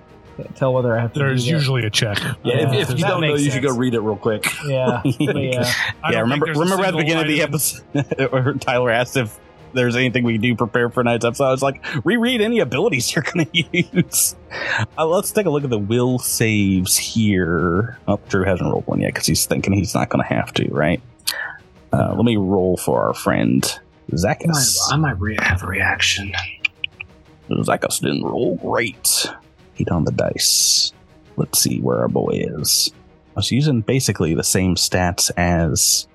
tell 0.55 0.73
whether 0.73 0.95
I 0.95 1.01
have 1.01 1.13
to. 1.13 1.19
There's 1.19 1.45
do 1.45 1.51
that. 1.51 1.57
usually 1.57 1.85
a 1.85 1.89
check. 1.89 2.19
Yeah, 2.21 2.35
Yeah, 2.43 2.73
if, 2.73 2.89
if 2.89 2.99
you 2.99 3.05
don't 3.05 3.21
know, 3.21 3.27
makes 3.31 3.43
you 3.43 3.51
should 3.51 3.63
go 3.63 3.75
read 3.75 3.93
it 3.93 4.01
real 4.01 4.15
quick. 4.15 4.45
Yeah, 4.65 5.01
but 5.03 5.17
yeah. 5.19 5.71
Yeah, 6.11 6.19
remember 6.21 6.47
remember 6.47 6.85
at 6.85 6.93
the 6.93 6.99
single 6.99 6.99
beginning 6.99 7.23
of 7.23 7.27
the 7.27 7.41
episode, 7.41 8.61
Tyler 8.61 8.91
asked 8.91 9.17
if 9.17 9.37
there's 9.73 9.95
anything 9.95 10.23
we 10.23 10.33
can 10.33 10.41
do 10.41 10.55
prepare 10.55 10.89
for 10.89 11.03
tonight's 11.03 11.25
episode. 11.25 11.45
I 11.45 11.51
was 11.51 11.61
like, 11.61 11.83
reread 12.05 12.41
any 12.41 12.59
abilities 12.59 13.13
you're 13.15 13.23
going 13.23 13.45
to 13.45 13.63
use. 13.93 14.35
Uh, 14.97 15.05
let's 15.05 15.31
take 15.31 15.45
a 15.45 15.49
look 15.49 15.63
at 15.63 15.69
the 15.69 15.77
will 15.77 16.19
saves 16.19 16.97
here. 16.97 17.97
Oh, 18.07 18.19
Drew 18.29 18.43
hasn't 18.43 18.69
rolled 18.69 18.87
one 18.87 19.01
yet 19.01 19.13
because 19.13 19.27
he's 19.27 19.45
thinking 19.45 19.73
he's 19.73 19.93
not 19.93 20.09
going 20.09 20.23
to 20.23 20.33
have 20.33 20.53
to, 20.53 20.67
right? 20.69 21.01
Uh, 21.93 22.13
let 22.15 22.25
me 22.25 22.37
roll 22.37 22.77
for 22.77 23.07
our 23.07 23.13
friend 23.13 23.63
Zacchus. 24.11 24.79
I 24.91 24.97
might 24.97 25.19
re- 25.19 25.37
have 25.41 25.63
a 25.63 25.67
reaction. 25.67 26.31
Zacchus 27.49 28.01
didn't 28.01 28.23
roll 28.23 28.55
great. 28.57 29.27
Eight 29.79 29.89
on 29.89 30.03
the 30.05 30.11
dice. 30.11 30.91
Let's 31.35 31.59
see 31.59 31.79
where 31.79 31.99
our 31.99 32.07
boy 32.07 32.31
is. 32.33 32.91
I 33.35 33.39
was 33.39 33.51
using 33.51 33.81
basically 33.81 34.33
the 34.33 34.43
same 34.43 34.75
stats 34.75 35.29
as 35.37 36.07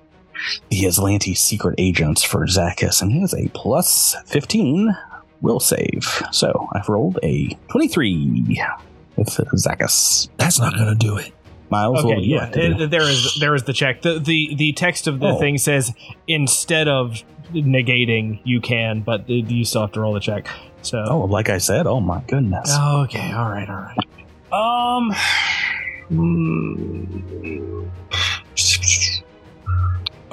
the 0.69 0.83
Azlanti 0.83 1.35
secret 1.37 1.75
agents 1.77 2.23
for 2.23 2.45
Zacchus, 2.47 3.01
and 3.01 3.11
he 3.11 3.21
has 3.21 3.33
a 3.33 3.47
plus 3.53 4.15
15 4.27 4.95
will 5.41 5.59
save. 5.59 6.03
So 6.31 6.67
I've 6.73 6.87
rolled 6.89 7.19
a 7.23 7.57
23 7.69 8.57
with 9.15 9.27
Zacchus. 9.29 10.29
That's 10.37 10.59
not 10.59 10.73
gonna 10.73 10.95
do 10.95 11.17
it. 11.17 11.31
Miles, 11.69 11.99
Okay, 12.05 12.15
would 12.15 12.25
yeah, 12.25 12.45
to 12.49 12.75
do? 12.75 12.83
it- 12.83 12.89
there 12.91 13.01
is 13.09 13.35
there 13.39 13.55
is 13.55 13.63
the 13.63 13.73
check. 13.73 14.01
The 14.03 14.19
the 14.19 14.53
the 14.55 14.73
text 14.73 15.07
of 15.07 15.19
the 15.19 15.29
Oh. 15.29 15.39
thing 15.39 15.57
says 15.57 15.91
instead 16.27 16.87
of 16.87 17.23
negating, 17.53 18.39
you 18.43 18.61
can, 18.61 19.01
but 19.01 19.25
the- 19.27 19.41
you 19.47 19.65
still 19.65 19.81
have 19.81 19.91
to 19.93 19.99
roll 20.01 20.13
the 20.13 20.19
check. 20.19 20.47
So. 20.81 21.03
Oh, 21.07 21.19
like 21.21 21.49
I 21.49 21.57
said, 21.59 21.87
oh 21.87 21.99
my 21.99 22.21
goodness. 22.27 22.69
Okay. 22.77 23.31
All 23.31 23.49
right. 23.49 23.69
All 23.69 23.75
right. 23.75 23.97
Um. 24.51 25.13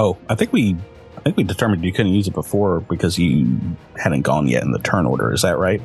Oh, 0.01 0.17
I 0.31 0.35
think 0.35 0.53
we. 0.53 0.77
I 1.19 1.21
think 1.23 1.37
we 1.37 1.45
determined 1.45 1.85
you 1.85 1.93
couldn't 1.93 2.13
use 2.15 2.27
it 2.27 2.33
before 2.35 2.81
because 2.81 3.19
you 3.19 3.61
hadn't 3.97 4.23
gone 4.23 4.49
yet 4.49 4.63
in 4.63 4.73
the 4.73 4.79
turn 4.79 5.05
order. 5.05 5.31
Is 5.35 5.43
that 5.43 5.59
right? 5.59 5.83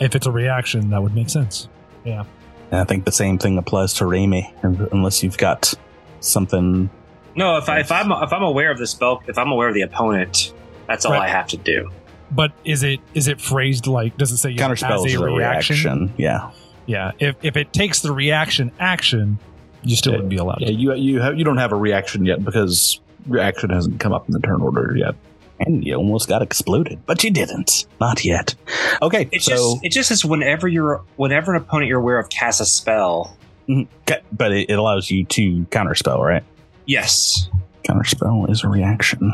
If 0.00 0.16
it's 0.16 0.26
a 0.26 0.32
reaction, 0.32 0.90
that 0.90 1.00
would 1.00 1.14
make 1.14 1.30
sense. 1.30 1.68
Yeah. 2.04 2.24
And 2.72 2.80
I 2.80 2.84
think 2.84 3.04
the 3.04 3.12
same 3.12 3.38
thing 3.38 3.58
applies 3.58 3.94
to 3.94 4.04
Raimi, 4.04 4.52
unless 4.92 5.22
you've 5.22 5.38
got 5.38 5.72
something. 6.18 6.90
No, 7.36 7.58
if 7.58 7.68
I 7.68 7.78
if 7.78 7.92
I'm 7.92 8.10
if 8.10 8.32
I'm 8.32 8.42
aware 8.42 8.72
of 8.72 8.78
the 8.78 8.86
spell, 8.88 9.22
if 9.28 9.38
I'm 9.38 9.52
aware 9.52 9.68
of 9.68 9.74
the 9.74 9.82
opponent, 9.82 10.52
that's 10.88 11.04
all 11.04 11.12
Right. 11.12 11.22
I 11.22 11.28
have 11.28 11.46
to 11.48 11.56
do. 11.56 11.90
But 12.32 12.50
is 12.64 12.82
it 12.82 12.98
is 13.14 13.28
it 13.28 13.40
phrased 13.40 13.86
like? 13.86 14.16
Does 14.16 14.32
it 14.32 14.38
say 14.38 14.52
Counter 14.54 14.74
spells 14.74 15.06
as 15.06 15.14
is 15.14 15.20
a 15.20 15.24
reaction? 15.24 16.12
Yeah. 16.16 16.50
Yeah. 16.86 17.12
If 17.20 17.36
if 17.42 17.56
it 17.56 17.72
takes 17.72 18.00
the 18.00 18.10
reaction 18.10 18.72
action, 18.80 19.38
you 19.84 19.94
still 19.94 20.12
Yeah. 20.14 20.16
wouldn't 20.16 20.30
be 20.30 20.36
allowed. 20.38 20.60
Yeah, 20.62 20.68
to. 20.68 20.72
you 20.74 20.94
you 20.94 21.20
have 21.20 21.38
you 21.38 21.44
don't 21.44 21.58
have 21.58 21.70
a 21.70 21.76
reaction 21.76 22.26
yet 22.26 22.42
because 22.44 23.00
your 23.26 23.38
action 23.40 23.70
hasn't 23.70 24.00
come 24.00 24.12
up 24.12 24.26
in 24.28 24.32
the 24.32 24.40
turn 24.40 24.60
order 24.60 24.94
yet. 24.96 25.14
And 25.60 25.84
you 25.84 25.94
almost 25.94 26.28
got 26.28 26.42
exploded, 26.42 27.00
but 27.06 27.22
you 27.22 27.30
didn't. 27.30 27.86
Not 28.00 28.24
yet. 28.24 28.54
Okay, 29.00 29.28
It 29.30 29.42
so 29.42 29.52
just 29.52 29.84
it 29.84 29.92
just 29.92 30.08
says 30.08 30.24
whenever 30.24 30.66
you're 30.66 31.02
whenever 31.16 31.54
an 31.54 31.62
opponent 31.62 31.88
you're 31.88 32.00
aware 32.00 32.18
of 32.18 32.28
casts 32.30 32.60
a 32.60 32.66
spell. 32.66 33.36
Mm-hmm. 33.68 34.12
but 34.32 34.50
it, 34.52 34.70
it 34.70 34.78
allows 34.78 35.08
you 35.10 35.24
to 35.24 35.60
counterspell, 35.66 36.18
right? 36.18 36.42
Yes. 36.86 37.48
Counterspell 37.84 38.50
is 38.50 38.64
a 38.64 38.68
reaction. 38.68 39.32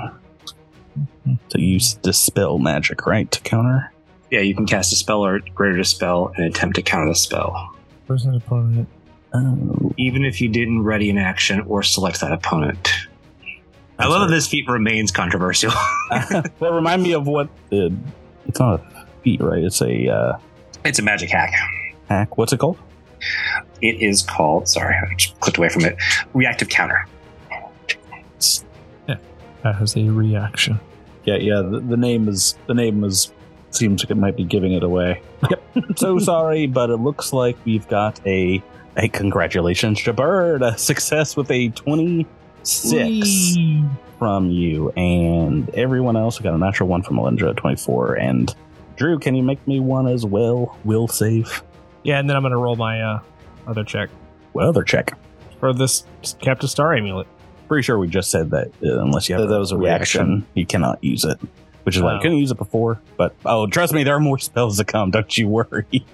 To 1.50 1.60
use 1.60 1.94
dispel 1.94 2.58
magic, 2.58 3.06
right? 3.06 3.30
To 3.30 3.40
counter. 3.40 3.90
Yeah, 4.30 4.40
you 4.40 4.54
can 4.54 4.66
cast 4.66 4.92
a 4.92 4.96
spell 4.96 5.24
or 5.24 5.40
greater 5.54 5.76
dispel 5.78 6.32
and 6.36 6.44
attempt 6.44 6.76
to 6.76 6.82
counter 6.82 7.08
the 7.08 7.14
spell, 7.14 7.74
Person 8.06 8.34
opponent. 8.34 8.88
Oh, 9.34 9.92
even 9.96 10.24
if 10.24 10.40
you 10.40 10.48
didn't 10.48 10.82
ready 10.82 11.08
an 11.10 11.18
action 11.18 11.60
or 11.62 11.82
select 11.82 12.20
that 12.20 12.32
opponent. 12.32 12.90
I 13.98 14.06
love 14.06 14.28
that 14.28 14.34
this 14.34 14.46
feat 14.46 14.68
remains 14.68 15.10
controversial. 15.10 15.72
well, 16.60 16.72
remind 16.72 17.02
me 17.02 17.12
of 17.12 17.26
what 17.26 17.48
the. 17.70 17.94
It's 18.46 18.60
not 18.60 18.80
a 18.80 19.06
feat, 19.22 19.40
right? 19.40 19.62
It's 19.62 19.82
a 19.82 20.08
uh, 20.08 20.38
it's 20.84 20.98
a 20.98 21.02
magic 21.02 21.30
hack. 21.30 21.52
hack. 22.08 22.38
What's 22.38 22.52
it 22.52 22.58
called? 22.58 22.78
It 23.82 24.00
is 24.00 24.22
called. 24.22 24.68
Sorry, 24.68 24.94
I 24.94 25.14
just 25.14 25.38
clicked 25.40 25.58
away 25.58 25.68
from 25.68 25.84
it. 25.84 25.96
Reactive 26.32 26.68
counter. 26.68 27.06
Yeah, 29.08 29.16
that 29.62 29.74
has 29.74 29.96
a 29.96 30.04
reaction. 30.04 30.78
Yeah, 31.24 31.36
yeah. 31.36 31.62
The, 31.62 31.80
the 31.80 31.96
name 31.96 32.28
is 32.28 32.56
the 32.66 32.74
name 32.74 33.02
is 33.04 33.32
seems 33.70 34.04
like 34.04 34.10
it 34.10 34.16
might 34.16 34.36
be 34.36 34.44
giving 34.44 34.72
it 34.72 34.82
away. 34.82 35.22
Yep. 35.50 35.62
so 35.96 36.18
sorry, 36.18 36.66
but 36.66 36.90
it 36.90 36.96
looks 36.96 37.32
like 37.32 37.56
we've 37.64 37.86
got 37.88 38.24
a. 38.26 38.62
Hey, 38.96 39.08
congratulations, 39.08 40.00
Jabird! 40.00 40.66
A 40.66 40.76
success 40.76 41.36
with 41.36 41.50
a 41.50 41.68
26 42.64 43.56
from 44.18 44.50
you, 44.50 44.90
and 44.96 45.68
everyone 45.70 46.16
else. 46.16 46.38
We 46.38 46.44
got 46.44 46.54
a 46.54 46.58
natural 46.58 46.88
one 46.88 47.02
from 47.02 47.16
Alindra, 47.16 47.56
24, 47.56 48.14
and 48.18 48.54
Drew. 48.96 49.18
Can 49.18 49.34
you 49.34 49.42
make 49.42 49.64
me 49.66 49.80
one 49.80 50.06
as 50.08 50.24
well? 50.26 50.76
Will 50.84 51.08
save. 51.08 51.62
Yeah, 52.02 52.18
and 52.18 52.28
then 52.28 52.36
I'm 52.36 52.42
going 52.42 52.52
to 52.52 52.58
roll 52.58 52.76
my 52.76 53.00
uh, 53.02 53.20
other 53.66 53.84
check 53.84 54.10
What 54.52 54.64
other 54.66 54.82
check? 54.82 55.12
for 55.60 55.72
this 55.72 56.04
Captain 56.40 56.68
Star 56.68 56.94
amulet. 56.94 57.26
Pretty 57.66 57.82
sure 57.82 57.98
we 57.98 58.08
just 58.08 58.30
said 58.30 58.50
that 58.50 58.68
uh, 58.82 59.00
unless 59.00 59.28
you 59.28 59.34
have 59.34 59.42
That- 59.42 59.54
that 59.54 59.58
was 59.60 59.72
a 59.72 59.76
reaction. 59.76 60.46
you 60.54 60.64
cannot 60.66 61.02
use 61.02 61.24
it. 61.24 61.38
Which 61.84 61.96
is 61.96 62.02
why 62.02 62.12
I 62.12 62.18
Oh. 62.18 62.20
couldn't 62.20 62.36
use 62.38 62.50
it 62.50 62.58
before. 62.58 63.00
But 63.16 63.34
oh, 63.46 63.66
trust 63.66 63.92
me, 63.94 64.04
there 64.04 64.14
are 64.14 64.20
more 64.20 64.38
spells 64.38 64.78
to 64.78 64.84
come. 64.84 65.10
Don't 65.10 65.36
you 65.38 65.48
worry. 65.48 66.04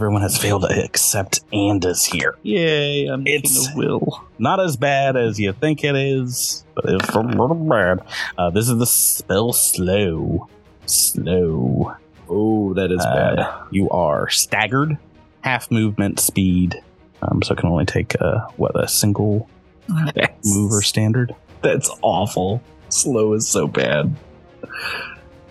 Everyone 0.00 0.22
has 0.22 0.38
failed 0.38 0.64
except 0.70 1.40
Anda's 1.52 2.06
here. 2.06 2.34
Yay! 2.42 3.04
I'm 3.04 3.26
It's- 3.26 3.68
a 3.68 3.76
will. 3.76 4.24
Not 4.38 4.58
as 4.58 4.78
bad 4.78 5.14
as 5.14 5.38
you 5.38 5.52
think 5.52 5.84
it 5.84 5.94
is, 5.94 6.64
but 6.74 6.86
it's 6.86 7.10
a 7.10 7.20
little 7.20 7.54
bad. 7.54 8.00
Uh, 8.38 8.48
this 8.48 8.70
is 8.70 8.78
the 8.78 8.86
spell 8.86 9.52
slow. 9.52 10.48
Slow. 10.86 11.92
Oh, 12.30 12.72
that 12.72 12.90
is 12.90 13.04
Uh, 13.04 13.14
bad. 13.14 13.46
You 13.72 13.90
are 13.90 14.30
staggered, 14.30 14.96
half 15.42 15.70
movement 15.70 16.18
speed. 16.18 16.76
Um, 17.20 17.42
so 17.42 17.52
it 17.52 17.58
can 17.58 17.68
only 17.68 17.84
take 17.84 18.16
uh, 18.22 18.46
what 18.56 18.72
a 18.82 18.88
single 18.88 19.50
That's, 20.14 20.56
mover 20.56 20.80
standard. 20.80 21.34
That's 21.60 21.90
awful. 22.00 22.62
Slow 22.88 23.34
is 23.34 23.46
so 23.46 23.66
bad. 23.68 24.16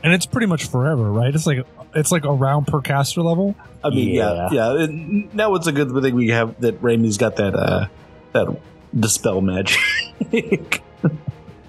And 0.03 0.11
it's 0.11 0.25
pretty 0.25 0.47
much 0.47 0.65
forever, 0.69 1.11
right? 1.11 1.35
It's 1.35 1.45
like 1.45 1.63
it's 1.95 2.11
like 2.11 2.25
a 2.25 2.33
round 2.33 2.67
per 2.67 2.81
caster 2.81 3.21
level. 3.21 3.55
I 3.83 3.89
mean, 3.89 4.09
yeah, 4.09 4.49
yeah. 4.51 4.73
it- 4.83 5.33
now 5.33 5.55
it's 5.55 5.67
a 5.67 5.71
good 5.71 5.91
thing 6.01 6.15
we 6.15 6.29
have 6.29 6.59
that 6.61 6.81
Raimi's 6.81 7.17
got 7.17 7.35
that 7.37 7.55
uh 7.55 7.87
that 8.33 8.47
dispel 8.97 9.41
magic. 9.41 9.79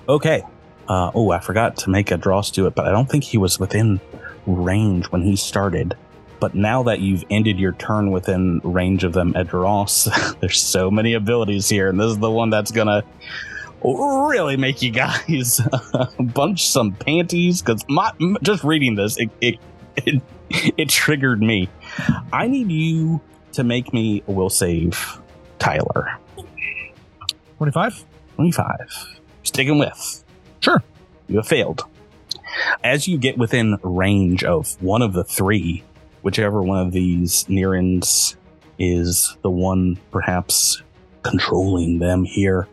Okay. 0.09 0.43
Uh, 0.89 1.13
oh, 1.15 1.31
I 1.31 1.39
forgot 1.39 1.77
to 1.79 1.91
make 1.91 2.09
Adros 2.09 2.53
do 2.53 2.67
it, 2.67 2.75
but 2.75 2.85
I 2.85 2.91
don't 2.91 3.09
think 3.09 3.23
he 3.23 3.39
was 3.39 3.61
within 3.61 4.01
range 4.45 5.07
when 5.07 5.23
he 5.23 5.37
started. 5.37 5.97
But 6.41 6.57
now 6.57 6.83
that 6.83 6.99
you've 6.99 7.23
ended 7.31 7.61
your 7.61 7.73
turn 7.73 8.11
within 8.11 8.61
range 8.65 9.05
of 9.05 9.13
them, 9.13 9.33
Dross, 9.35 10.09
there's 10.41 10.61
so 10.61 10.91
many 10.91 11.15
abilities 11.15 11.69
here, 11.69 11.89
and 11.89 12.01
this 12.01 12.11
is 12.11 12.19
the 12.19 12.31
one 12.31 12.51
that's 12.51 12.73
gonna 12.73 13.05
really 13.85 14.57
make 14.57 14.83
you 14.83 14.91
guys 14.91 15.61
bunch 16.19 16.67
some 16.69 16.91
panties. 16.91 17.63
Because 17.63 17.85
just 18.43 18.65
reading 18.65 18.97
this, 18.97 19.17
it, 19.17 19.31
it 19.41 19.59
it 19.97 20.23
it 20.51 20.89
triggered 20.89 21.41
me. 21.41 21.69
I 22.33 22.49
need 22.49 22.71
you 22.71 23.21
to 23.53 23.65
make 23.65 23.93
me 23.93 24.23
a 24.27 24.33
will 24.33 24.51
save, 24.51 25.21
Tyler. 25.59 26.19
Twenty 27.57 27.73
five. 27.73 28.05
25. 28.41 29.21
Sticking 29.43 29.79
with. 29.79 30.25
Sure. 30.61 30.83
You 31.29 31.37
have 31.37 31.47
failed. 31.47 31.85
As 32.83 33.07
you 33.07 33.19
get 33.19 33.37
within 33.37 33.77
range 33.83 34.43
of 34.43 34.81
one 34.83 35.03
of 35.03 35.13
the 35.13 35.25
three, 35.25 35.85
whichever 36.23 36.63
one 36.63 36.79
of 36.87 36.93
these 36.93 37.45
Nirans 37.51 38.37
is 38.79 39.37
the 39.43 39.51
one 39.51 39.99
perhaps 40.11 40.83
controlling 41.23 41.99
them 41.99 42.25
here, 42.25 42.67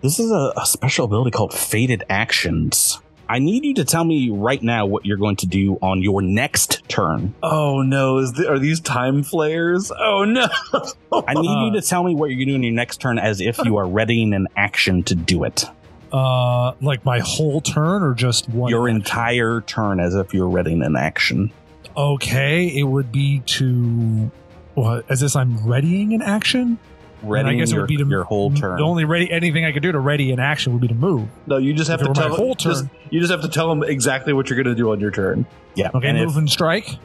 this 0.00 0.20
is 0.20 0.30
a, 0.30 0.52
a 0.56 0.64
special 0.64 1.06
ability 1.06 1.32
called 1.32 1.52
Fated 1.52 2.04
Actions. 2.08 3.01
I 3.28 3.38
need 3.38 3.64
you 3.64 3.74
to 3.74 3.84
tell 3.84 4.04
me 4.04 4.30
right 4.30 4.62
now 4.62 4.86
what 4.86 5.06
you're 5.06 5.16
going 5.16 5.36
to 5.36 5.46
do 5.46 5.78
on 5.82 6.02
your 6.02 6.22
next 6.22 6.86
turn. 6.88 7.34
oh 7.42 7.82
no! 7.82 8.18
Is 8.18 8.32
the, 8.32 8.48
are 8.48 8.58
these 8.58 8.80
time 8.80 9.22
flares? 9.22 9.90
Oh 9.90 10.24
no! 10.24 10.46
I 11.26 11.34
need 11.34 11.66
you 11.66 11.80
to 11.80 11.86
tell 11.86 12.04
me 12.04 12.14
what 12.14 12.26
you're 12.30 12.36
going 12.36 12.48
to 12.48 12.52
do 12.52 12.56
on 12.56 12.62
your 12.62 12.72
next 12.72 13.00
turn 13.00 13.18
as 13.18 13.40
if 13.40 13.58
you 13.64 13.76
are 13.76 13.86
readying 13.86 14.34
an 14.34 14.48
action 14.56 15.02
to 15.04 15.14
do 15.14 15.44
it. 15.44 15.64
Uh, 16.12 16.74
like 16.82 17.04
my 17.06 17.20
whole 17.20 17.60
turn 17.62 18.02
or 18.02 18.12
just 18.12 18.48
one? 18.50 18.70
your 18.70 18.88
action? 18.88 18.96
entire 18.96 19.60
turn 19.62 19.98
as 19.98 20.14
if 20.14 20.34
you're 20.34 20.48
readying 20.48 20.82
an 20.82 20.96
action. 20.96 21.50
Okay, 21.96 22.66
it 22.66 22.84
would 22.84 23.10
be 23.10 23.40
to 23.46 24.30
what? 24.74 25.10
As 25.10 25.20
this 25.20 25.36
I'm 25.36 25.66
readying 25.66 26.12
an 26.12 26.22
action. 26.22 26.78
And 27.22 27.30
Readying 27.30 27.60
it 27.60 27.70
your, 27.70 27.82
would 27.82 27.88
be 27.88 27.96
to 27.98 28.04
your 28.06 28.24
whole 28.24 28.50
turn. 28.52 28.76
The 28.78 28.82
only 28.82 29.04
ready 29.04 29.30
anything 29.30 29.64
I 29.64 29.70
could 29.72 29.82
do 29.82 29.92
to 29.92 29.98
ready 30.00 30.32
an 30.32 30.40
action 30.40 30.72
would 30.72 30.82
be 30.82 30.88
to 30.88 30.94
move. 30.94 31.28
no, 31.46 31.56
you 31.58 31.72
just 31.72 31.88
have 31.90 32.00
If 32.00 32.06
to 32.06 32.10
it 32.12 32.16
my 32.16 32.22
tell 32.28 32.36
whole 32.36 32.54
just- 32.54 32.82
turn. 32.82 32.90
you 33.10 33.20
just 33.20 33.30
have 33.30 33.42
to 33.42 33.48
tell 33.48 33.68
them 33.68 33.82
exactly 33.84 34.32
what 34.32 34.50
you're 34.50 34.56
going 34.62 34.74
to 34.74 34.80
do 34.80 34.90
on 34.90 34.98
your 35.00 35.10
turn. 35.12 35.46
yeah. 35.74 35.90
Okay, 35.94 36.08
and 36.08 36.18
move 36.18 36.30
if 36.30 36.36
and 36.36 36.50
strike. 36.50 36.96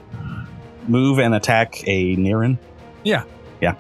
move 0.88 1.20
and 1.20 1.36
attack 1.36 1.84
a 1.88 2.16
Niran. 2.16 2.58
Yeah. 3.04 3.24
Yeah. 3.62 3.76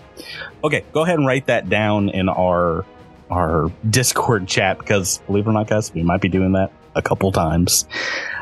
Okay, 0.63 0.83
go 0.93 1.03
ahead 1.03 1.17
and 1.17 1.27
write 1.27 1.47
that 1.47 1.69
down 1.69 2.09
in 2.09 2.29
our 2.29 2.85
our 3.29 3.71
Discord 3.89 4.47
chat 4.47 4.77
because 4.79 5.17
believe 5.27 5.45
it 5.47 5.49
or 5.49 5.53
not, 5.53 5.67
guys, 5.67 5.93
we 5.93 6.01
might 6.03 6.21
be 6.21 6.29
doing 6.29 6.53
that 6.53 6.71
a 6.95 7.01
couple 7.01 7.31
times. 7.31 7.87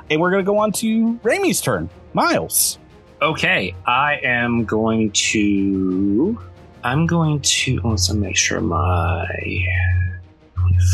And 0.10 0.22
we're 0.22 0.32
gonna 0.32 0.44
go 0.44 0.58
on 0.60 0.72
to 0.74 1.16
Raimi's 1.24 1.62
turn. 1.62 1.90
Miles. 2.14 2.78
Okay, 3.22 3.74
I 3.86 4.20
am 4.24 4.66
going 4.66 5.12
to. 5.12 6.40
I'm 6.86 7.08
going 7.08 7.42
to. 7.42 7.82
Let's 7.84 8.14
make 8.14 8.36
sure 8.36 8.62
my 8.62 9.26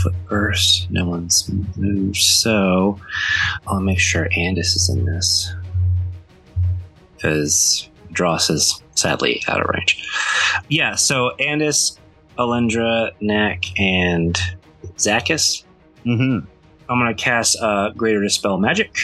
foot 0.02 0.16
burst. 0.30 0.89
No 0.89 1.06
one's 1.06 1.52
moved, 1.76 2.16
so 2.16 2.98
I'll 3.68 3.82
make 3.82 4.00
sure 4.00 4.30
Andis 4.30 4.78
is 4.78 4.89
in 4.89 5.04
this 5.04 5.54
because 7.14 7.89
Dross 8.14 8.50
is 8.50 8.82
sadly 8.96 9.44
out 9.50 9.60
of 9.60 9.68
range. 9.68 10.02
Yeah, 10.70 10.96
so 10.96 11.32
Andis, 11.42 11.98
Alindra, 12.38 13.12
Knack, 13.20 13.78
and 13.78 14.39
Zacchus. 14.98 15.66
Mm-hmm. 16.06 16.46
I'm 16.89 17.00
gonna 17.00 17.14
cast 17.14 17.58
uh, 17.60 17.89
Greater 17.98 18.22
Dispel 18.22 18.58
Magic. 18.58 18.96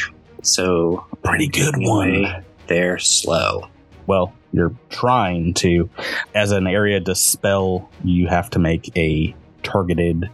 So 0.41 1.05
Pretty 1.21 1.49
good 1.49 1.75
one. 1.79 2.45
They're 2.67 2.97
slow. 2.97 3.67
Well, 4.07 4.33
you're 4.51 4.73
trying 4.89 5.53
to. 5.55 5.89
As 6.33 6.51
an 6.51 6.65
area 6.65 6.99
dispel, 6.99 7.89
you 8.03 8.27
have 8.27 8.49
to 8.51 8.59
make 8.59 8.95
a 8.97 9.35
targeted 9.63 10.29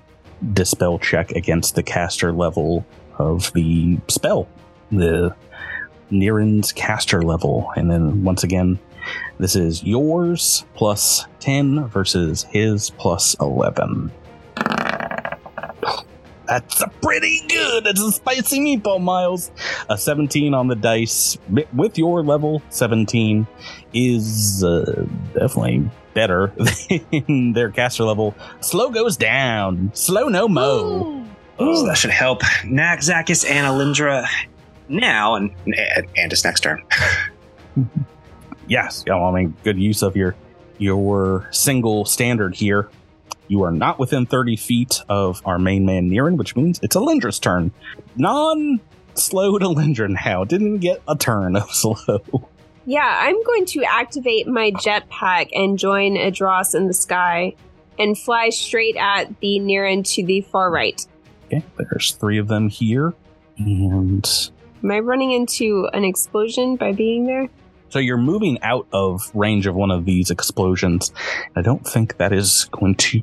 dispel 0.54 1.00
check 1.00 1.32
against 1.32 1.76
the 1.76 1.84
caster 1.84 2.32
level 2.32 2.86
of 3.18 3.52
the 3.54 3.98
spell, 4.08 4.48
the 4.92 5.36
Niran's 6.12 6.72
caster 6.72 7.24
level. 7.24 7.72
And 7.76 7.90
then 7.90 8.24
once 8.24 8.44
again, 8.44 8.80
this 9.40 9.56
is 9.56 9.84
yours 9.84 10.66
plus 10.76 11.26
10 11.40 11.88
versus 11.88 12.44
his 12.44 12.92
plus 12.92 13.36
11. 13.42 14.12
That's 16.48 16.82
a 16.82 16.88
pretty 17.02 17.42
good. 17.48 17.88
It's 17.88 18.02
a 18.02 18.12
spicy 18.12 18.60
meatball, 18.60 19.02
Miles. 19.02 19.52
A 19.90 19.98
17 19.98 20.54
on 20.54 20.68
the 20.68 20.76
dice 20.76 21.38
with 21.74 21.98
your 21.98 22.24
level 22.24 22.62
17 22.70 23.48
is 23.94 24.64
uh, 24.64 25.06
definitely 25.34 25.90
better 26.14 26.54
than 27.12 27.54
their 27.54 27.70
caster 27.70 28.04
level. 28.04 28.36
Slow 28.60 28.90
goes 28.90 29.18
down. 29.18 29.92
Slow 29.94 30.28
no 30.28 30.48
mo. 30.48 31.26
So 31.58 31.86
that 31.86 31.98
should 31.98 32.12
help. 32.12 32.42
Zacchus, 32.42 33.50
and 33.50 33.68
Alindra 33.68 34.28
now, 34.90 35.36
and, 35.36 35.52
and 35.66 36.08
Andis 36.16 36.44
next 36.44 36.62
turn. 36.62 36.84
Yes, 38.68 39.04
yeah, 39.06 39.16
I 39.16 39.32
mean, 39.32 39.56
good 39.64 39.78
use 39.78 40.02
of 40.02 40.16
your 40.16 40.36
your 40.78 41.48
single 41.52 42.06
standard 42.06 42.56
here. 42.56 42.90
You 43.48 43.64
are 43.64 43.72
not 43.72 44.00
within 44.00 44.26
30 44.26 44.56
feet 44.56 45.02
of 45.10 45.42
our 45.46 45.60
main 45.60 45.86
man 45.86 46.10
Niran, 46.10 46.38
which 46.38 46.56
means 46.56 46.80
it's 46.82 46.96
Alindra's 46.96 47.40
turn. 47.40 47.72
Non 48.16 48.80
slow 49.16 49.58
to 49.60 49.66
Alindra 49.66 50.10
now. 50.10 50.44
Didn't 50.44 50.80
get 50.80 51.02
a 51.08 51.16
turn 51.16 51.56
of 51.56 51.72
slow. 51.74 52.50
Yeah, 52.86 53.18
I'm 53.22 53.42
going 53.44 53.66
to 53.68 53.84
activate 53.86 54.48
my 54.48 54.72
jetpack 54.72 55.50
and 55.54 55.78
join 55.80 56.16
Adros 56.16 56.76
in 56.76 56.88
the 56.88 56.94
sky 56.94 57.56
and 57.98 58.18
fly 58.18 58.50
straight 58.50 58.98
at 58.98 59.40
the 59.40 59.60
Niran 59.60 60.04
to 60.16 60.26
the 60.26 60.42
far 60.42 60.70
right. 60.70 61.06
Okay, 61.46 61.64
there's 61.78 62.14
three 62.14 62.40
of 62.40 62.48
them 62.48 62.68
here. 62.70 63.14
And 63.58 64.28
Am 64.84 64.92
I 64.92 65.00
running 65.00 65.32
into 65.32 65.88
an 65.94 66.04
explosion 66.04 66.76
by 66.76 66.92
being 66.92 67.26
there? 67.26 67.48
So 67.94 68.00
you're 68.00 68.18
moving 68.18 68.60
out 68.64 68.88
of 68.92 69.30
range 69.36 69.68
of 69.68 69.76
one 69.76 69.92
of 69.92 70.04
these 70.04 70.32
explosions. 70.32 71.14
I 71.56 71.62
don't 71.62 71.86
think 71.86 72.18
that 72.18 72.34
is 72.34 72.68
going 72.72 72.96
to 72.96 73.22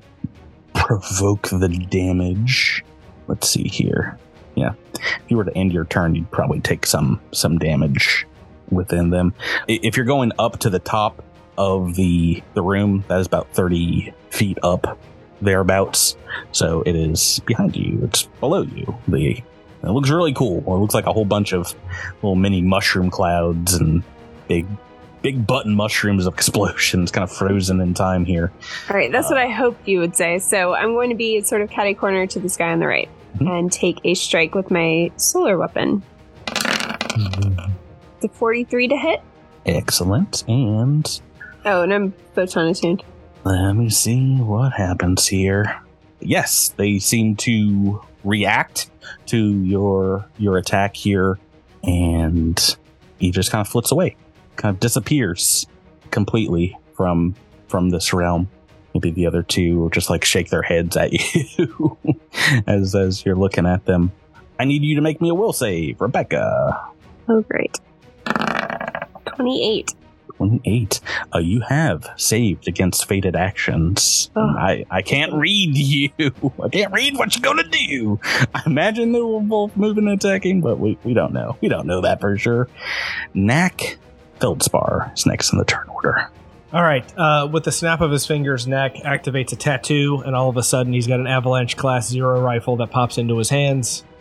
provoke 0.75 1.49
the 1.49 1.69
damage. 1.91 2.85
Let's 3.27 3.49
see 3.49 3.67
here. 3.67 4.17
Yeah. 4.55 4.75
If 4.95 5.23
you 5.27 5.39
were 5.39 5.45
to 5.45 5.59
end 5.59 5.73
your 5.73 5.87
turn, 5.87 6.15
you'd 6.15 6.31
probably 6.31 6.61
take 6.61 6.87
some 6.87 7.21
some 7.33 7.59
damage 7.59 8.29
within 8.71 9.11
them. 9.11 9.35
If 9.67 9.97
you're 9.97 10.07
going 10.07 10.31
up 10.39 10.61
to 10.61 10.71
the 10.71 10.79
top 10.79 11.25
of 11.59 11.97
the 11.97 12.41
the 12.55 12.63
room, 12.63 13.05
that 13.09 13.19
is 13.19 13.27
about 13.27 13.53
30 13.53 14.15
feet 14.31 14.59
up 14.63 15.01
thereabouts. 15.43 16.17
So 16.53 16.83
it 16.83 16.95
is 16.95 17.41
behind 17.45 17.75
you. 17.75 18.05
It's 18.05 18.29
below 18.39 18.63
you. 18.63 18.97
The 19.09 19.43
it 19.83 19.91
looks 19.91 20.11
really 20.11 20.33
cool. 20.33 20.59
It 20.59 20.79
looks 20.79 20.95
like 20.95 21.07
a 21.07 21.13
whole 21.13 21.25
bunch 21.25 21.53
of 21.53 21.75
little 22.23 22.37
mini 22.37 22.63
mushroom 22.63 23.11
clouds 23.11 23.75
and 23.75 24.05
big 24.51 24.67
big 25.23 25.47
button 25.47 25.75
mushrooms 25.77 26.27
of 26.27 26.33
explosions 26.35 27.11
kind 27.13 27.23
of 27.23 27.31
frozen 27.31 27.79
in 27.81 27.93
time 27.95 28.25
here. 28.25 28.51
All 28.91 28.97
right, 28.97 29.13
that's 29.13 29.27
Uh, 29.29 29.35
what 29.35 29.39
I 29.39 29.49
hoped 29.49 29.87
you 29.87 30.01
would 30.01 30.17
say. 30.17 30.39
So 30.41 30.75
I'm 30.75 30.95
going 30.95 31.11
to 31.11 31.15
be 31.15 31.41
sort 31.43 31.61
of 31.63 31.69
catty 31.71 31.93
corner 31.95 32.27
to 32.27 32.41
this 32.41 32.57
guy 32.57 32.73
on 32.73 32.79
the 32.81 32.87
right 32.87 33.09
Mhm. 33.39 33.59
and 33.59 33.71
take 33.71 33.99
a 34.05 34.15
strike 34.15 34.55
with 34.55 34.71
my 34.71 35.11
solar 35.17 35.57
weapon. 35.59 36.03
The 38.21 38.29
43 38.33 38.89
to 38.89 38.97
hit. 38.97 39.21
Excellent. 39.67 40.43
And 40.49 41.21
Oh, 41.67 41.83
and 41.83 41.93
I'm 41.93 42.15
photon 42.35 42.69
attuned. 42.69 43.03
let 43.45 43.75
me 43.75 43.89
see 43.91 44.37
what 44.37 44.73
happens 44.73 45.27
here. 45.29 45.77
Yes, 46.21 46.73
they 46.77 46.99
seem 46.99 47.37
to 47.37 48.01
react 48.25 48.91
to 49.27 49.39
your 49.63 50.27
your 50.39 50.57
attack 50.57 50.97
here 50.97 51.39
and 51.85 52.77
he 53.19 53.31
just 53.31 53.51
kind 53.51 53.61
of 53.61 53.69
flits 53.69 53.93
away. 53.93 54.17
Kind 54.61 54.75
of 54.75 54.79
disappears 54.79 55.67
completely 56.11 56.77
from 56.95 57.35
from 57.69 57.89
this 57.89 58.13
realm. 58.13 58.51
Maybe 58.93 59.11
the 59.11 59.25
other 59.27 59.43
two 59.43 59.89
just 59.91 60.11
like 60.11 60.23
shake 60.23 60.51
their 60.51 60.61
heads 60.61 60.99
at 60.99 61.13
you 61.59 61.97
as 62.67 62.95
as 62.95 63.25
you're 63.25 63.37
looking 63.37 63.65
at 63.65 63.87
them. 63.87 64.13
I 64.59 64.65
need 64.65 64.83
you 64.83 64.97
to 64.97 65.01
make 65.01 65.23
me 65.23 65.31
a 65.31 65.35
will 65.35 65.55
save, 65.55 65.99
Rebecca. 65.99 66.79
Oh, 67.27 67.41
great. 67.41 67.81
28. 69.37 69.95
28. 70.37 71.01
Uh, 71.35 71.39
you 71.39 71.61
have 71.61 72.07
saved 72.17 72.69
against 72.69 73.09
fated 73.09 73.35
actions. 73.35 74.31
Oh. 74.37 74.41
I, 74.41 74.85
I 74.91 75.01
can't 75.01 75.33
read 75.33 75.75
you. 75.79 76.11
I 76.63 76.69
can't 76.69 76.93
read 76.93 77.17
what 77.17 77.35
you're 77.35 77.43
going 77.43 77.65
to 77.65 77.71
do. 77.71 78.21
I 78.55 78.63
imagine 78.67 79.13
they 79.13 79.21
were 79.23 79.41
both 79.41 79.75
moving 79.79 80.09
and 80.09 80.23
attacking, 80.23 80.61
but 80.61 80.79
we, 80.79 80.99
we 81.05 81.15
don't 81.15 81.33
know. 81.33 81.57
We 81.63 81.69
don't 81.69 81.87
know 81.87 82.03
that 82.03 82.21
for 82.21 82.37
sure. 82.37 82.69
Knack 83.33 83.97
Feldspar 84.41 85.13
is 85.15 85.27
next 85.27 85.53
in 85.53 85.59
the 85.59 85.65
turn 85.65 85.89
order. 85.89 86.31
All 86.73 86.83
right. 86.83 87.05
Uh, 87.19 87.49
with 87.51 87.65
the 87.65 87.73
snap 87.73 88.01
of 88.01 88.13
his 88.13 88.27
fingers, 88.27 88.67
Knack 88.67 88.95
activates 88.97 89.53
a 89.53 89.57
tattoo, 89.57 90.23
and 90.25 90.37
all 90.37 90.49
of 90.49 90.57
a 90.57 90.63
sudden, 90.63 90.93
he's 90.93 91.07
got 91.07 91.19
an 91.19 91.27
avalanche 91.27 91.77
class 91.77 92.09
zero 92.09 92.41
rifle 92.41 92.77
that 92.77 92.91
pops 92.91 93.19
into 93.19 93.37
his 93.39 93.51
hands. 93.51 94.05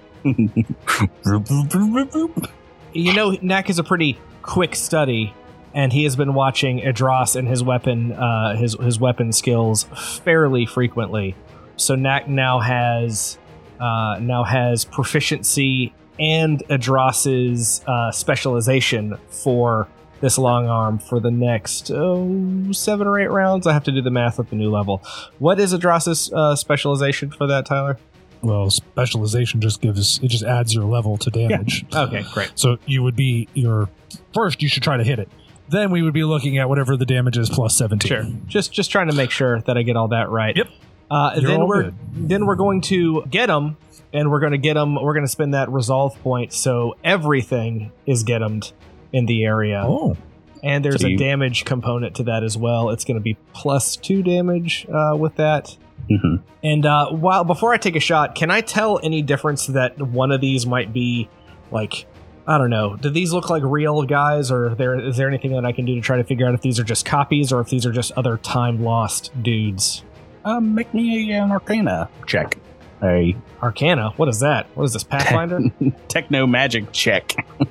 You 2.91 3.13
know, 3.13 3.37
Knack 3.41 3.69
is 3.69 3.77
a 3.77 3.83
pretty 3.83 4.19
quick 4.41 4.75
study, 4.75 5.33
and 5.75 5.93
he 5.93 6.05
has 6.05 6.15
been 6.15 6.33
watching 6.33 6.79
Adros 6.79 7.35
and 7.35 7.47
his 7.47 7.61
weapon, 7.61 8.13
uh, 8.13 8.55
his 8.55 8.73
his 8.73 8.99
weapon 8.99 9.31
skills 9.31 9.83
fairly 10.23 10.65
frequently. 10.65 11.35
So 11.75 11.93
Knack 11.93 12.27
now 12.27 12.59
has 12.59 13.37
uh, 13.79 14.17
now 14.19 14.43
has 14.43 14.85
proficiency 14.85 15.93
and 16.19 16.61
Adros's 16.69 17.81
uh, 17.87 18.11
specialization 18.11 19.17
for 19.29 19.87
this 20.21 20.37
long 20.37 20.67
arm 20.67 20.99
for 20.99 21.19
the 21.19 21.31
next 21.31 21.91
oh, 21.91 22.71
seven 22.71 23.07
or 23.07 23.19
eight 23.19 23.29
rounds. 23.31 23.67
I 23.67 23.73
have 23.73 23.83
to 23.85 23.91
do 23.91 24.01
the 24.01 24.11
math 24.11 24.39
at 24.39 24.49
the 24.49 24.55
new 24.55 24.69
level. 24.69 25.01
What 25.39 25.59
is 25.59 25.73
Adros's 25.73 26.31
uh, 26.33 26.55
specialization 26.55 27.31
for 27.31 27.47
that, 27.47 27.65
Tyler? 27.65 27.97
Well, 28.41 28.69
specialization 28.69 29.59
just 29.59 29.81
gives 29.81 30.19
it 30.23 30.27
just 30.27 30.43
adds 30.43 30.73
your 30.73 30.85
level 30.85 31.17
to 31.17 31.29
damage. 31.29 31.85
Okay, 31.93 32.23
great. 32.33 32.51
So 32.55 32.77
you 32.85 33.03
would 33.03 33.15
be 33.15 33.47
your 33.53 33.89
first. 34.33 34.61
You 34.61 34.69
should 34.69 34.83
try 34.83 34.97
to 34.97 35.03
hit 35.03 35.19
it. 35.19 35.29
Then 35.67 35.91
we 35.91 36.01
would 36.01 36.13
be 36.13 36.23
looking 36.23 36.57
at 36.57 36.69
whatever 36.69 36.95
the 36.97 37.05
damage 37.05 37.37
is 37.37 37.49
plus 37.49 37.77
seventeen. 37.77 38.09
Sure. 38.09 38.25
Just 38.47 38.71
just 38.71 38.91
trying 38.91 39.07
to 39.07 39.13
make 39.15 39.29
sure 39.31 39.61
that 39.61 39.77
I 39.77 39.83
get 39.83 39.97
all 39.97 40.07
that 40.09 40.29
right. 40.29 40.55
Yep. 40.55 40.67
Uh, 41.11 41.39
then 41.39 41.67
we're 41.67 41.83
good. 41.83 41.95
then 42.13 42.45
we're 42.45 42.55
going 42.55 42.81
to 42.81 43.23
get 43.29 43.47
them, 43.47 43.77
and 44.13 44.31
we're 44.31 44.39
going 44.39 44.51
to 44.51 44.57
get 44.57 44.75
them. 44.75 44.95
We're 44.95 45.13
going 45.13 45.25
to 45.25 45.31
spend 45.31 45.53
that 45.53 45.69
resolve 45.69 46.17
point, 46.21 46.53
so 46.53 46.95
everything 47.03 47.91
is 48.05 48.23
get 48.23 48.41
'em'd 48.41 48.71
in 49.13 49.25
the 49.25 49.43
area. 49.45 49.83
Oh, 49.85 50.15
And 50.63 50.83
there's 50.83 51.01
So 51.01 51.07
a 51.07 51.11
you- 51.11 51.17
damage 51.17 51.65
component 51.65 52.15
to 52.15 52.23
that 52.23 52.43
as 52.43 52.57
well. 52.57 52.89
It's 52.89 53.05
going 53.05 53.15
to 53.17 53.21
be 53.23 53.37
plus 53.53 53.95
two 53.95 54.21
damage 54.23 54.85
uh, 54.93 55.15
with 55.17 55.35
that. 55.35 55.75
Mhm. 56.09 56.41
And 56.63 56.85
uh, 56.85 57.09
while 57.11 57.43
before 57.43 57.73
I 57.73 57.77
take 57.77 57.95
a 57.95 57.99
shot, 58.01 58.35
can 58.35 58.49
I 58.51 58.61
tell 58.61 58.99
any 59.03 59.21
difference 59.21 59.67
that 59.67 60.01
one 60.01 60.31
of 60.31 60.41
these 60.41 60.65
might 60.65 60.91
be 60.91 61.29
like 61.71 62.05
I 62.47 62.57
don't 62.57 62.71
know? 62.71 62.95
Do 62.95 63.11
these 63.11 63.31
look 63.31 63.51
like 63.51 63.61
real 63.63 64.01
guys, 64.03 64.49
or 64.51 64.73
there 64.73 64.99
is 64.99 65.17
there 65.17 65.27
anything 65.27 65.51
that 65.53 65.65
I 65.65 65.71
can 65.71 65.85
do 65.85 65.93
to 65.93 66.01
try 66.01 66.17
to 66.17 66.23
figure 66.23 66.47
out 66.47 66.55
if 66.55 66.61
these 66.61 66.79
are 66.79 66.83
just 66.83 67.05
copies 67.05 67.51
or 67.53 67.61
if 67.61 67.69
these 67.69 67.85
are 67.85 67.91
just 67.91 68.11
other 68.13 68.37
time 68.37 68.83
lost 68.83 69.31
dudes? 69.43 70.03
Um, 70.43 70.73
make 70.73 70.91
me 70.93 71.31
an 71.31 71.51
Arcana 71.51 72.09
check. 72.25 72.57
A 73.03 73.35
Arcana, 73.61 74.09
what 74.17 74.27
is 74.29 74.39
that? 74.39 74.65
What 74.73 74.85
is 74.85 74.93
this 74.93 75.03
Pathfinder? 75.03 75.61
techno 76.07 76.47
magic 76.47 76.91
check. 76.91 77.35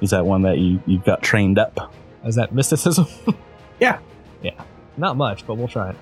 is 0.00 0.10
that 0.10 0.24
one 0.26 0.42
that 0.42 0.58
you, 0.58 0.82
you've 0.86 1.04
got 1.04 1.22
trained 1.22 1.58
up? 1.58 1.92
is 2.24 2.34
that 2.36 2.52
mysticism? 2.52 3.06
Yeah. 3.80 3.98
yeah, 4.42 4.62
not 4.98 5.16
much, 5.16 5.46
but 5.46 5.54
we'll 5.54 5.66
try 5.66 5.90
it. 5.90 5.96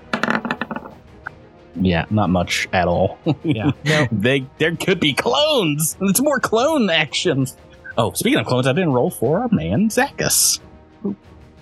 Yeah, 1.75 2.05
not 2.09 2.29
much 2.29 2.67
at 2.73 2.89
all. 2.89 3.17
Yeah, 3.41 3.71
no, 3.85 4.05
they 4.11 4.45
there 4.57 4.75
could 4.75 4.99
be 4.99 5.13
clones. 5.13 5.95
It's 6.01 6.19
more 6.19 6.41
clone 6.41 6.89
actions. 6.89 7.55
Oh, 7.97 8.11
speaking 8.11 8.37
of 8.37 8.45
clones, 8.45 8.67
I 8.67 8.73
didn't 8.73 8.91
roll 8.91 9.09
for 9.09 9.39
our 9.39 9.47
man 9.49 9.87
Zacchus. 9.89 10.59
I'm 11.05 11.15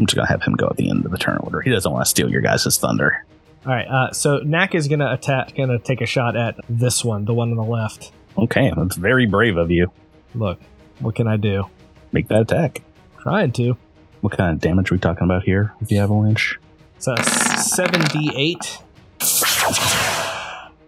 just 0.05 0.15
gonna 0.15 0.27
have 0.27 0.41
him 0.41 0.53
go 0.53 0.67
at 0.67 0.77
the 0.77 0.89
end 0.89 1.05
of 1.05 1.11
the 1.11 1.19
turn 1.19 1.37
order. 1.37 1.61
He 1.61 1.69
doesn't 1.69 1.91
want 1.91 2.03
to 2.03 2.09
steal 2.09 2.31
your 2.31 2.41
guys' 2.41 2.77
thunder. 2.79 3.23
All 3.65 3.73
right, 3.73 3.87
uh, 3.87 4.11
so 4.11 4.37
Knack 4.39 4.73
is 4.73 4.87
gonna 4.87 5.11
attack, 5.11 5.55
gonna 5.55 5.77
take 5.77 6.01
a 6.01 6.05
shot 6.07 6.35
at 6.35 6.55
this 6.67 7.05
one, 7.05 7.25
the 7.25 7.33
one 7.35 7.51
on 7.51 7.57
the 7.57 7.63
left. 7.63 8.11
Okay, 8.37 8.71
that's 8.75 8.95
very 8.95 9.25
brave 9.27 9.57
of 9.57 9.69
you. 9.69 9.91
Look, 10.33 10.59
what 10.99 11.15
can 11.15 11.27
I 11.27 11.37
do? 11.37 11.65
Make 12.11 12.27
that 12.29 12.41
attack. 12.41 12.81
Trying 13.19 13.51
to. 13.53 13.77
What 14.21 14.33
kind 14.35 14.51
of 14.53 14.59
damage 14.59 14.91
are 14.91 14.95
we 14.95 14.99
talking 14.99 15.23
about 15.25 15.43
here 15.43 15.73
with 15.79 15.89
the 15.89 15.99
avalanche? 15.99 16.59
It's 16.95 17.07
a 17.07 17.17
seventy-eight. 17.23 18.79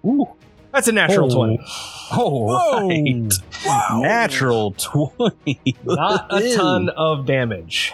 Ooh, 0.06 0.28
That's 0.72 0.88
a 0.88 0.92
natural 0.92 1.32
Oh. 1.32 1.36
twenty. 1.36 1.60
oh, 2.14 2.88
right. 2.88 3.34
wow. 3.66 4.00
Natural 4.02 4.72
twenty. 4.72 5.60
Not 5.84 6.28
a 6.32 6.56
ton 6.56 6.90
of 6.90 7.26
damage. 7.26 7.94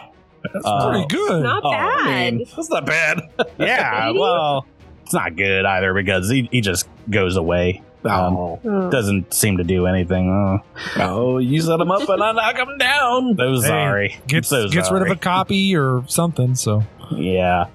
that's 0.54 0.66
Uh, 0.66 0.90
pretty 0.92 1.08
good. 1.08 1.44
Not 1.44 1.64
Oh, 1.66 1.70
I 1.70 2.04
bad. 2.04 2.34
mean, 2.36 2.48
that's 2.56 2.70
not 2.70 2.86
bad. 2.86 3.22
yeah, 3.58 4.12
well, 4.16 4.66
it's 5.04 5.14
not 5.14 5.36
good 5.36 5.66
either 5.66 5.94
because 5.94 6.30
he, 6.30 6.48
he 6.52 6.62
just 6.62 6.88
goes 7.10 7.36
away. 7.36 7.82
Um, 8.06 8.38
Oh, 8.38 8.60
Oh. 8.66 8.90
doesn't 8.90 9.34
seem 9.34 9.58
to 9.58 9.64
do 9.64 9.86
anything. 9.88 10.30
Oh, 10.32 10.60
oh, 10.98 11.38
you 11.40 11.62
set 11.62 11.80
him 11.80 11.92
up 11.92 12.08
and 12.08 12.22
I 12.24 12.32
knock 12.34 12.58
him 12.58 12.78
down. 12.78 13.36
so 13.38 13.52
Hey, 13.62 13.68
sorry. 13.68 14.18
gets 14.28 14.50
so 14.50 14.68
gets 14.70 14.92
rid 14.92 15.02
of 15.02 15.10
a 15.10 15.16
copy 15.16 15.76
or 15.76 16.04
something. 16.08 16.56
So 16.56 16.84
Yeah, 17.12 17.66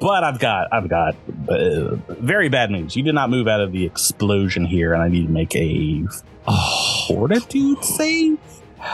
but 0.00 0.24
I've 0.24 0.38
got 0.38 0.68
I've 0.72 0.88
got 0.88 1.16
uh, 1.48 1.96
very 2.20 2.48
bad 2.48 2.70
news. 2.70 2.96
You 2.96 3.02
did 3.02 3.14
not 3.14 3.30
move 3.30 3.48
out 3.48 3.60
of 3.60 3.72
the 3.72 3.84
explosion 3.84 4.64
here, 4.64 4.94
and 4.94 5.02
I 5.02 5.08
need 5.08 5.26
to 5.26 5.32
make 5.32 5.54
a 5.56 6.04
fortitude 7.06 7.84
save. 7.84 8.38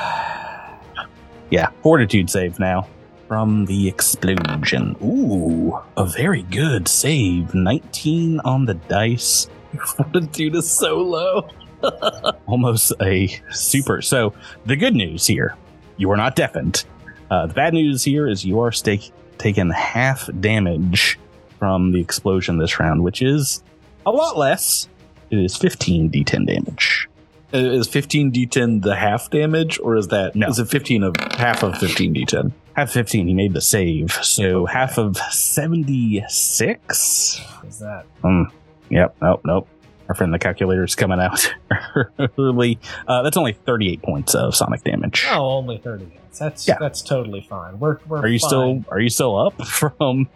Yeah, 1.50 1.68
fortitude 1.82 2.30
save 2.30 2.58
now 2.58 2.88
from 3.28 3.66
the 3.66 3.86
explosion. 3.86 4.96
Ooh, 5.04 5.78
a 5.96 6.04
very 6.04 6.42
good 6.42 6.88
save. 6.88 7.54
Nineteen 7.54 8.40
on 8.40 8.64
the 8.64 8.74
dice. 8.74 9.48
Fortitude 9.96 10.54
is 10.56 10.70
so 10.70 10.98
low. 10.98 11.48
almost 12.46 12.92
a 13.02 13.28
super. 13.50 14.00
So 14.02 14.32
the 14.66 14.76
good 14.76 14.94
news 14.94 15.26
here, 15.26 15.56
you 15.96 16.10
are 16.10 16.16
not 16.16 16.36
deafened. 16.36 16.84
Uh, 17.30 17.46
the 17.46 17.54
bad 17.54 17.72
news 17.74 18.02
here 18.04 18.28
is 18.28 18.44
you 18.44 18.60
are 18.60 18.70
stake, 18.72 19.10
taking 19.38 19.70
half 19.70 20.28
damage 20.40 21.18
from 21.58 21.92
the 21.92 22.00
explosion 22.00 22.58
this 22.58 22.78
round, 22.80 23.02
which 23.02 23.22
is 23.22 23.62
a 24.06 24.10
lot 24.10 24.36
less. 24.38 24.88
It 25.30 25.38
is 25.38 25.56
15 25.56 26.10
d10 26.10 26.46
damage. 26.46 27.08
Is 27.52 27.86
15 27.88 28.32
d10 28.32 28.82
the 28.82 28.94
half 28.96 29.30
damage, 29.30 29.78
or 29.80 29.96
is 29.96 30.08
that 30.08 30.34
No. 30.34 30.48
is 30.48 30.58
it 30.58 30.66
15 30.68 31.02
of 31.04 31.14
half 31.36 31.62
of 31.62 31.78
15 31.78 32.14
d10? 32.14 32.52
Half 32.74 32.90
15, 32.90 33.28
he 33.28 33.34
made 33.34 33.52
the 33.52 33.60
save. 33.60 34.10
So 34.12 34.66
half 34.66 34.98
of 34.98 35.16
76. 35.16 37.40
What 37.60 37.68
is 37.68 37.78
that? 37.78 38.04
Um, 38.24 38.50
yep, 38.94 39.14
nope, 39.20 39.40
nope. 39.44 39.68
our 40.08 40.14
friend 40.14 40.32
the 40.32 40.38
calculator 40.38 40.84
is 40.84 40.94
coming 40.94 41.20
out 41.20 41.52
early. 42.38 42.78
Uh, 43.06 43.22
that's 43.22 43.36
only 43.36 43.52
38 43.52 44.02
points 44.02 44.34
of 44.34 44.54
sonic 44.54 44.82
damage. 44.84 45.26
Oh, 45.30 45.56
only 45.58 45.78
thirty. 45.78 46.10
That's 46.38 46.66
Yeah. 46.66 46.76
that's 46.80 47.00
totally 47.02 47.42
fine. 47.48 47.78
We're 47.78 47.98
we're 48.08 48.18
Are 48.20 48.28
you 48.28 48.38
fine. 48.40 48.48
still 48.48 48.84
are 48.90 48.98
you 49.00 49.08
still 49.10 49.36
up 49.38 49.64
from 49.66 50.28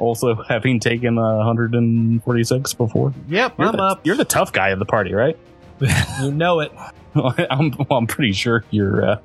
also 0.00 0.34
having 0.48 0.80
taken 0.80 1.16
uh, 1.18 1.36
146 1.36 2.74
before? 2.74 3.12
Yep, 3.28 3.54
You're 3.58 3.68
I'm 3.68 3.76
the, 3.76 3.82
up. 3.82 4.06
You're 4.06 4.16
the 4.16 4.24
tough 4.24 4.52
guy 4.52 4.70
of 4.70 4.78
the 4.78 4.84
party, 4.86 5.12
right? 5.14 5.36
You 6.22 6.30
know 6.32 6.60
it. 6.60 6.72
I'm 7.14 7.70
well, 7.78 7.98
I'm 7.98 8.06
pretty 8.06 8.32
sure 8.32 8.64
your 8.70 9.04
uh, 9.08 9.18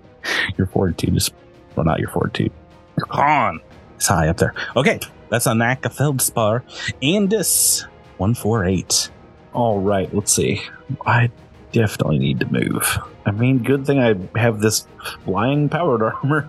your 0.57 0.67
fortitude 0.67 1.15
is 1.17 1.31
well 1.75 1.85
not 1.85 1.99
your 1.99 2.09
fortitude. 2.09 2.51
Your 2.97 3.05
con 3.07 3.59
is 3.97 4.07
high 4.07 4.27
up 4.27 4.37
there. 4.37 4.53
Okay, 4.75 4.99
that's 5.29 5.45
a 5.47 5.55
knack 5.55 5.85
of 5.85 5.93
feldspar. 5.93 6.63
Andis 7.01 7.85
one 8.19 8.35
four 8.35 8.65
eight. 8.65 9.09
All 9.53 9.79
right, 9.79 10.13
let's 10.13 10.31
see. 10.31 10.61
I 11.05 11.31
definitely 11.71 12.19
need 12.19 12.39
to 12.41 12.51
move. 12.51 12.99
I 13.25 13.31
mean, 13.31 13.63
good 13.63 13.85
thing 13.85 13.99
I 13.99 14.15
have 14.37 14.59
this 14.59 14.87
flying 15.25 15.69
powered 15.69 16.01
armor. 16.23 16.47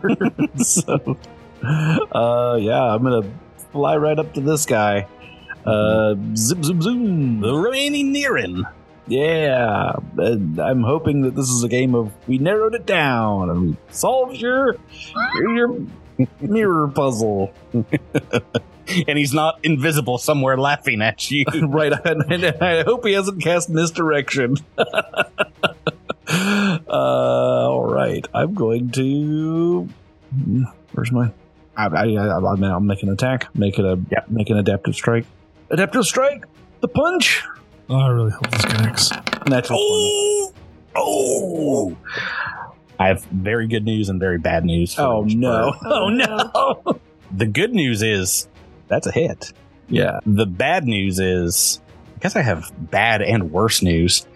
so, 0.58 1.16
uh, 1.62 2.58
yeah, 2.60 2.82
I'm 2.82 3.02
gonna 3.02 3.30
fly 3.72 3.96
right 3.96 4.18
up 4.18 4.34
to 4.34 4.40
this 4.40 4.66
guy. 4.66 5.06
Uh, 5.64 6.14
zip, 6.34 6.64
zoom, 6.64 6.82
zoom. 6.82 7.40
The 7.40 7.54
remaining 7.54 8.12
Niran. 8.14 8.64
Yeah, 9.06 9.92
and 10.18 10.58
I'm 10.60 10.82
hoping 10.82 11.22
that 11.22 11.34
this 11.34 11.48
is 11.48 11.64
a 11.64 11.68
game 11.68 11.94
of 11.94 12.12
we 12.28 12.38
narrowed 12.38 12.74
it 12.74 12.86
down 12.86 13.50
and 13.50 13.60
we 13.62 13.76
solved 13.90 14.36
your 14.36 14.76
your 15.54 15.80
mirror 16.40 16.88
puzzle. 16.88 17.52
And 19.08 19.18
he's 19.18 19.32
not 19.34 19.58
invisible 19.64 20.18
somewhere 20.18 20.56
laughing 20.58 21.00
at 21.02 21.30
you. 21.30 21.44
right, 21.68 21.92
and, 21.92 22.32
and 22.44 22.62
I 22.62 22.82
hope 22.82 23.04
he 23.06 23.12
hasn't 23.12 23.42
cast 23.42 23.68
misdirection. 23.70 24.56
uh, 26.28 26.78
all 26.88 27.84
right, 27.84 28.26
I'm 28.34 28.54
going 28.54 28.90
to. 28.92 29.88
hmm, 30.34 30.64
Where's 30.92 31.12
my? 31.12 31.30
I, 31.76 31.86
I, 31.86 32.04
I, 32.04 32.38
I 32.52 32.54
mean, 32.56 32.70
I'll 32.70 32.80
make 32.80 33.02
an 33.02 33.08
attack. 33.10 33.54
Make 33.54 33.78
it 33.78 33.84
a 33.84 33.98
yeah. 34.10 34.20
Make 34.28 34.50
an 34.50 34.58
adaptive 34.58 34.94
strike. 34.94 35.24
Adaptive 35.70 36.04
strike. 36.04 36.44
The 36.80 36.88
punch. 36.88 37.42
Oh, 37.88 37.96
I 37.96 38.08
really 38.08 38.30
hope 38.32 38.50
this 38.50 38.64
connects. 38.64 39.10
Natural. 39.46 39.78
Oh, 39.80 40.52
oh! 40.96 41.96
I 42.98 43.08
have 43.08 43.24
very 43.24 43.66
good 43.66 43.84
news 43.84 44.08
and 44.08 44.20
very 44.20 44.38
bad 44.38 44.64
news. 44.64 44.94
for 44.94 45.02
Oh 45.02 45.28
Spur. 45.28 45.38
no! 45.38 45.74
Oh 45.84 46.08
no! 46.08 47.00
The 47.32 47.46
good 47.46 47.72
news 47.72 48.02
is 48.02 48.46
that's 48.90 49.06
a 49.06 49.12
hit. 49.12 49.52
yeah. 49.88 50.20
The 50.26 50.46
bad 50.46 50.84
news 50.84 51.18
is, 51.18 51.80
I 52.16 52.18
guess 52.18 52.36
I 52.36 52.42
have 52.42 52.70
bad 52.90 53.22
and 53.22 53.50
worse 53.50 53.82
news. 53.82 54.26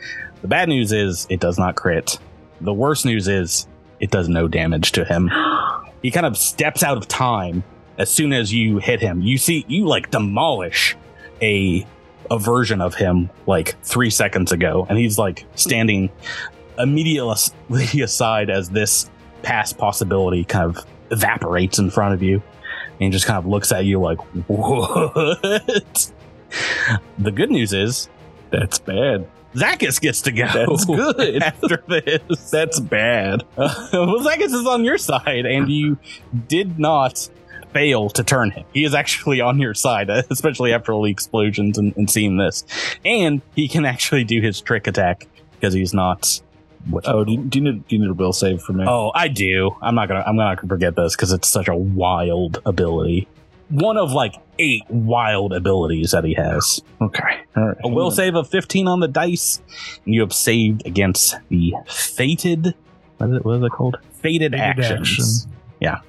The 0.40 0.48
bad 0.48 0.68
news 0.68 0.92
is 0.92 1.26
it 1.28 1.40
does 1.40 1.58
not 1.58 1.74
crit. 1.74 2.18
The 2.60 2.72
worst 2.72 3.04
news 3.04 3.28
is 3.28 3.66
it 4.00 4.10
does 4.10 4.28
no 4.28 4.48
damage 4.48 4.92
to 4.92 5.04
him. 5.04 5.30
he 6.02 6.10
kind 6.10 6.24
of 6.24 6.38
steps 6.38 6.82
out 6.82 6.96
of 6.96 7.06
time 7.08 7.64
as 7.98 8.10
soon 8.10 8.32
as 8.32 8.52
you 8.52 8.78
hit 8.78 9.00
him. 9.00 9.20
You 9.20 9.36
see, 9.36 9.64
you 9.68 9.86
like 9.86 10.10
demolish 10.10 10.96
a 11.42 11.86
a 12.30 12.38
version 12.38 12.80
of 12.80 12.94
him 12.94 13.28
like 13.46 13.78
three 13.82 14.08
seconds 14.08 14.50
ago, 14.50 14.86
and 14.88 14.96
he's 14.96 15.18
like 15.18 15.44
standing 15.56 16.10
immediately 16.78 18.00
aside 18.02 18.50
as 18.50 18.70
this 18.70 19.10
past 19.42 19.76
possibility 19.76 20.44
kind 20.44 20.64
of 20.64 20.86
evaporates 21.10 21.78
in 21.78 21.90
front 21.90 22.14
of 22.14 22.22
you 22.22 22.42
and 23.00 23.12
just 23.12 23.26
kind 23.26 23.38
of 23.38 23.46
looks 23.46 23.72
at 23.72 23.84
you 23.84 24.00
like, 24.00 24.18
what? 24.48 26.12
the 27.18 27.32
good 27.32 27.50
news 27.50 27.72
is 27.72 28.08
That's 28.50 28.78
bad. 28.78 29.28
Zacchus 29.54 30.00
gets 30.00 30.20
to 30.22 30.32
go. 30.32 30.46
That's 30.52 30.84
good. 30.86 31.42
after 31.42 31.82
this. 31.88 32.50
That's 32.50 32.80
bad. 32.80 33.44
well, 33.56 34.20
Zacchus 34.20 34.52
is 34.52 34.66
on 34.66 34.84
your 34.84 34.98
side, 34.98 35.46
and 35.46 35.70
you 35.70 35.96
did 36.48 36.78
not 36.78 37.28
fail 37.72 38.08
to 38.10 38.24
turn 38.24 38.50
him. 38.50 38.64
He 38.72 38.84
is 38.84 38.94
actually 38.94 39.40
on 39.40 39.58
your 39.58 39.74
side, 39.74 40.10
especially 40.30 40.72
after 40.72 40.92
all 40.92 41.02
the 41.02 41.10
explosions 41.10 41.78
and, 41.78 41.96
and 41.96 42.10
seeing 42.10 42.36
this. 42.36 42.64
And 43.04 43.42
he 43.54 43.68
can 43.68 43.84
actually 43.84 44.24
do 44.24 44.40
his 44.40 44.60
trick 44.60 44.86
attack 44.86 45.28
because 45.52 45.74
he's 45.74 45.94
not. 45.94 46.40
What 46.90 47.08
Oh, 47.08 47.24
do 47.24 47.32
you, 47.32 47.38
do 47.38 47.58
you 47.58 47.64
need 47.64 47.88
do 47.88 47.96
you 47.96 48.02
need 48.02 48.10
a 48.10 48.14
will 48.14 48.32
save 48.32 48.60
for 48.62 48.72
me? 48.72 48.84
Oh, 48.86 49.10
I 49.14 49.28
do. 49.28 49.74
I'm 49.80 49.94
not 49.94 50.08
gonna. 50.08 50.22
I'm 50.26 50.36
not 50.36 50.56
gonna 50.58 50.68
forget 50.68 50.96
this 50.96 51.16
because 51.16 51.32
it's 51.32 51.48
such 51.48 51.68
a 51.68 51.74
wild 51.74 52.60
ability. 52.66 53.26
One 53.70 53.96
of 53.96 54.12
like 54.12 54.34
eight 54.58 54.82
wild 54.90 55.52
abilities 55.54 56.10
that 56.10 56.24
he 56.24 56.34
has. 56.34 56.80
okay. 57.00 57.40
All 57.56 57.68
right. 57.68 57.76
A 57.84 57.88
will 57.88 58.10
save 58.10 58.34
of 58.34 58.48
15 58.50 58.86
on 58.86 59.00
the 59.00 59.08
dice, 59.08 59.62
and 60.04 60.14
you 60.14 60.20
have 60.20 60.32
saved 60.34 60.86
against 60.86 61.36
the 61.48 61.72
fated. 61.88 62.74
What 63.16 63.30
is 63.30 63.36
it? 63.36 63.44
What 63.44 63.56
is 63.56 63.62
it 63.64 63.70
called? 63.72 63.96
Fated, 64.12 64.52
Fated 64.52 64.54
actions. 64.54 65.48
Yeah. 65.80 66.00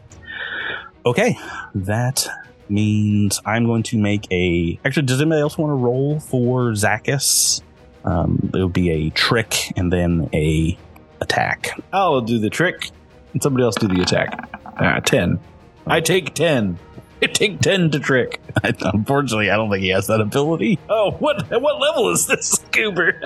Okay, 1.06 1.38
that 1.76 2.28
means 2.68 3.40
I'm 3.46 3.66
going 3.66 3.84
to 3.84 3.98
make 3.98 4.28
a. 4.32 4.80
Actually, 4.84 5.06
does 5.06 5.22
anybody 5.22 5.42
else 5.42 5.58
want 5.58 5.70
to 5.70 5.76
roll 5.76 6.20
for 6.20 6.72
Zacchus? 6.74 7.62
Um, 8.06 8.52
it 8.54 8.58
would 8.64 8.72
be 8.74 8.90
a 8.92 9.10
trick 9.10 9.74
and 9.76 9.92
then 9.92 10.30
a 10.34 10.78
attack. 11.22 11.78
I'll 11.92 12.22
do 12.22 12.40
the 12.40 12.50
trick, 12.50 12.92
and 13.34 13.42
somebody 13.44 13.64
else 13.64 13.76
do 13.76 13.88
the 13.88 14.02
attack. 14.02 14.50
Ah, 14.78 15.00
ten. 15.00 15.40
I 15.88 16.00
take 16.02 16.34
ten. 16.34 16.78
I 17.22 17.28
take 17.28 17.60
ten 17.62 17.90
to 17.92 18.00
trick. 18.00 18.40
Unfortunately, 18.64 19.50
I 19.50 19.56
don't 19.56 19.70
think 19.72 19.82
he 19.84 19.90
has 19.90 20.08
that 20.08 20.22
ability. 20.22 20.78
Oh, 20.90 21.12
what 21.20 21.50
what 21.50 21.80
level 21.82 22.12
is 22.12 22.28
this, 22.28 22.60
Scoober? 22.72 23.20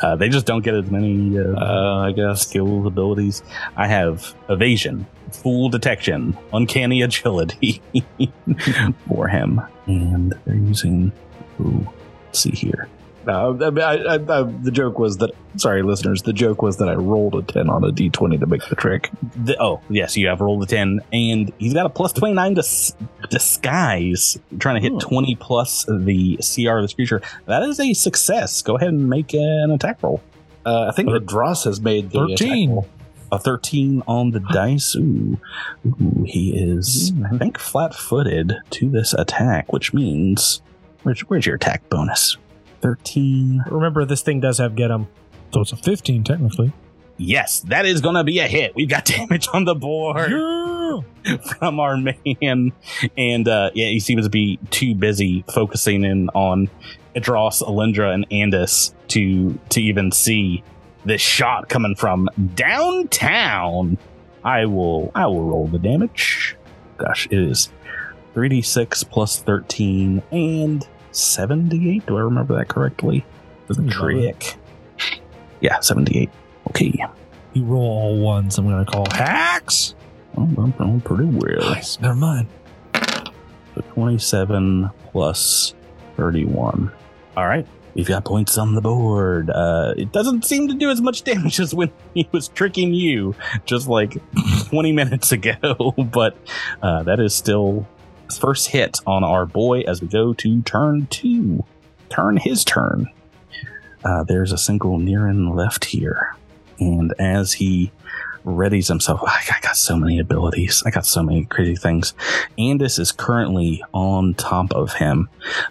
Uh, 0.00 0.16
they 0.16 0.28
just 0.28 0.44
don't 0.44 0.62
get 0.64 0.74
as 0.74 0.90
many 0.90 1.38
uh, 1.38 1.42
Uh, 1.56 1.98
I 2.08 2.12
guess. 2.12 2.42
skills, 2.48 2.84
abilities. 2.86 3.42
I 3.76 3.86
have 3.86 4.34
evasion, 4.48 5.06
fool 5.30 5.68
detection, 5.68 6.36
uncanny 6.52 7.02
agility 7.02 7.80
for 9.08 9.28
him. 9.28 9.60
And 9.86 10.34
they're 10.44 10.56
using. 10.56 11.12
Ooh, 11.60 11.86
let's 12.26 12.40
see 12.40 12.50
here. 12.50 12.88
No, 13.26 13.58
I, 13.60 13.96
I, 13.96 14.14
I, 14.14 14.42
the 14.42 14.70
joke 14.72 14.98
was 14.98 15.18
that. 15.18 15.30
Sorry, 15.56 15.82
listeners. 15.82 16.22
The 16.22 16.32
joke 16.32 16.62
was 16.62 16.78
that 16.78 16.88
I 16.88 16.94
rolled 16.94 17.34
a 17.36 17.42
ten 17.42 17.70
on 17.70 17.84
a 17.84 17.92
d 17.92 18.10
twenty 18.10 18.38
to 18.38 18.46
make 18.46 18.68
the 18.68 18.74
trick. 18.76 19.10
The, 19.36 19.60
oh, 19.62 19.80
yes, 19.88 20.16
you 20.16 20.26
have 20.28 20.40
rolled 20.40 20.62
a 20.62 20.66
10, 20.66 21.00
and 21.12 21.52
he's 21.58 21.72
got 21.74 21.86
a 21.86 21.90
plus 21.90 22.12
29 22.12 22.56
to 22.56 22.58
s- 22.60 22.94
disguise, 23.30 24.38
trying 24.58 24.76
to 24.76 24.80
hit 24.80 24.92
Hmm. 24.92 24.98
20 24.98 25.36
plus 25.36 25.84
the 25.88 26.38
CR 26.42 26.78
of 26.78 26.82
this 26.84 26.94
creature. 26.94 27.22
That 27.46 27.62
is 27.62 27.78
a 27.80 27.92
success. 27.94 28.62
Go 28.62 28.76
ahead 28.76 28.88
and 28.88 29.08
make 29.08 29.32
an 29.34 29.70
attack 29.70 30.02
roll. 30.02 30.20
Uh, 30.66 30.86
I 30.88 30.92
think 30.92 31.10
that 31.10 31.26
Dross 31.26 31.64
has 31.64 31.80
made 31.80 32.10
the 32.10 32.20
attack 32.24 32.38
13. 32.38 32.70
roll. 32.70 32.88
A 33.32 33.38
13 33.38 34.02
on 34.06 34.30
the 34.30 34.40
dice. 34.40 34.94
Ooh. 34.96 35.38
Ooh, 35.86 36.24
he 36.26 36.56
is, 36.56 37.12
I 37.32 37.36
think, 37.36 37.58
flat 37.58 37.94
footed 37.94 38.54
to 38.70 38.88
this 38.88 39.12
attack, 39.14 39.72
which 39.72 39.92
means. 39.94 40.62
Where's, 41.02 41.20
where's 41.22 41.44
your 41.44 41.56
attack 41.56 41.88
bonus? 41.90 42.36
13. 42.84 43.64
Remember, 43.70 44.04
this 44.04 44.20
thing 44.20 44.40
does 44.40 44.58
have 44.58 44.76
get 44.76 44.90
'em. 44.90 45.08
So 45.54 45.62
it's 45.62 45.72
a 45.72 45.76
15 45.76 46.22
technically. 46.22 46.70
Yes, 47.16 47.60
that 47.60 47.86
is 47.86 48.02
going 48.02 48.16
to 48.16 48.24
be 48.24 48.40
a 48.40 48.46
hit. 48.46 48.74
We've 48.74 48.88
got 48.88 49.04
damage 49.16 49.48
on 49.54 49.64
the 49.64 49.74
board. 49.74 50.30
Yeah. 50.30 51.00
from 51.58 51.80
our 51.80 51.96
man. 51.96 52.72
And 53.16 53.48
uh, 53.48 53.70
yeah, 53.74 53.88
he 53.88 54.00
seems 54.00 54.26
to 54.26 54.30
be 54.30 54.58
too 54.70 54.94
busy 54.94 55.44
focusing 55.52 56.04
in 56.04 56.28
on 56.34 56.68
Adros, 57.16 57.62
Alindra, 57.62 58.12
and 58.12 58.28
Andis 58.28 58.92
to 59.08 59.58
to 59.70 59.80
even 59.80 60.12
see 60.12 60.62
this 61.06 61.22
shot 61.22 61.70
coming 61.70 61.94
from 61.94 62.28
downtown. 62.54 63.96
I 64.44 64.66
will 64.66 65.10
I 65.14 65.26
will 65.26 65.42
roll 65.42 65.68
the 65.68 65.78
damage. 65.78 66.54
Gosh, 66.98 67.26
it 67.30 67.38
is 67.38 67.70
3d6 68.34 69.08
plus 69.08 69.40
13 69.40 70.22
and 70.30 70.86
78. 71.14 72.06
Do 72.06 72.16
I 72.16 72.20
remember 72.20 72.56
that 72.56 72.68
correctly? 72.68 73.24
The 73.68 73.88
trick. 73.90 74.56
Yeah, 75.60 75.80
78. 75.80 76.30
Okay. 76.70 76.92
You 77.54 77.64
roll 77.64 77.82
all 77.82 78.20
ones. 78.20 78.58
I'm 78.58 78.66
going 78.68 78.84
to 78.84 78.90
call 78.90 79.06
hacks. 79.10 79.94
Well, 80.34 80.48
I'm 80.58 80.70
doing 80.72 81.00
pretty 81.00 81.24
well. 81.24 81.70
Nice. 81.70 82.00
Never 82.00 82.14
mind. 82.14 82.48
So 83.74 83.80
27 83.94 84.90
plus 85.12 85.74
31. 86.16 86.92
All 87.36 87.46
right. 87.46 87.66
We've 87.94 88.08
got 88.08 88.24
points 88.24 88.58
on 88.58 88.74
the 88.74 88.80
board. 88.80 89.50
Uh, 89.50 89.94
it 89.96 90.10
doesn't 90.12 90.44
seem 90.44 90.66
to 90.68 90.74
do 90.74 90.90
as 90.90 91.00
much 91.00 91.22
damage 91.24 91.60
as 91.60 91.74
when 91.74 91.92
he 92.12 92.28
was 92.32 92.48
tricking 92.48 92.92
you 92.92 93.34
just 93.66 93.86
like 93.88 94.16
20 94.68 94.92
minutes 94.92 95.32
ago, 95.32 95.94
but 96.12 96.36
uh, 96.82 97.04
that 97.04 97.20
is 97.20 97.34
still 97.34 97.86
first 98.38 98.68
hit 98.68 98.98
on 99.06 99.24
our 99.24 99.46
boy 99.46 99.80
as 99.80 100.00
we 100.00 100.08
go 100.08 100.32
to 100.34 100.62
turn 100.62 101.06
two. 101.10 101.64
Turn 102.10 102.36
his 102.36 102.64
turn. 102.64 103.06
Uh, 104.04 104.24
there's 104.24 104.52
a 104.52 104.58
single 104.58 104.98
Niran 104.98 105.54
left 105.54 105.86
here. 105.86 106.36
And 106.78 107.14
as 107.18 107.54
he 107.54 107.90
readies 108.44 108.88
himself, 108.88 109.20
I 109.24 109.42
got 109.62 109.76
so 109.76 109.96
many 109.96 110.18
abilities. 110.18 110.82
I 110.84 110.90
got 110.90 111.06
so 111.06 111.22
many 111.22 111.44
crazy 111.46 111.76
things. 111.76 112.14
Andis 112.58 112.98
is 112.98 113.12
currently 113.12 113.82
on 113.92 114.34
top 114.34 114.72
of 114.72 114.94
him. 114.94 115.28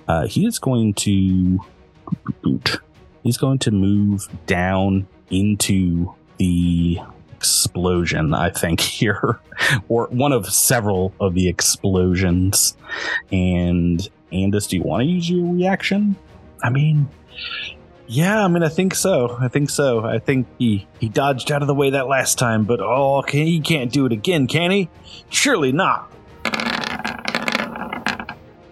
Uh, 0.07 0.27
he 0.27 0.45
is 0.45 0.59
going 0.59 0.93
to 0.95 1.59
boot. 2.41 2.79
He's 3.21 3.37
going 3.37 3.59
to 3.59 3.71
move 3.71 4.27
down 4.45 5.07
into 5.29 6.13
the 6.37 6.99
explosion, 7.43 8.33
I 8.33 8.49
think, 8.49 8.79
here, 8.99 9.39
or 9.89 10.07
one 10.07 10.31
of 10.31 10.47
several 10.47 11.13
of 11.19 11.33
the 11.33 11.49
explosions. 11.49 12.77
And 13.31 14.07
Andis, 14.31 14.69
do 14.69 14.77
you 14.77 14.83
want 14.83 15.01
to 15.01 15.07
use 15.07 15.29
your 15.29 15.53
reaction? 15.53 16.15
I 16.63 16.69
mean, 16.69 17.09
yeah, 18.07 18.45
I 18.45 18.47
mean, 18.47 18.63
I 18.63 18.69
think 18.69 18.95
so. 18.95 19.37
I 19.39 19.49
think 19.49 19.69
so. 19.69 20.05
I 20.05 20.19
think 20.19 20.47
he 20.57 20.87
he 20.99 21.09
dodged 21.09 21.51
out 21.51 21.61
of 21.61 21.67
the 21.67 21.75
way 21.75 21.89
that 21.89 22.07
last 22.07 22.39
time, 22.39 22.63
but 22.63 22.79
oh, 22.79 23.21
can, 23.21 23.45
he 23.45 23.59
can't 23.59 23.91
do 23.91 24.05
it 24.05 24.13
again, 24.13 24.47
can 24.47 24.71
he? 24.71 24.89
Surely 25.29 25.73
not. 25.73 26.09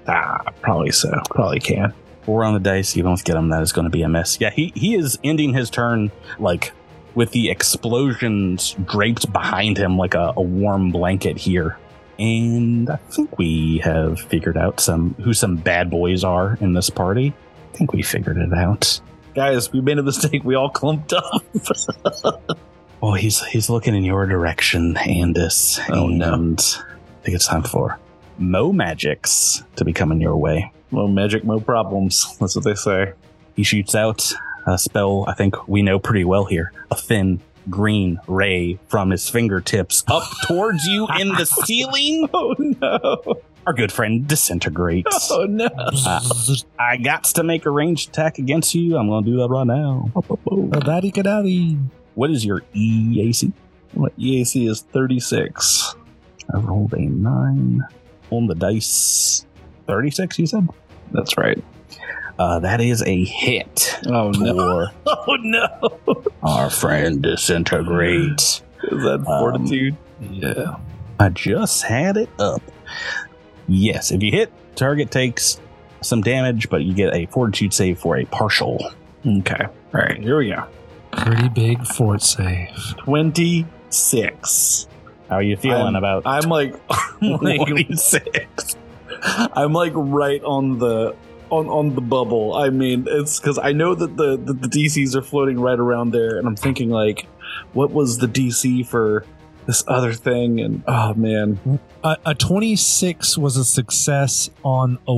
Ah, 0.07 0.41
probably 0.61 0.91
so. 0.91 1.11
Probably 1.29 1.59
can. 1.59 1.93
Four 2.23 2.43
on 2.43 2.53
the 2.53 2.59
dice. 2.59 2.95
You 2.95 3.03
don't 3.03 3.21
get 3.23 3.35
him. 3.35 3.49
That 3.49 3.61
is 3.61 3.73
going 3.73 3.85
to 3.85 3.91
be 3.91 4.03
a 4.03 4.09
miss. 4.09 4.39
Yeah, 4.39 4.51
he 4.51 4.71
he 4.75 4.95
is 4.95 5.19
ending 5.23 5.53
his 5.53 5.69
turn 5.69 6.11
like 6.39 6.71
with 7.15 7.31
the 7.31 7.49
explosions 7.49 8.75
draped 8.85 9.31
behind 9.33 9.77
him 9.77 9.97
like 9.97 10.13
a, 10.13 10.33
a 10.37 10.41
warm 10.41 10.91
blanket 10.91 11.37
here. 11.37 11.77
And 12.19 12.89
I 12.89 12.97
think 12.97 13.37
we 13.37 13.79
have 13.79 14.19
figured 14.19 14.57
out 14.57 14.79
some 14.79 15.15
who 15.15 15.33
some 15.33 15.55
bad 15.55 15.89
boys 15.89 16.23
are 16.23 16.57
in 16.61 16.73
this 16.73 16.89
party. 16.89 17.33
I 17.73 17.77
think 17.77 17.93
we 17.93 18.01
figured 18.03 18.37
it 18.37 18.53
out. 18.53 18.99
Guys, 19.33 19.71
we 19.71 19.81
made 19.81 19.97
a 19.97 20.03
mistake. 20.03 20.43
We 20.43 20.55
all 20.55 20.69
clumped 20.69 21.13
up. 21.13 21.43
Oh, 23.03 23.13
he's 23.15 23.43
he's 23.45 23.67
looking 23.67 23.95
in 23.95 24.03
your 24.03 24.27
direction, 24.27 24.93
Andis. 24.93 25.79
Oh, 25.89 26.05
no. 26.07 26.35
and 26.35 26.59
I 26.59 27.23
think 27.23 27.35
it's 27.35 27.47
time 27.47 27.63
for 27.63 27.97
Mo 28.37 28.71
Magics 28.71 29.63
to 29.77 29.83
be 29.83 29.91
coming 29.91 30.21
your 30.21 30.37
way. 30.37 30.71
no 30.91 31.07
magic, 31.07 31.43
no 31.43 31.59
problems. 31.59 32.37
That's 32.37 32.55
what 32.55 32.63
they 32.63 32.75
say. 32.75 33.13
He 33.55 33.63
shoots 33.63 33.95
out 33.95 34.31
a 34.67 34.77
spell 34.77 35.25
I 35.27 35.33
think 35.33 35.67
we 35.67 35.81
know 35.81 35.99
pretty 35.99 36.25
well 36.25 36.45
here. 36.45 36.71
A 36.89 36.95
thin 36.95 37.41
green 37.69 38.19
ray 38.27 38.79
from 38.87 39.11
his 39.11 39.29
fingertips 39.29 40.03
up 40.07 40.23
towards 40.47 40.85
you 40.85 41.07
in 41.19 41.29
the 41.29 41.45
ceiling. 41.45 42.29
Oh 42.33 42.55
no! 42.57 43.41
Our 43.67 43.73
good 43.73 43.91
friend 43.91 44.27
disintegrates. 44.27 45.29
Oh 45.31 45.45
no! 45.45 45.67
Uh, 45.75 46.55
I 46.79 46.97
got 46.97 47.25
to 47.25 47.43
make 47.43 47.65
a 47.65 47.69
ranged 47.69 48.09
attack 48.09 48.39
against 48.39 48.73
you. 48.73 48.97
I'm 48.97 49.07
going 49.07 49.23
to 49.23 49.29
do 49.31 49.37
that 49.37 49.49
right 49.49 49.67
now. 49.67 50.09
Daddy 50.79 51.11
Kadadi. 51.11 51.79
What 52.15 52.31
is 52.31 52.43
your 52.43 52.61
EAC? 52.75 53.53
My 53.93 54.09
EAC 54.17 54.67
is 54.67 54.81
thirty 54.81 55.19
six. 55.19 55.95
I 56.53 56.57
rolled 56.59 56.93
a 56.93 57.01
nine 57.01 57.83
on 58.31 58.47
the 58.47 58.55
dice. 58.55 59.45
36, 59.87 60.39
you 60.39 60.47
said? 60.47 60.67
That's 61.11 61.37
right. 61.37 61.61
Uh, 62.41 62.57
that 62.59 62.81
is 62.81 63.03
a 63.03 63.23
hit 63.23 63.99
Oh 64.07 64.31
no! 64.31 64.55
for 64.55 64.91
Oh 65.05 65.35
no! 65.41 66.23
our 66.41 66.69
friend 66.71 67.21
disintegrates. 67.21 68.63
Is 68.85 69.03
that 69.03 69.23
fortitude? 69.25 69.95
Yeah. 70.19 70.77
I 71.19 71.29
just 71.29 71.83
had 71.83 72.17
it 72.17 72.29
up. 72.39 72.63
Yes, 73.67 74.11
if 74.11 74.23
you 74.23 74.31
hit, 74.31 74.51
target 74.75 75.11
takes 75.11 75.61
some 76.01 76.21
damage, 76.21 76.69
but 76.69 76.81
you 76.83 76.93
get 76.95 77.13
a 77.13 77.27
fortitude 77.27 77.73
save 77.73 77.99
for 77.99 78.17
a 78.17 78.25
partial. 78.25 78.91
okay. 79.25 79.65
All 79.65 80.01
right. 80.01 80.17
Here 80.19 80.37
we 80.37 80.49
go. 80.49 80.65
Pretty 81.11 81.47
big 81.49 81.85
fort 81.85 82.23
save. 82.23 82.69
Twenty 82.97 83.67
six. 83.89 84.87
How 85.29 85.35
are 85.35 85.43
you 85.43 85.57
feeling 85.57 85.95
I'm- 85.95 85.95
about 85.95 86.23
I'm 86.25 86.49
like, 86.49 86.73
like 87.21 87.67
26? 87.67 88.75
I'm 89.53 89.73
like 89.73 89.93
right 89.95 90.41
on 90.43 90.79
the 90.79 91.15
on 91.51 91.67
on 91.67 91.93
the 91.93 92.01
bubble. 92.01 92.55
I 92.55 92.69
mean, 92.69 93.05
it's 93.07 93.39
because 93.39 93.59
I 93.59 93.73
know 93.73 93.93
that 93.93 94.17
the, 94.17 94.37
the 94.37 94.53
the 94.53 94.67
DCs 94.67 95.15
are 95.15 95.21
floating 95.21 95.59
right 95.59 95.77
around 95.77 96.11
there, 96.11 96.37
and 96.37 96.47
I'm 96.47 96.55
thinking 96.55 96.89
like, 96.89 97.27
what 97.73 97.91
was 97.91 98.17
the 98.17 98.27
DC 98.27 98.87
for 98.87 99.25
this 99.67 99.83
other 99.87 100.13
thing? 100.13 100.59
And 100.59 100.83
oh 100.87 101.13
man, 101.13 101.79
A, 102.03 102.17
a 102.27 102.35
26 102.35 103.37
was 103.37 103.57
a 103.57 103.65
success 103.65 104.49
on 104.63 104.97
a 105.07 105.15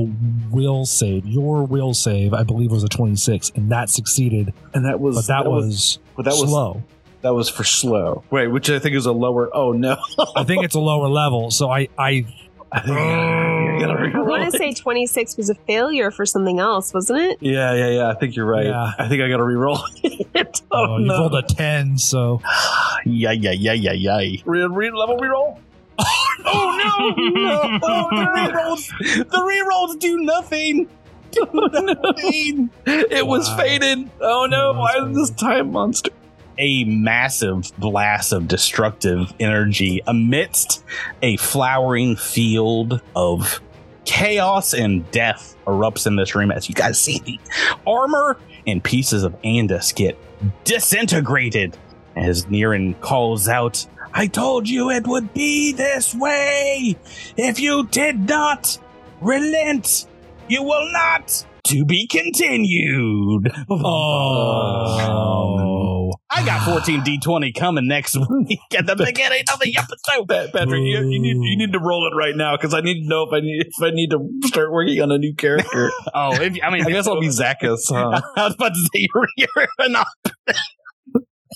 will 0.50 0.84
save. 0.84 1.24
Your 1.26 1.64
will 1.64 1.94
save, 1.94 2.34
I 2.34 2.42
believe, 2.42 2.70
was 2.70 2.84
a 2.84 2.88
26, 2.88 3.52
and 3.54 3.70
that 3.70 3.88
succeeded, 3.88 4.52
and 4.74 4.84
that 4.84 5.00
was 5.00 5.16
but 5.16 5.26
that, 5.28 5.48
was, 5.48 5.98
but 6.16 6.24
that 6.24 6.32
was 6.32 6.50
slow. 6.50 6.82
that 7.22 7.32
was 7.32 7.48
for 7.48 7.64
slow. 7.64 8.24
Wait, 8.30 8.48
which 8.48 8.68
I 8.70 8.78
think 8.80 8.96
is 8.96 9.06
a 9.06 9.12
lower. 9.12 9.54
Oh 9.54 9.72
no, 9.72 9.96
I 10.36 10.44
think 10.44 10.64
it's 10.64 10.74
a 10.74 10.80
lower 10.80 11.08
level, 11.08 11.50
so 11.50 11.70
I, 11.70 11.88
I 11.96 12.26
I 12.74 12.80
think 12.80 12.96
I 12.98 13.78
gotta 13.78 14.10
I 14.18 14.20
want 14.20 14.50
to 14.50 14.58
say 14.58 14.72
26 14.72 15.36
was 15.36 15.48
a 15.48 15.54
failure 15.54 16.10
for 16.10 16.26
something 16.26 16.58
else, 16.58 16.92
wasn't 16.92 17.20
it? 17.20 17.38
Yeah, 17.40 17.72
yeah, 17.74 17.88
yeah. 17.90 18.08
I 18.10 18.14
think 18.14 18.34
you're 18.34 18.46
right. 18.46 18.66
Yeah. 18.66 18.90
I 18.98 19.08
think 19.08 19.22
I 19.22 19.28
gotta 19.28 19.44
reroll 19.44 19.78
it. 20.02 20.60
oh, 20.72 20.94
Oh, 20.94 20.98
you 20.98 21.06
no. 21.06 21.18
rolled 21.20 21.34
a 21.36 21.42
10, 21.42 21.98
so 21.98 22.40
Yeah, 23.06 23.30
yeah, 23.32 23.52
yeah, 23.52 23.72
yeah, 23.74 23.92
yeah. 23.92 24.40
Re- 24.44 24.66
re- 24.66 24.90
level 24.90 25.18
reroll. 25.18 25.58
Oh 26.46 27.14
no! 27.16 27.24
no. 27.30 27.78
Oh, 27.82 28.08
the 28.10 28.26
rerolls! 28.26 28.88
The 29.30 29.38
rerolls 29.38 29.98
do 30.00 30.18
nothing! 30.20 30.88
Do 31.30 31.48
nothing! 31.54 32.70
It 32.86 33.26
was 33.26 33.48
faded. 33.54 34.10
Oh 34.20 34.46
no! 34.46 34.72
Why 34.74 34.94
is 35.08 35.16
this 35.16 35.30
time 35.30 35.72
monster? 35.72 36.10
A 36.58 36.84
massive 36.84 37.72
blast 37.78 38.32
of 38.32 38.48
destructive 38.48 39.32
energy 39.40 40.02
amidst 40.06 40.84
a 41.22 41.36
flowering 41.36 42.16
field 42.16 43.00
of 43.16 43.60
chaos 44.04 44.74
and 44.74 45.10
death 45.10 45.56
erupts 45.66 46.06
in 46.06 46.16
this 46.16 46.34
room 46.34 46.52
as 46.52 46.68
you 46.68 46.74
guys 46.74 47.00
see 47.00 47.20
the 47.20 47.40
armor 47.86 48.38
and 48.66 48.84
pieces 48.84 49.24
of 49.24 49.40
Andis 49.42 49.94
get 49.94 50.18
disintegrated 50.64 51.76
as 52.16 52.46
Niran 52.46 53.00
calls 53.00 53.48
out, 53.48 53.86
I 54.12 54.26
told 54.26 54.68
you 54.68 54.90
it 54.90 55.06
would 55.06 55.32
be 55.34 55.72
this 55.72 56.14
way! 56.14 56.96
If 57.36 57.58
you 57.58 57.86
did 57.88 58.28
not 58.28 58.78
relent, 59.20 60.06
you 60.48 60.62
will 60.62 60.92
not 60.92 61.44
to 61.68 61.84
be 61.84 62.06
continued. 62.06 63.50
Oh. 63.70 65.73
I 66.34 66.44
got 66.44 66.64
14 66.64 67.02
D20 67.02 67.54
coming 67.54 67.86
next 67.86 68.16
week 68.30 68.58
at 68.76 68.86
the 68.86 68.96
beginning 68.96 69.44
of 69.52 69.60
the 69.60 69.76
episode. 69.76 70.28
Pat- 70.28 70.52
Patrick, 70.52 70.80
you, 70.82 70.98
you 71.08 71.20
need 71.20 71.36
you 71.36 71.56
need 71.56 71.72
to 71.72 71.78
roll 71.78 72.10
it 72.10 72.16
right 72.16 72.34
now 72.34 72.56
because 72.56 72.74
I 72.74 72.80
need 72.80 73.02
to 73.02 73.08
know 73.08 73.22
if 73.22 73.32
I 73.32 73.40
need 73.40 73.66
if 73.66 73.82
I 73.82 73.90
need 73.90 74.10
to 74.10 74.48
start 74.48 74.72
working 74.72 75.00
on 75.00 75.12
a 75.12 75.18
new 75.18 75.34
character. 75.34 75.90
Oh, 76.16 76.32
if, 76.34 76.56
I 76.62 76.70
mean, 76.70 76.86
I 76.86 76.90
guess 76.90 77.08
I'll 77.08 77.20
be 77.20 77.28
Zacchus. 77.28 77.88
Huh? 77.88 78.20
I 78.36 78.44
was 78.44 78.54
about 78.54 78.72
to 78.74 78.80
say 78.80 79.08
you're, 79.14 79.26
you're 79.36 79.68
an 79.78 79.96
operative. 79.96 80.62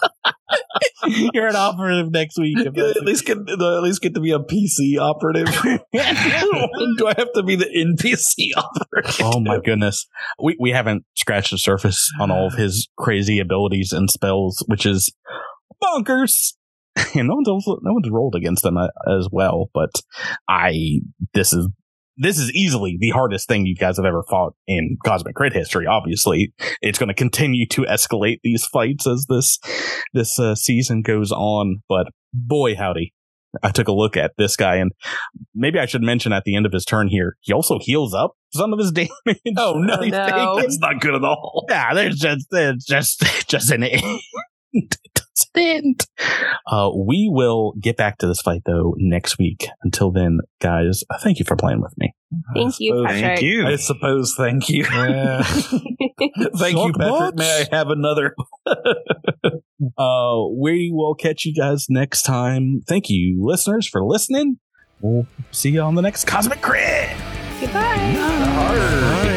you're 1.32 1.46
an 1.46 1.56
operative 1.56 2.10
next 2.10 2.38
week. 2.38 2.58
at 2.58 2.74
least 2.74 3.24
get 3.24 3.38
at 3.38 3.82
least 3.82 4.00
get 4.00 4.14
to 4.14 4.20
be 4.20 4.32
a 4.32 4.38
PC 4.38 4.98
operative. 4.98 5.46
Do 5.62 7.06
I 7.06 7.14
have 7.16 7.32
to 7.34 7.42
be 7.42 7.56
the 7.56 7.66
NPC 7.66 8.56
operative? 8.56 9.16
oh 9.22 9.40
my 9.40 9.58
goodness, 9.64 10.06
we 10.42 10.56
we 10.60 10.70
haven't 10.70 11.04
scratched 11.16 11.50
the 11.50 11.58
surface 11.58 12.10
on 12.20 12.30
all 12.30 12.46
of 12.48 12.54
his 12.54 12.88
crazy 12.98 13.38
abilities 13.38 13.92
and 13.92 14.10
spells, 14.10 14.64
which 14.66 14.86
is 14.86 15.12
bonkers. 15.82 16.54
And 17.14 17.28
no 17.28 17.36
one's 17.36 17.48
also, 17.48 17.78
no 17.82 17.92
one's 17.92 18.10
rolled 18.10 18.34
against 18.34 18.64
them 18.64 18.76
uh, 18.76 18.88
as 19.08 19.28
well. 19.30 19.70
But 19.72 19.90
I 20.48 21.00
this 21.32 21.52
is 21.52 21.68
this 22.18 22.38
is 22.38 22.52
easily 22.52 22.96
the 23.00 23.10
hardest 23.10 23.48
thing 23.48 23.64
you 23.66 23.74
guys 23.76 23.96
have 23.96 24.04
ever 24.06 24.22
fought 24.28 24.54
in 24.66 24.96
Cosmic 25.04 25.34
Crit 25.34 25.52
history. 25.52 25.86
Obviously, 25.86 26.52
it's 26.82 26.98
going 26.98 27.08
to 27.08 27.14
continue 27.14 27.66
to 27.68 27.82
escalate 27.82 28.38
these 28.42 28.66
fights 28.66 29.06
as 29.06 29.26
this 29.28 29.58
this 30.12 30.38
uh, 30.38 30.54
season 30.54 31.02
goes 31.02 31.32
on. 31.32 31.82
But 31.88 32.08
boy, 32.34 32.74
howdy. 32.76 33.14
I 33.62 33.70
took 33.70 33.88
a 33.88 33.92
look 33.92 34.14
at 34.18 34.32
this 34.36 34.56
guy, 34.56 34.76
and 34.76 34.92
maybe 35.54 35.78
I 35.78 35.86
should 35.86 36.02
mention 36.02 36.34
at 36.34 36.44
the 36.44 36.54
end 36.54 36.66
of 36.66 36.72
his 36.72 36.84
turn 36.84 37.08
here, 37.08 37.36
he 37.40 37.52
also 37.54 37.78
heals 37.80 38.12
up 38.12 38.32
some 38.52 38.74
of 38.74 38.78
his 38.78 38.92
damage. 38.92 39.08
Oh 39.56 39.72
no, 39.78 39.94
Oh, 40.00 40.04
no. 40.04 40.60
that's 40.60 40.78
not 40.78 41.00
good 41.00 41.14
at 41.14 41.24
all. 41.24 41.64
Yeah, 41.70 41.94
there's 41.94 42.16
just 42.18 42.46
there's 42.50 42.84
just 42.84 43.22
just 43.48 43.70
an 43.70 43.84
end. 44.78 44.96
It 45.40 45.54
doesn't 45.54 45.84
end. 45.86 46.06
Uh, 46.66 46.90
we 46.96 47.28
will 47.32 47.72
get 47.80 47.96
back 47.96 48.18
to 48.18 48.26
this 48.26 48.40
fight 48.40 48.62
though 48.66 48.94
next 48.98 49.38
week. 49.38 49.68
Until 49.84 50.10
then, 50.10 50.40
guys, 50.60 51.04
thank 51.22 51.38
you 51.38 51.44
for 51.44 51.54
playing 51.54 51.80
with 51.80 51.94
me. 51.96 52.12
Thank 52.54 52.80
you, 52.80 52.90
suppose- 53.06 53.20
Patrick. 53.20 53.42
you. 53.42 53.66
I 53.66 53.76
suppose. 53.76 54.34
Thank 54.36 54.68
you. 54.68 54.84
Yeah. 54.90 55.42
Thank 56.56 56.76
you, 56.76 56.92
Patrick. 56.92 56.96
butts. 56.96 57.36
May 57.36 57.66
I 57.70 57.76
have 57.76 57.88
another? 57.90 58.34
Uh, 59.96 60.44
we 60.60 60.90
will 60.92 61.14
catch 61.14 61.44
you 61.44 61.54
guys 61.54 61.86
next 61.88 62.22
time. 62.22 62.82
Thank 62.88 63.08
you, 63.08 63.38
listeners, 63.40 63.86
for 63.86 64.04
listening. 64.04 64.58
We'll 65.00 65.26
see 65.52 65.70
you 65.70 65.80
on 65.82 65.94
the 65.94 66.02
next 66.02 66.24
Cosmic 66.26 66.60
Crit. 66.60 67.10
Goodbye. 67.60 69.36